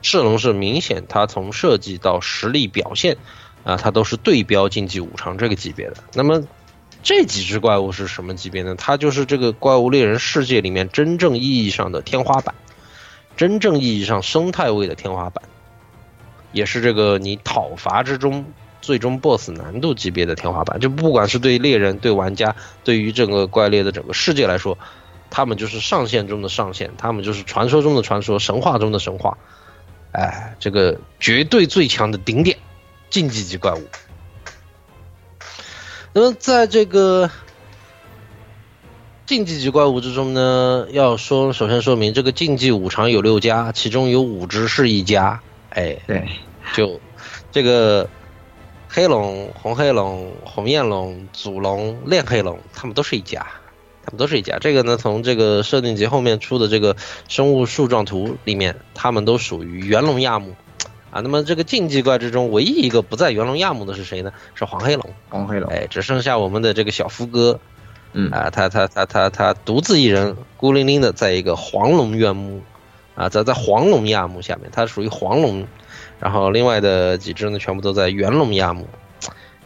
[0.01, 3.16] 赤龙是明显，它从设计到实力表现，
[3.64, 5.97] 啊，它都是对标竞技五常这个级别的。
[6.14, 6.47] 那么
[7.02, 8.76] 这几只怪物是什么级别呢？
[8.76, 12.55] 它就是这个怪物猎人世界里面真正意义上的天花板，
[13.36, 15.43] 真正意义上生态位的天花板，
[16.52, 18.44] 也是这个你讨伐之中
[18.80, 20.80] 最终 BOSS 难度级别的天花板。
[20.80, 24.78] 就不管是对猎人、对玩家、对于整个怪猎的整个世界来说，
[25.30, 29.36] 他们就是上限中的上限，他们就是传说中的传说，神话中的神话。
[30.12, 32.56] 哎，这个绝对最强的顶点，
[33.10, 33.82] 竞技级怪物。
[36.14, 37.30] 那么，在这个
[39.26, 45.42] 竞技级怪物之中呢，要说首先说明这个竞技五常有六家，其中有五只是一家。
[45.68, 46.26] 哎，对，
[46.72, 46.98] 就
[47.52, 48.09] 这个
[48.89, 53.47] 黑龙、红黑龙、红焰龙、祖龙、炼黑龙，他们都是一家。
[54.05, 56.97] 他们都是一家，这个呢，从这个设定集后面出的这个
[57.28, 60.55] 生物树状图里面，他们都属于元龙亚目，
[61.10, 64.32] 啊，那么这个竞技怪之中，唯一一个不在元龙亚目的是谁呢？
[64.55, 65.05] 是黄黑龙。
[65.28, 67.60] 黄黑龙，哎，只剩下我们的这个小夫哥，
[68.15, 72.62] 嗯啊，他他他他他独自一人，孤零零的在一个黄龙院目，
[73.15, 75.66] 啊，在在黄龙亚目下面，他属于黄龙，
[76.20, 78.86] 然后另外的几只呢，全部都在元龙亚目，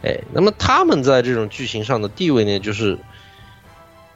[0.03, 2.99] 哎，那么他们在这种剧情上的地位呢，就是。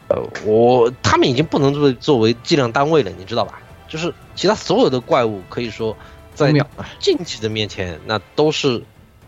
[0.09, 3.61] 呃，我他们已经不能作作为计量单位了，你知道吧？
[3.89, 5.97] 就是其他所有的怪物，可以说
[6.33, 6.55] 在
[7.01, 8.81] 竞技的面前，那都是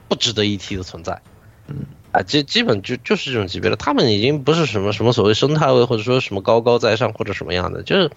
[0.06, 1.20] 不值得一提的存在。
[1.66, 1.78] 嗯，
[2.12, 3.74] 啊，基基本就就是这种级别了。
[3.74, 8.12] 他们已经不是什么什么所谓生态位，或者说什么高高在上或者什么样的，就是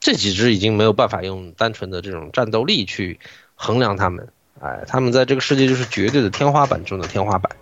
[0.00, 3.20] 这几只已经没有办法用单纯的这种战斗力去
[3.54, 4.28] 衡量他们。
[4.60, 7.54] 哎，他们在这个世界就是绝对的天花板中的天花板，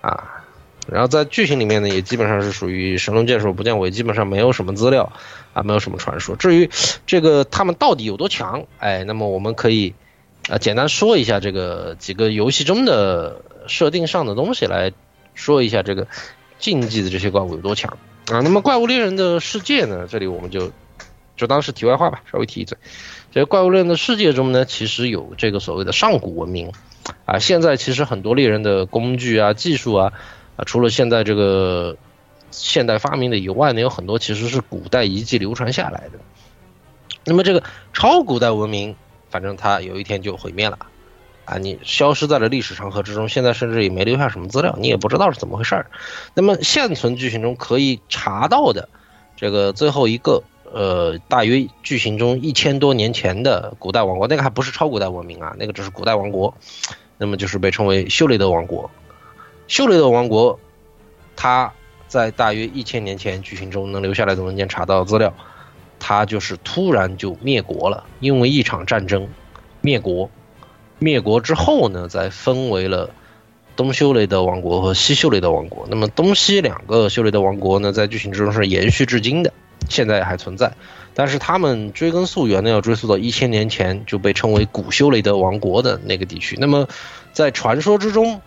[0.00, 0.44] 啊。
[0.90, 5.12] 然后在剧情里面呢，也基本上是属于神龙见首不见尾，基本上没有什么资料，
[5.52, 6.34] 啊，没有什么传说。
[6.36, 6.70] 至于
[7.06, 9.94] 这个他们到底有多强，哎，那么我们可以，
[10.48, 14.92] 啊，简单说一下这个几个游戏中的设定上的东西，来
[15.34, 16.06] 说一下这个
[16.58, 17.98] 竞技的这些怪物有多强
[18.30, 18.40] 啊。
[18.40, 20.72] 那么怪物猎人的世界呢，这里我们就
[21.36, 22.78] 就当是题外话吧，稍微提一嘴。
[23.30, 26.72] 这怪物猎人的世界中呢，其实有这个所谓的上古文明，
[27.24, 30.12] 啊，现在其实很多猎人的工具啊、技术啊。
[30.56, 31.96] 啊，除了现在这个
[32.50, 36.18] 现代发明的以外呢，有很多其实是古代遗迹流传下来的。
[37.24, 38.96] 那么这个超古代文明，
[39.30, 40.76] 反正它有一天就毁灭了，
[41.44, 45.86] 啊，你消失在了历史长河之中，现在甚至也没留下什么资料，你也不知道是怎么回事儿。
[46.34, 48.88] 那么现存剧情中可以查到的
[49.36, 50.42] 这个最后一个，
[50.72, 56.54] 呃，大约剧情中一千多年前的古代王国，那个还不是超古代文明啊，那个只是古代王国，
[57.16, 58.90] 那么就是被称为修雷德王国。
[59.66, 60.58] 修雷德王国，
[61.36, 61.72] 他
[62.06, 65.34] 在大约一千年前剧情中能留下来的文件查到资料，
[65.98, 69.28] 他就是突然就灭国了，因为一场战争
[69.80, 70.30] 灭国。
[71.00, 73.10] 灭国之后呢，再分为了
[73.76, 75.86] 东修雷德王国和西修雷德王国。
[75.88, 79.52] 那么东西两个修雷德王国呢，在剧情之中是延续至今的，
[79.88, 80.72] 现在还存在。
[81.14, 86.56] 但是他们追根溯源呢，要追溯到一千年前就被称为古修雷德王国的那个地区。
[86.60, 86.88] 那么
[87.32, 88.40] 在传说之中。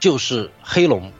[0.00, 1.10] 就是黑龙，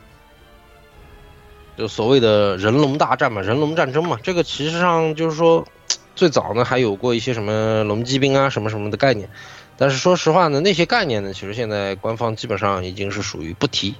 [1.76, 4.20] 就所谓的人龙大战嘛，人龙战争嘛。
[4.22, 5.66] 这个其实上就是说，
[6.14, 9.28] 最早呢还有过一些什么龙骑兵啊什么什么的概念，
[9.76, 13.96] 但是说实话呢，那些概念呢，其实现在官方基本上已经是属于不提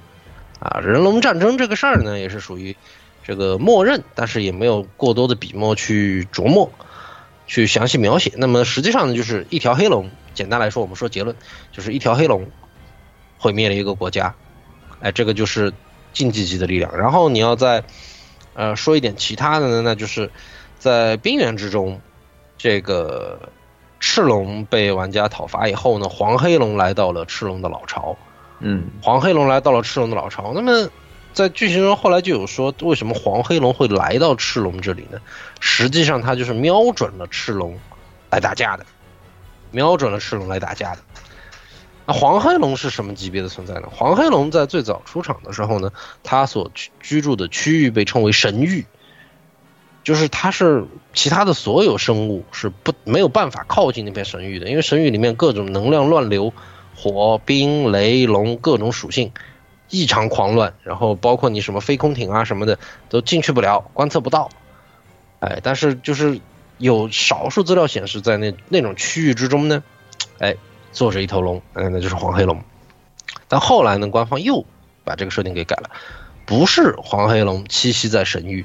[0.60, 0.78] 啊。
[0.78, 2.76] 人龙战争这个事儿呢，也是属于
[3.28, 6.70] 这个默认，但是也没有过多的笔墨去琢磨，
[7.46, 8.32] 去详细描写。
[8.38, 11.36] 那么实际上呢，就是一条黑龙，简单来说，我们说结论
[11.70, 12.48] 就是一条黑龙
[13.38, 14.34] 毁灭了一个国家。
[15.00, 15.70] 哎，这个就是
[16.14, 16.96] 竞技级的力量。
[16.96, 17.84] 然后你要再，
[18.54, 20.30] 呃，说一点其他的呢，那就是
[20.78, 22.00] 在冰原之中，
[22.56, 23.50] 这个
[24.00, 28.16] 赤龙被玩家讨伐以后呢，黄黑龙来到了赤龙的老巢。
[28.60, 30.54] 嗯，黄黑龙来到了赤龙的老巢。
[30.54, 30.88] 那么
[31.32, 35.20] 在剧情中后来就有说，为什么黄黑龙会来到赤龙这里呢？
[35.60, 37.78] 实际上他就是瞄准了赤龙
[38.30, 38.84] 来打架的，
[39.70, 41.00] 瞄准了赤龙来打架的。
[42.06, 43.88] 那黄黑龙是什么级别的存在呢？
[43.92, 45.92] 黄黑龙在最早出场的时候呢，
[46.22, 48.86] 它所居居住的区域被称为神域，
[50.02, 56.52] 就是它是其他的所有生物是不没有办法靠近那片神域的，因为神域里面各种能量乱流，
[56.96, 59.30] 火、冰、雷、龙各种属性
[59.90, 62.78] 异常狂乱，然后包括你什么飞空艇啊什么的
[63.08, 64.50] 都进去不了，观测不到。
[65.40, 66.40] 哎，但是就是
[66.78, 69.82] 有少数资料显示，在那那种区域之中呢，
[70.38, 70.56] 哎。
[70.90, 72.60] 坐着一头龙，嗯，那就是黄黑龙。
[73.46, 74.64] 但后来呢，官方又
[75.04, 75.90] 把这个设定给改了，
[76.46, 78.64] 不是黄黑龙栖息在神域，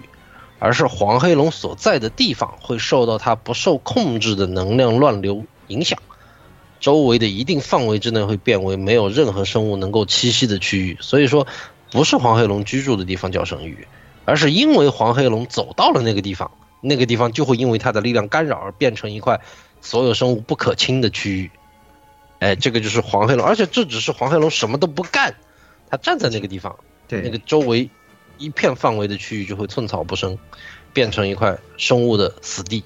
[0.57, 5.99] 而是黄黑龙所在的地方会受到它不受控制的能量乱流影响，
[6.83, 10.97] 周围的一定范围之内会变为没有任何生物能够栖息的区域。
[10.99, 11.47] 所以说，
[11.91, 13.87] 不是黄黑龙居住的地方叫神域，
[14.25, 16.51] 而是因为黄黑龙走到了那个地方，
[16.81, 19.39] 那个地方就会因为它的力量干扰而变成一块
[19.79, 21.51] 所有生物不可侵的区域。
[22.39, 25.33] 哎，这个就是黄黑龙，而且这只是黄黑龙什么都不干，
[25.89, 26.75] 它站在那个地方，
[27.07, 27.89] 对，那个周围
[28.37, 30.37] 一片范围的区域就会寸草不生，
[30.91, 32.83] 变成一块生物的死地，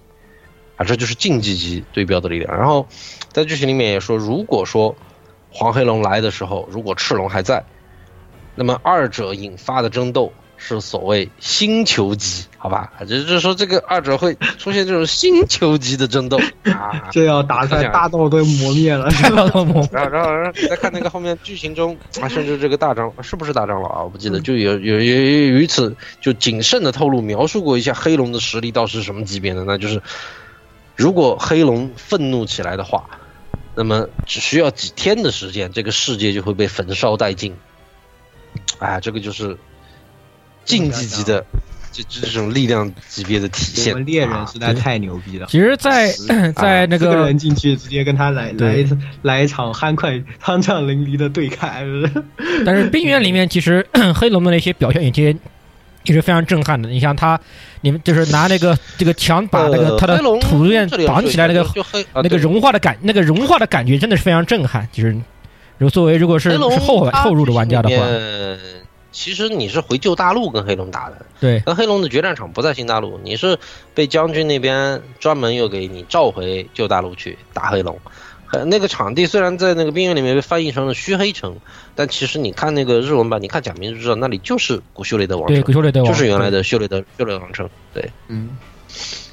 [0.77, 2.57] 啊，这就是竞技级对标的力量。
[2.57, 2.87] 然后
[3.33, 4.95] 在剧情里面也说，如果说
[5.51, 7.63] 黄黑龙来的时候，如果赤龙还在，
[8.55, 10.31] 那么二者引发的争斗。
[10.59, 12.91] 是所谓星球级，好吧？
[13.01, 16.35] 就就是说，这个二者会出现这种星球级的争斗
[16.73, 17.09] 啊！
[17.11, 19.87] 这要打开大道都磨灭了，大道磨。
[19.91, 24.03] 然后，然后，然后再看那个后面剧情中啊，甚至这个大长是不是大长老啊？
[24.03, 25.21] 我不记得，就有有有
[25.53, 30.01] 有一次就谨慎的透露描述过一下黑龙的实力到是什么级别的，那就是
[30.97, 33.05] 如果黑龙愤怒起来的话，
[33.75, 37.55] 那么只需要几天的时间，这个世界就会被焚烧殆尽。
[38.79, 39.57] 哎，这个就是。
[40.65, 41.45] 竞技级的，
[41.93, 44.05] 这这种力量级别的体现。
[44.05, 45.47] 猎人实在太牛逼了。
[45.49, 46.11] 其实， 在
[46.57, 48.85] 在那个人进去，直接跟他来来
[49.21, 51.85] 来一场酣快酣畅淋漓的对砍。
[52.65, 55.33] 但是冰原里面，其实 黑龙的那些表现也其实
[56.07, 56.89] 也是非常震撼的。
[56.89, 57.39] 你像他，
[57.81, 61.65] 你们就是拿那个这个墙把那个他的土面绑起来，那个
[62.15, 64.87] 那个融化的感，那个融化的感觉真的是非常震撼。
[64.91, 65.15] 就是
[65.77, 68.05] 如作为如果是是后后入的玩家的话。
[69.09, 73.57] 其实你是回旧大陆跟黑龙打的，对，跟黑龙的决战场不在新大陆，你是
[73.95, 77.99] 被将军那边专门又给你召回旧大陆去打黑龙。
[78.65, 81.57] 那个场地虽然在那个边缘里面被翻译成了虚黑城，
[81.95, 88.57] 但其实你看那个日文版，你看假名就知道那里就是古修雷的王城，对，古修雷德王就是原来的修雷的修雷王城，对，嗯，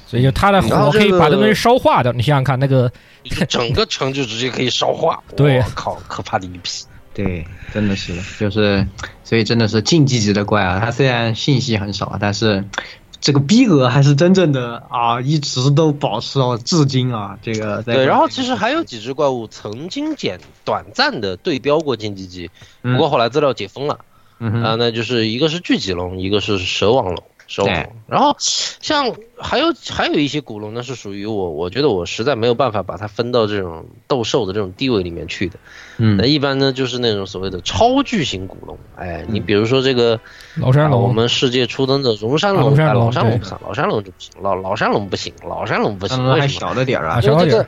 [0.05, 2.91] 所以就他的火可以把这东西烧化掉，你想想看，那个
[3.47, 6.85] 整个城就直接可以烧化，对，靠，可怕的一批。
[7.15, 8.85] 对，真的是，就是，
[9.23, 10.81] 所以真的是竞技级的怪啊！
[10.83, 12.61] 它虽然信息很少，但是
[13.25, 17.39] 这个逼格还是真正的啊，一直都保持到至今啊。
[17.41, 22.51] 这个对，然后其实还有几只怪物曾经简短暂的对标过竞技级，
[22.83, 23.97] 不过后来资料解封了，
[24.37, 27.23] 啊，那就是一个是巨脊龙，一个是蛇王龙。
[27.47, 27.65] 收，
[28.07, 35.59] 然后像还有还有一些古龙呢，是属于我，我觉得我实在没有办法把它分到这种斗兽的这种地位里面去的。
[35.97, 40.19] 嗯，那一般呢就是那种所谓的超巨型古龙，哎，你比如说这个
[40.55, 42.75] 老山龙，我们世界初登的龙山龙，老
[43.11, 46.59] 山龙不行，老山龙就不行，老老山龙不行，老山龙不行，为什么？
[46.59, 47.67] 小的点啊，小点。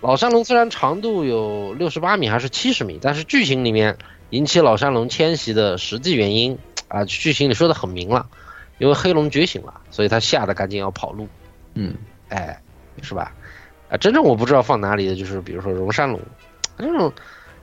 [0.00, 3.98] 老山龙虽然长度有六十八米还是七十米，但是剧情里面
[4.30, 6.56] 引起老山龙迁徙的实际原因
[6.88, 8.26] 啊，剧情里说的很明了。
[8.80, 11.28] 因为黑龙觉醒了，所以他吓得赶紧要跑路。
[11.74, 11.94] 嗯，
[12.30, 12.60] 哎，
[13.02, 13.32] 是吧？
[13.90, 16.18] 啊，真正我不知道放哪里的，就是比如说龙山龙，
[16.78, 17.12] 这种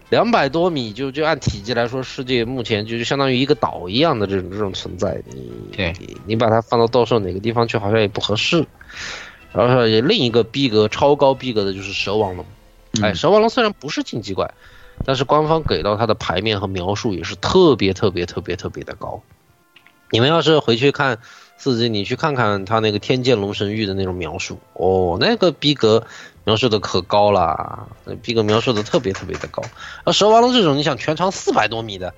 [0.09, 5.21] 两百多米，就就按体积来说，世界目前就是相当于一个岛一样的这种这种存在。
[5.25, 8.65] 你你你把它放到到时候哪个地方去，好像也不合适。
[9.53, 12.45] 然后另一个逼格超高逼格的就是蛇王龙。
[13.01, 14.53] 哎，蛇王龙虽然不是竞技怪，
[15.03, 19.21] 但是官方给到它的牌面和描述也是特别特别特别特别的高。
[20.09, 21.19] 你们要是回去看
[21.57, 26.05] 四级，你去看看他那个天剑龙神域的那种描述哦，那个逼格
[26.45, 27.87] 描述的可高了，
[28.21, 29.61] 逼格描述的特别特别的高。
[30.03, 32.13] 而蛇王龙这种，你想全长四百多米的，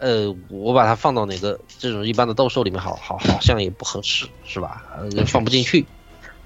[0.00, 4.82] 呃，我把它放到哪个这种一般的斗兽里面，好好好像也不合适，是吧？
[5.26, 5.86] 放不进去，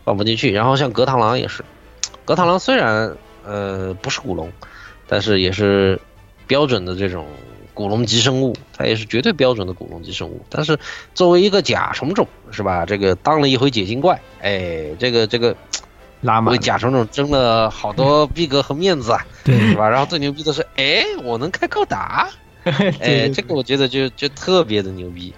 [0.05, 0.53] 放不进去。
[0.53, 1.65] 然后像格螳螂也是，
[2.25, 4.53] 格螳螂虽然呃不是古龙，
[5.07, 5.99] 但是也是
[6.47, 7.27] 标准的这种。
[7.77, 10.41] 古龙级生物，它也是绝对标准的古龙级生物。
[10.49, 10.79] 但是
[11.15, 12.87] 作为一个甲虫种，是吧？
[12.87, 15.55] 这个当了一回解禁怪，哎，这个这个
[16.23, 19.87] 拉满为甲虫种争了好多逼格和面子啊， 对是吧？
[19.91, 22.31] 然后最牛逼的是，哎，我能开高达，
[22.65, 25.35] 哎，这个我觉得就就特别的牛逼。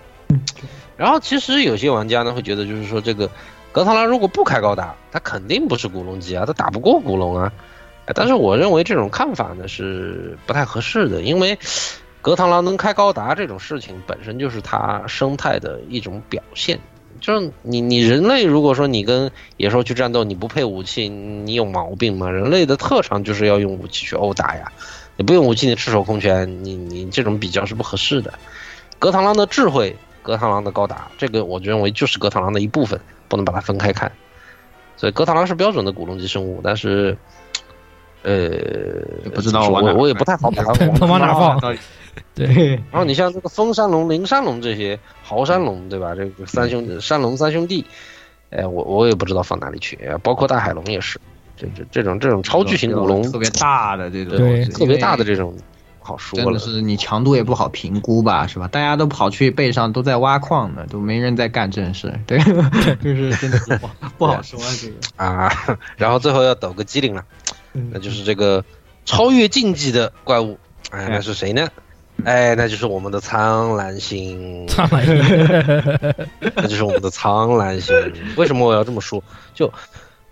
[0.96, 3.28] 然后其实有些玩家呢会觉得，就是说这个
[3.72, 7.52] 格螳螂如果不开高达，它肯定不是古龙级啊，它打不过古龙啊。
[8.06, 11.58] 哎但是我认为这种看法呢是不太合适的，因为
[12.20, 16.78] 格螳螂能开高达这种事情本身就是它生态的一种表现。
[17.20, 22.30] 就是你你人类如果说你跟野兽去战斗，你不配武器，你有毛病吗？
[22.30, 24.70] 人类的特长就是要用武器去殴打呀，
[25.16, 28.32] 你不用武器你赤手空拳，你你这种比较是不合适的。
[29.00, 34.12] 格螳螂的智慧，格螳螂的高达，这个我认为就是格螳螂的一部分，不能把它分开看。
[34.96, 37.16] 所以格螳螂是标准的古龙级生物，但是，
[38.22, 41.60] 呃，不知道我我也不太好把它不往哪放
[42.34, 46.14] 对，然后你像这个风山龙、灵山龙这些豪山龙，对吧？
[46.14, 47.84] 这个三兄山龙三兄弟，
[48.50, 51.20] 哎，我我也不知道放哪里去，哎包括大海龙也是，
[51.56, 55.56] 这这这种这种超巨型古龙，特别大的这种，对特别大的这种，
[56.00, 56.58] 好说了真的。
[56.58, 58.66] 是你强度也不好评估吧，是吧？
[58.66, 62.38] 大家都跑去背上都在挖矿呢，都没人在干正事，对，
[63.02, 64.94] 就是真的不好不好说这个。
[65.16, 65.52] 啊，
[65.96, 67.24] 然后最后要抖个机灵了，
[67.92, 68.64] 那就是这个
[69.04, 70.58] 超越禁忌的怪物，
[70.90, 71.68] 哎，那是谁呢？
[72.24, 75.16] 哎，那就是我们的苍蓝星，苍蓝星
[76.56, 77.94] 那就是我们的苍蓝星。
[78.36, 79.22] 为什么我要这么说？
[79.54, 79.72] 就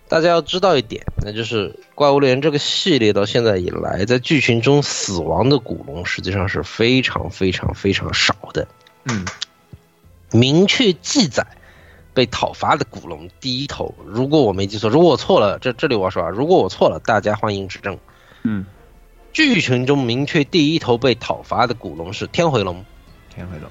[0.08, 8.66] 大家要知道一点，那就是怪物猎人这个系列到现在以来，在剧情中死亡的古龙实际上是非常非常非常少的。
[9.04, 9.24] 嗯，
[10.32, 11.46] 明确记载
[12.16, 17.98] 被讨伐的古龙第一头，如果我没记错，如果我错了，这这里我要说啊，如果我错了，大家欢迎指正。
[18.42, 18.64] 嗯，
[19.34, 22.82] 剧情中明确第一头被讨伐的古龙是天回龙。
[23.34, 23.68] 天回龙，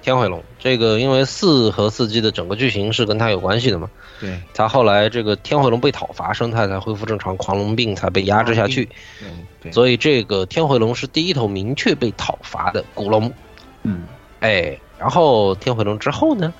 [0.00, 8.86] 天回龙这个，因为四和四季的整个剧情是跟它有关系的嘛，对它后来这个天回龙被讨伐，生态才恢复正常，狂龙病才被压制下去，
[9.20, 9.28] 对
[9.60, 13.30] 对，所以这个天回龙是第一头明确被讨伐的古龙。
[13.82, 14.04] 嗯，
[14.40, 16.54] 哎，然后天回龙之后呢，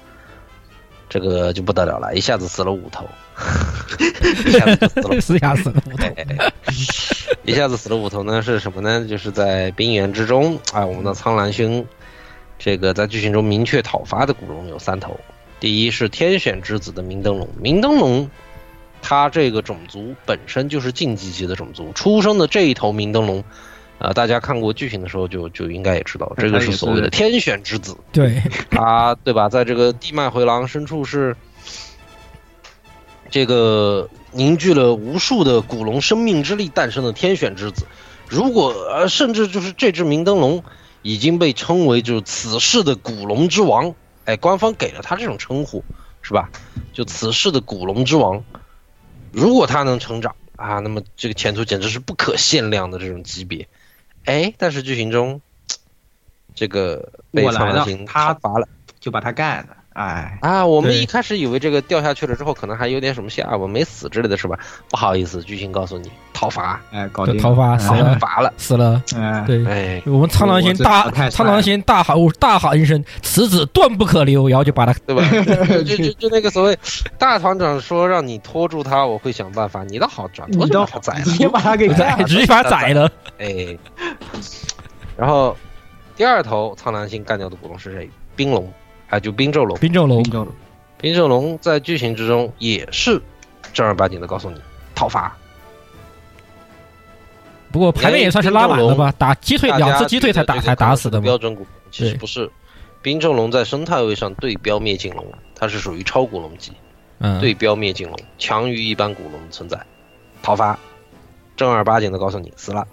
[1.08, 3.08] 这个就不得了了，一下子死了五头，
[4.46, 6.52] 一下子就死了死呀死了，哎
[7.44, 9.06] 一下子死了五头呢，是什么呢？
[9.08, 11.84] 就是在冰原之中啊，我们的苍兰兄，
[12.58, 15.18] 这个在剧情中明确讨伐的古龙有三头。
[15.60, 18.30] 第一是天选之子的明灯笼，明灯笼，
[19.00, 23.42] 它这个种族本身就是竞技级的种族，出生的这一头明灯笼，
[23.98, 27.96] 啊、大家看过剧情的时候就就应该也知道，这个是所谓的天选之子。
[28.12, 29.48] 对，他对吧？
[29.48, 31.36] 在这个地脉回廊深处是
[33.28, 37.86] 这个凝聚了无数的古龙生命之力诞生的天选之子。
[38.28, 40.62] 如果呃，甚至就是这只明灯笼
[41.02, 43.94] 已经被称为就是此世的古龙之王，
[44.26, 45.82] 哎，官方给了他这种称呼，
[46.22, 46.50] 是吧？
[46.92, 48.44] 就此世的古龙之王。
[49.32, 53.66] 如果他能成长啊，那么这个前途简直是不可限量的这种级别。
[54.28, 55.40] 哎，但是剧情中，
[56.54, 58.68] 这个被我来了苍蓝星他罚了。
[59.00, 64.56] 就把他干了，哎，啊，我们一开始以为这个掉下去了之后，可能还有点什么下我，没死之类的是吧？
[64.88, 68.52] 不好意思，剧情告诉你，讨伐，哎，搞讨伐死了伐了。
[68.56, 69.66] 死了，哎，对。
[69.66, 75.28] 哎，我们苍狼星大苍狼星大喊大喊一声：“此子断不可留！”然后就把他对吧？
[75.82, 76.78] 就就就那个所谓
[77.18, 79.82] 大团长说让你拖住他，我会想办法。
[79.82, 81.24] 你倒好，转头就把他宰了。
[81.24, 83.10] 直接把他给宰了，直接把他宰了。
[83.38, 83.76] 哎，
[85.16, 85.56] 然后
[86.14, 88.08] 第二头苍狼星干掉的古龙是谁？
[88.36, 88.72] 冰龙，
[89.08, 89.78] 啊，就冰咒龙。
[89.78, 90.54] 冰咒龙冰，咒龙
[90.98, 93.20] 冰咒龙在剧情之中也是
[93.72, 94.60] 正儿八经的告诉你
[94.94, 95.36] 讨伐。
[97.70, 99.12] 不过排位也算是拉满了吧？
[99.18, 101.24] 打击退两次击退才打才打死的嘛。
[101.24, 102.50] 标准古龙其实不是，
[103.02, 105.24] 冰咒龙在生态位上对标灭尽龙，
[105.54, 106.72] 它是属于超古龙级，
[107.18, 109.78] 嗯，对标灭尽龙，强于一般古龙的存在。
[110.42, 110.78] 讨伐，
[111.56, 112.86] 正儿八经的告诉你死了。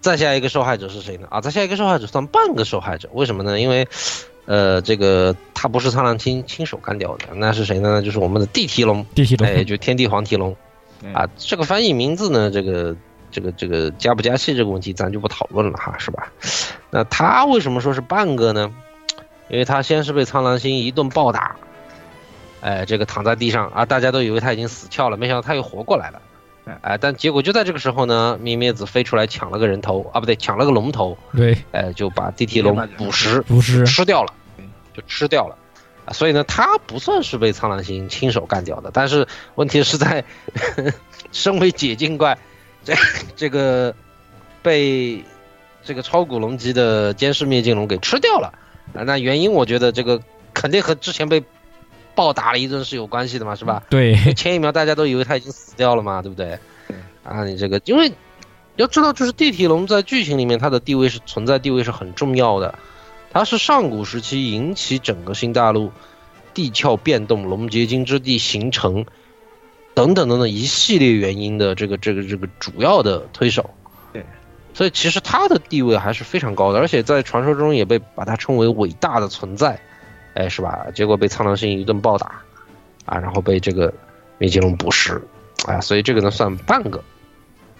[0.00, 1.26] 再下一个受害者是谁呢？
[1.30, 3.60] 啊，再下一个受害者算半个受害者，为什么呢？
[3.60, 3.86] 因为，
[4.46, 8.02] 呃，这个他不是苍狼亲亲手干掉的，那是谁呢？
[8.02, 10.54] 就是我们的地蹄龙，地提龙，哎，就天地黄蹄龙。
[11.12, 12.96] 啊，这个翻译名字呢，这个
[13.30, 16.32] 这个这个加不加戏这个问题，咱就不讨论了哈，是吧？
[16.90, 18.74] 那他为什么说是半个呢？
[19.48, 21.56] 因为他先是被苍狼星一顿暴打，
[22.62, 26.22] 哎，这个躺在地上啊，大家都以为他已经死翘了，没想到他又活过来了。
[26.80, 34.32] 哎，但结果就在这个时候呢，灭灭子飞出来抢了个人头啊，不对，抢了个龙头，对，哎，就把地铁龙捕食捕食吃掉了，
[34.94, 35.56] 就吃掉了。
[36.06, 40.24] 啊，所以呢，他不算是被苍狼星亲手干掉的，但是问题是在
[41.32, 42.38] 身为解禁怪，
[42.82, 42.94] 这
[43.36, 43.94] 这个
[44.62, 45.22] 被
[45.82, 48.52] 这个超古龙级的监视灭尽龙给吃掉了
[48.94, 49.02] 啊。
[49.02, 50.20] 那原因我觉得这个
[50.52, 51.42] 肯定和之前被
[52.14, 53.82] 暴打了一顿是有关系的嘛，是吧？
[53.90, 56.58] 对，前一秒大家都以为他已经死掉了嘛，对不对？
[57.22, 58.12] 啊，你这个因为
[58.76, 62.78] 要知道，就是地体龙在剧情里面它的地位是存在地位是很重要的，
[63.32, 65.90] 它是上古时期引起整个新大陆
[66.52, 69.04] 地壳变动、龙结晶之地形成
[69.94, 73.70] 等等等等一系列原因的这个这个这个主要的推手。
[74.12, 74.24] 对，
[74.74, 79.80] 所以其实它的地位还是非常高的，而且在传说中也被把它称为伟大的存在，
[80.34, 80.86] 哎，是吧？
[80.94, 82.40] 结果被苍狼星一顿暴打，
[83.06, 83.92] 啊，然后被这个
[84.38, 85.22] 美金龙捕食，
[85.66, 87.02] 啊，所以这个呢算半个，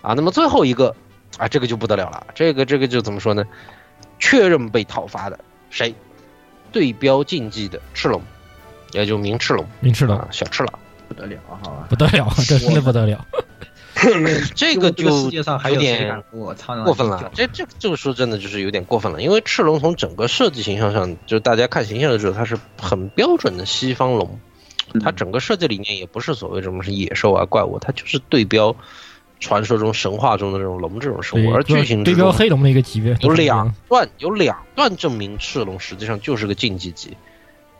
[0.03, 0.95] 啊，那么最后一个，
[1.37, 3.45] 啊，这个就不得了了，这个这个就怎么说呢？
[4.19, 5.39] 确认被讨伐的
[5.71, 5.95] 谁？
[6.71, 8.21] 对标竞技的赤龙，
[8.93, 10.79] 也就明赤龙，明赤龙啊，小赤狼，
[11.09, 11.87] 不得了，好吧？
[11.89, 13.25] 不得了，这真的不得了。
[14.55, 24.39] 这个就世界上还有谁点我苍狼过分了，这这这个说真的就是有点过分了，因为赤龙从整个设计形象上，就是大家看形象的时候，它是很标准的西方龙，
[25.03, 28.75] 它整个设计理念也不是所谓什么是野兽啊怪物，它就是对标
[29.41, 37.17] 传说中神话中的这种龙这种生物，而巨型对标黑龙的一个级别，有两段有两段证明赤龙实际上就是个竞技级，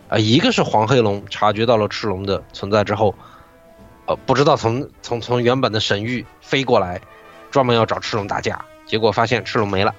[0.09, 3.15] 啊、一个是黄黑龙察觉到了赤龙的存在之后，
[4.07, 7.01] 呃，不知道从从从原本的神域飞过来，
[7.51, 9.95] 专门要找赤龙打架，结果发现赤龙没了，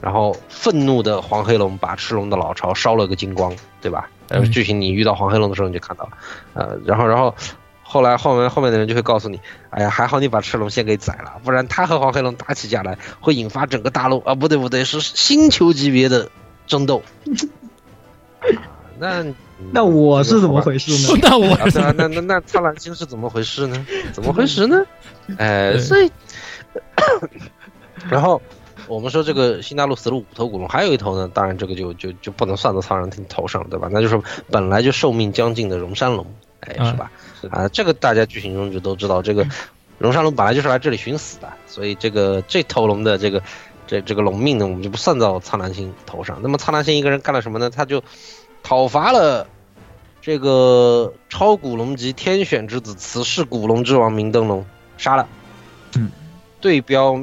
[0.00, 4.08] 然后愤怒的黄黑龙把赤龙的老巢烧了个精光，对吧？
[4.28, 6.10] 呃，嗯剧情你遇到黄黑龙的时候你就看到了，
[6.54, 7.34] 呃，然后然后。
[7.88, 16.28] 后来后面后面的人就会告诉你，哎呀，还好你把赤龙先给宰了，不然他和黄黑龙打起架来，会引发整个大陆啊，不对不对，是星球级别的
[16.66, 17.00] 争斗。
[18.40, 18.50] 啊
[18.98, 19.22] 那
[19.72, 21.18] 那我是怎么回事呢？
[21.22, 23.86] 那我啊，对啊，那那那苍兰星是怎么回事呢？
[24.12, 24.84] 怎么回事呢？
[25.38, 26.10] 哎，所以，
[28.10, 28.40] 然后
[28.86, 33.88] 我们说这个新大陆死了五头古龙，还有一头呢，当然这个就就就不能算到苍兰星头上，对吧？
[33.90, 34.20] 那就是
[34.50, 36.26] 本来就寿命将近的荣山龙，
[36.60, 37.10] 哎，是吧？
[37.50, 39.46] 啊，这个大家剧情中就都知道，这个
[39.98, 43.42] 荣山龙本来就是来这里寻死的，所以这个这头龙的这个
[43.86, 46.38] 这这个龙命呢，我们就不算到苍兰星头上。
[46.42, 47.70] 那么苍兰星一个人干了什么呢？
[47.70, 48.02] 他就
[48.66, 49.46] 讨伐了
[50.20, 54.66] 这个超古龙级天选之子慈氏古龙之王明灯龙，
[54.98, 55.28] 杀了。
[55.94, 56.10] 嗯，
[56.60, 57.16] 对标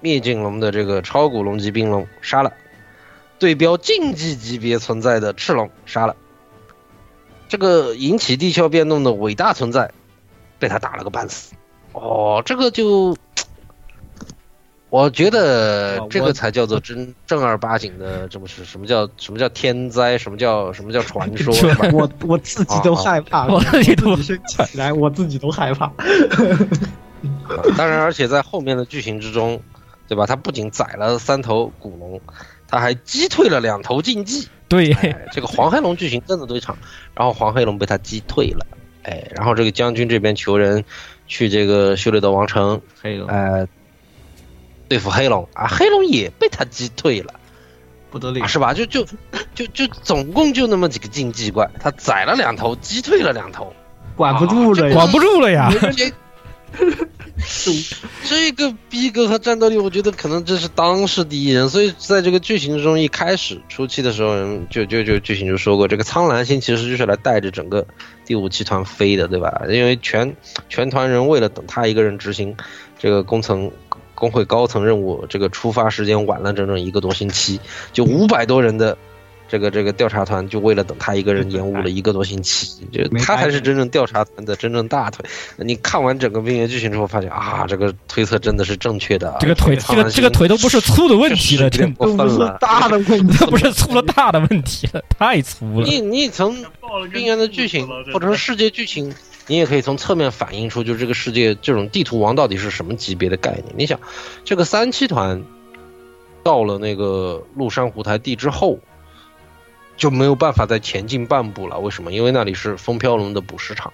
[0.00, 2.52] 灭尽龙的这个超古龙级冰龙杀了，
[3.38, 6.16] 对标竞技级别存在的赤龙杀了。
[7.48, 9.92] 这个引起地壳变动的伟大存在，
[10.58, 11.54] 被他打了个半死。
[11.92, 13.16] 哦，这个就，
[14.90, 21.54] 我觉得这个才叫做真正儿八经的，这不是什么叫什么叫天灾，什么叫什么叫传 说，
[21.92, 24.38] 我我自己都害怕，我自己都起
[24.78, 25.92] 来，我自己都害怕。
[27.76, 29.60] 当然，而且在后面的剧情之中，
[30.06, 30.24] 对吧？
[30.24, 32.20] 他不仅宰了三头古龙，
[32.66, 34.48] 他还击退了两头禁忌。
[34.68, 36.76] 对，哎，这个黄黑龙剧情真的对场，
[37.14, 38.66] 然后黄黑龙被他击退了，
[39.02, 40.84] 哎，然后这个将军这边求人
[41.26, 43.66] 去这个修理德王城，黑龙呃，
[44.88, 47.34] 对付黑龙啊，黑龙也被他击退了，
[48.10, 48.72] 不得了啊，，是吧？
[48.72, 49.06] 就就
[49.54, 53.72] 就就总共就那么几个竞技怪，他宰了两头，击退了两头，
[54.16, 55.70] 管不住了，管不住了呀！
[55.96, 56.12] 这
[58.24, 61.68] 这个逼格和战斗力，我觉得可能这是当世第一人。
[61.68, 67.86] 所以在这个剧情中，一开始初期的时候，人就就就剧情就说过，这个苍蓝星其实就是来带着整个
[68.26, 69.62] 第五集团飞的，对吧？
[69.68, 70.36] 因为全
[70.68, 72.54] 全团人为了等他一个人执行
[72.98, 73.70] 这个工层
[74.18, 77.60] 工会高层任务，这个出发时间晚了整整一个多星期，
[77.92, 78.96] 就五百多人的。
[79.50, 85.24] 这个这个调查团就为了等他一个人延误了一个多星期，就他才是真正调查团的真正大腿。
[85.56, 89.38] 你看完整个冰原剧情之后，发现啊，这个推测真的是正确的啊。
[89.40, 92.58] 这个腿，这个这个腿都不是粗的问题了，这确实有点过分了。
[92.60, 95.86] 大的问题这 不是粗了大的问题了，太粗了。
[95.86, 96.54] 你你从
[97.10, 99.10] 冰原的剧情或者说世界剧情，
[99.48, 103.64] 你也可以从侧面反映出，就是这个世界这种地图王到底是什么级别的概念。
[103.76, 103.98] 你想，
[104.44, 105.42] 这个三七团
[106.44, 108.78] 到了那个麓山湖台地之后，
[109.96, 111.78] 就没有办法再前进半步了。
[111.80, 112.12] 为什么？
[112.12, 113.92] 因为那里是风飘龙的捕食场，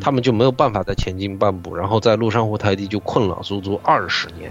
[0.00, 4.50] 他们就没有办法再前进半步，然后在麓山湖台地就困了足足二十年。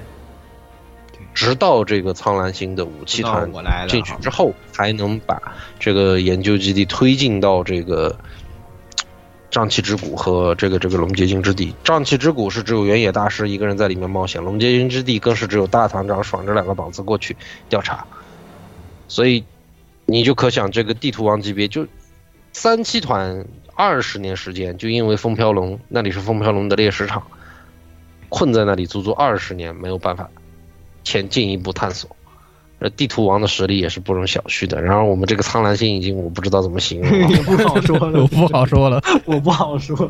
[1.33, 3.49] 直到这个苍蓝星的武器团
[3.87, 5.41] 进去之后，才能把
[5.79, 8.17] 这个研究基地推进到这个
[9.51, 11.75] 瘴气之谷和这个这个龙结晶之地。
[11.83, 17.35] 瘴气之谷是只有原野大师一个人在里面冒险，龙结晶之地更是只有大团长爽这两个膀子过去
[17.67, 18.05] 调查。
[19.09, 19.43] 所以
[20.05, 21.85] 你就可想，这个地图王级别就
[22.53, 23.45] 三七团
[23.75, 27.21] 二十年时间，就因为风飘龙那里是风飘龙的猎食场，
[28.29, 30.29] 困在那里足足二十年，没有办法
[31.03, 32.15] 前进一步探索。
[32.81, 34.81] 呃，地图王的实力也是不容小觑的。
[34.81, 37.43] 然而，我们这个苍蓝星已经我不知道怎么形容也了。
[37.55, 40.09] 不好说了， 我不好说了， 我不好说，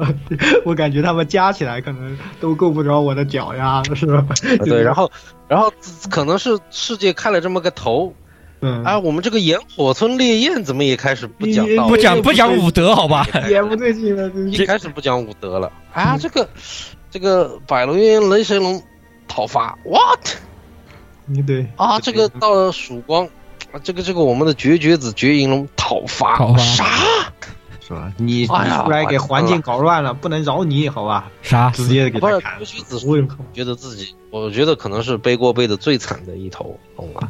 [0.63, 4.25] 我感觉他们加起来可能都够不着我的脚呀，是吧？
[4.63, 5.11] 对，然后，
[5.49, 5.71] 然后
[6.09, 8.13] 可能是世界开了这么个头，
[8.61, 13.27] 嗯，啊，我们这个炎火村烈焰怎么也开始不讲道理，不讲不讲武德，好吧？
[13.49, 15.69] 也不对劲了，一开始不讲武德了。
[15.91, 16.17] 啊！
[16.17, 16.47] 这个
[17.09, 18.81] 这个百龙渊雷神龙
[19.27, 20.19] 讨伐，what？
[20.25, 20.50] 嗯
[21.39, 21.99] 对啊？
[21.99, 23.23] 这个到了曙光，
[23.71, 26.85] 啊，这个这个我们的绝绝子绝影龙讨伐讨伐啥？
[27.79, 28.11] 是吧？
[28.17, 31.29] 你出来给环境搞乱了，不能饶你，好吧？
[31.41, 31.69] 啥？
[31.71, 37.29] 直接给不是他砍绝绝子，我有靠觉得自己，我觉得可能是背锅背的最惨的一头龙了。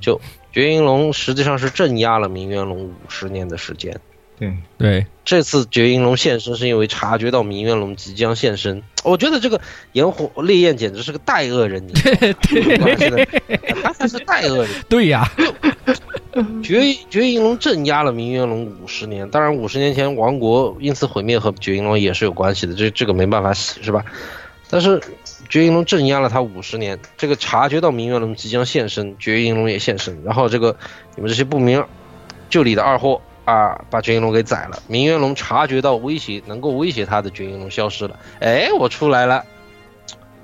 [0.00, 0.20] 就
[0.52, 4.00] 绝影龙实际上是镇压了明渊龙五十年的时间。
[4.38, 4.52] 对。
[4.78, 9.60] 对，这次绝银龙现身是因为察觉到明渊龙即将现身，我觉得这个
[9.92, 11.84] 炎火烈焰简直是个代恶人，
[13.82, 14.68] 他才是代恶人。
[14.88, 15.28] 对呀，
[16.62, 24.04] 绝绝银龙镇压了明渊龙五十年，当然五十年前王国因此毁灭和绝银龙也是有关系的，这这个没办法洗是吧？
[24.70, 25.00] 但是
[25.48, 30.76] 绝银龙镇压了他五十年，这个察觉到明渊龙即将现身，绝银龙也现身，然后这个
[31.16, 31.84] 你们这些不明
[32.48, 34.82] 就里的二货啊，把绝影龙给宰了。
[34.88, 39.42] 明月龙察觉到威胁，能够威胁他的绝影龙消失了，哎，我出来了，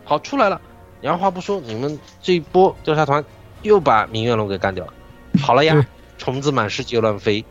[0.05, 0.59] 好出来了。
[1.03, 3.23] 然后话不说，你们这一波调查团
[3.61, 4.95] 又把明月龙给干掉了。
[5.39, 5.85] 好了呀，
[6.17, 7.45] 虫子满世界乱飞。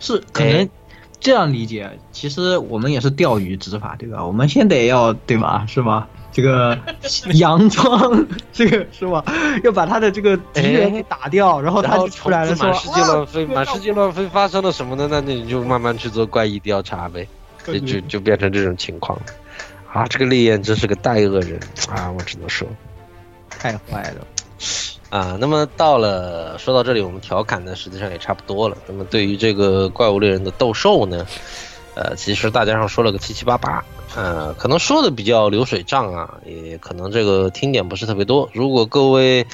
[0.00, 0.66] 是可能
[1.20, 1.98] 这样理解。
[2.10, 4.24] 其实我们也是钓鱼执法，对吧？
[4.24, 5.66] 我们先得要对吧？
[5.68, 6.08] 是吧？
[6.38, 6.78] 这个
[7.34, 8.24] 佯装
[8.54, 9.24] 这个是吧？
[9.64, 15.08] 要把他的这个敌人给打掉，然后他就出来了，说满世界乱飞，满世界乱飞发生了什么呢？
[15.10, 17.26] 那你就慢慢去做怪异调查呗，
[17.64, 19.24] 就就就变成这种情况了。
[19.92, 21.58] 啊，这个烈焰真是个大恶人
[21.88, 22.08] 啊！
[22.16, 22.68] 我只能说，
[23.50, 24.24] 太坏了。
[25.10, 28.76] 啊，那么到了说到这里，我们调侃的实际上也差不多了。
[28.86, 31.26] 那么对于这个怪物猎人的斗兽呢，
[31.98, 33.84] 呃，其实大家上说了个七七八八，
[34.14, 38.48] 呃，可能说的比较流水账啊，也可能这个听点不是特别多。
[38.52, 39.44] 如果各位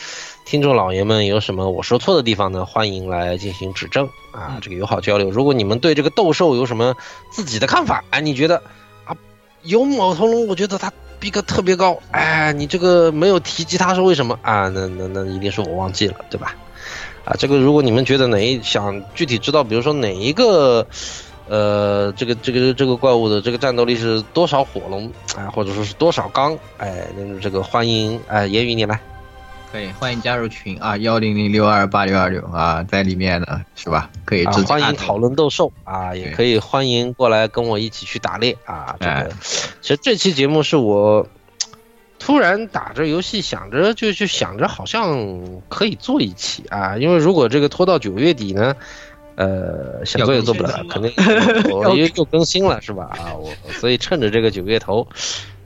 [0.44, 5.30] 听众老爷们有什么我说错的地方呢，欢迎来进行指正啊，这个友好交流。
[5.30, 6.94] 如果你们对这个斗兽有什么
[7.30, 8.58] 自己的看法，哎，你觉得
[9.06, 9.16] 啊，
[9.62, 10.92] 有某头龙，我觉得它。
[11.20, 14.68] 逼格特别高，哎，你这个没有提及它是为什么啊？
[14.68, 16.54] 那那那一定是我忘记了，对吧？
[17.24, 20.86] 啊，这个如果你们觉得哪一想具体知道，比如说哪一个，
[21.48, 29.00] 呃，这个这个这个怪物的这个战斗力是多少火龙，啊，或者说是多少钢，哎，那个这个欢迎，哎，言语你来。
[29.72, 34.08] 可以欢迎加入群啊，幺零零六二八六二六啊，在里面呢是吧？
[34.24, 38.94] 可以直接、欢迎讨论斗兽啊，也可以欢迎过来跟我一起去打猎啊。
[39.00, 39.32] 这个，
[39.80, 41.26] 其实这期节目是我
[42.20, 48.76] 突然打着游戏想着就就想着好像可以做一期啊，因为如果这个拖到九月底呢，
[49.36, 51.12] 呃，想做也做不了，肯定
[51.73, 53.11] 我又又更新了是吧？
[53.19, 55.06] 啊，我所以趁着这个九月头。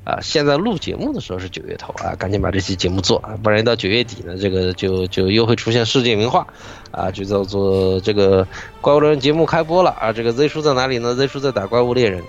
[0.05, 6.47] 啊，现在录节目的时候是九月头啊，赶紧把这期节目做啊，不然到九月底呢，这个就就又会出现世界名画，
[6.91, 8.49] 啊，就叫做这个
[8.81, 12.25] 怪物猎人节目开播了啊，这个 Z 叔在哪里呢？Z 叔在打怪物猎人，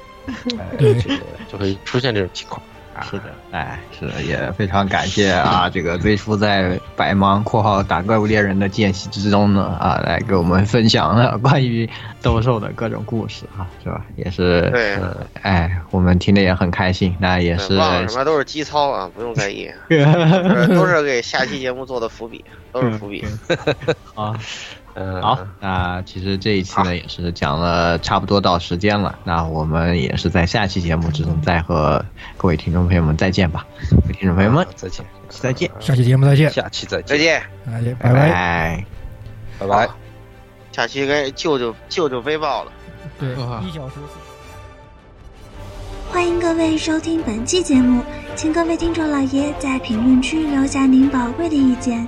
[0.57, 1.15] 哎，这个
[1.49, 2.61] 就会出现这种情况。
[3.01, 11.89] 是的，哎，是的，也非常感谢啊， 这个最初在百忙（括号打怪物猎人）的间隙之中呢，啊，来给我们分享了关于
[12.21, 14.05] 斗兽的各种故事啊，是吧？
[14.15, 14.97] 也是，对，
[15.41, 17.15] 哎，我们听的也很开心。
[17.19, 17.75] 那也是，
[18.07, 19.69] 什么都是基操啊，不用在意，
[20.69, 23.25] 都是给下期节目做的伏笔，都是伏笔。
[24.15, 24.37] 啊。
[25.21, 32.03] 好，那其实这一期呢也是讲了差不多到时间了，那我们也是在下期节目之中再和
[32.37, 38.85] 各位听众朋友们再见吧，各位听众朋友们再见，再见，下期节目再见，下期再见，再见，再见，拜拜，
[39.59, 39.89] 拜拜，
[40.71, 42.71] 下期该舅舅舅舅飞豹了，
[43.19, 43.33] 对，
[43.65, 43.95] 一小时。
[46.11, 48.01] 欢迎各位收听本期节目，
[48.35, 52.07] 请各位听众老爷在评论区留下您宝贵的意见。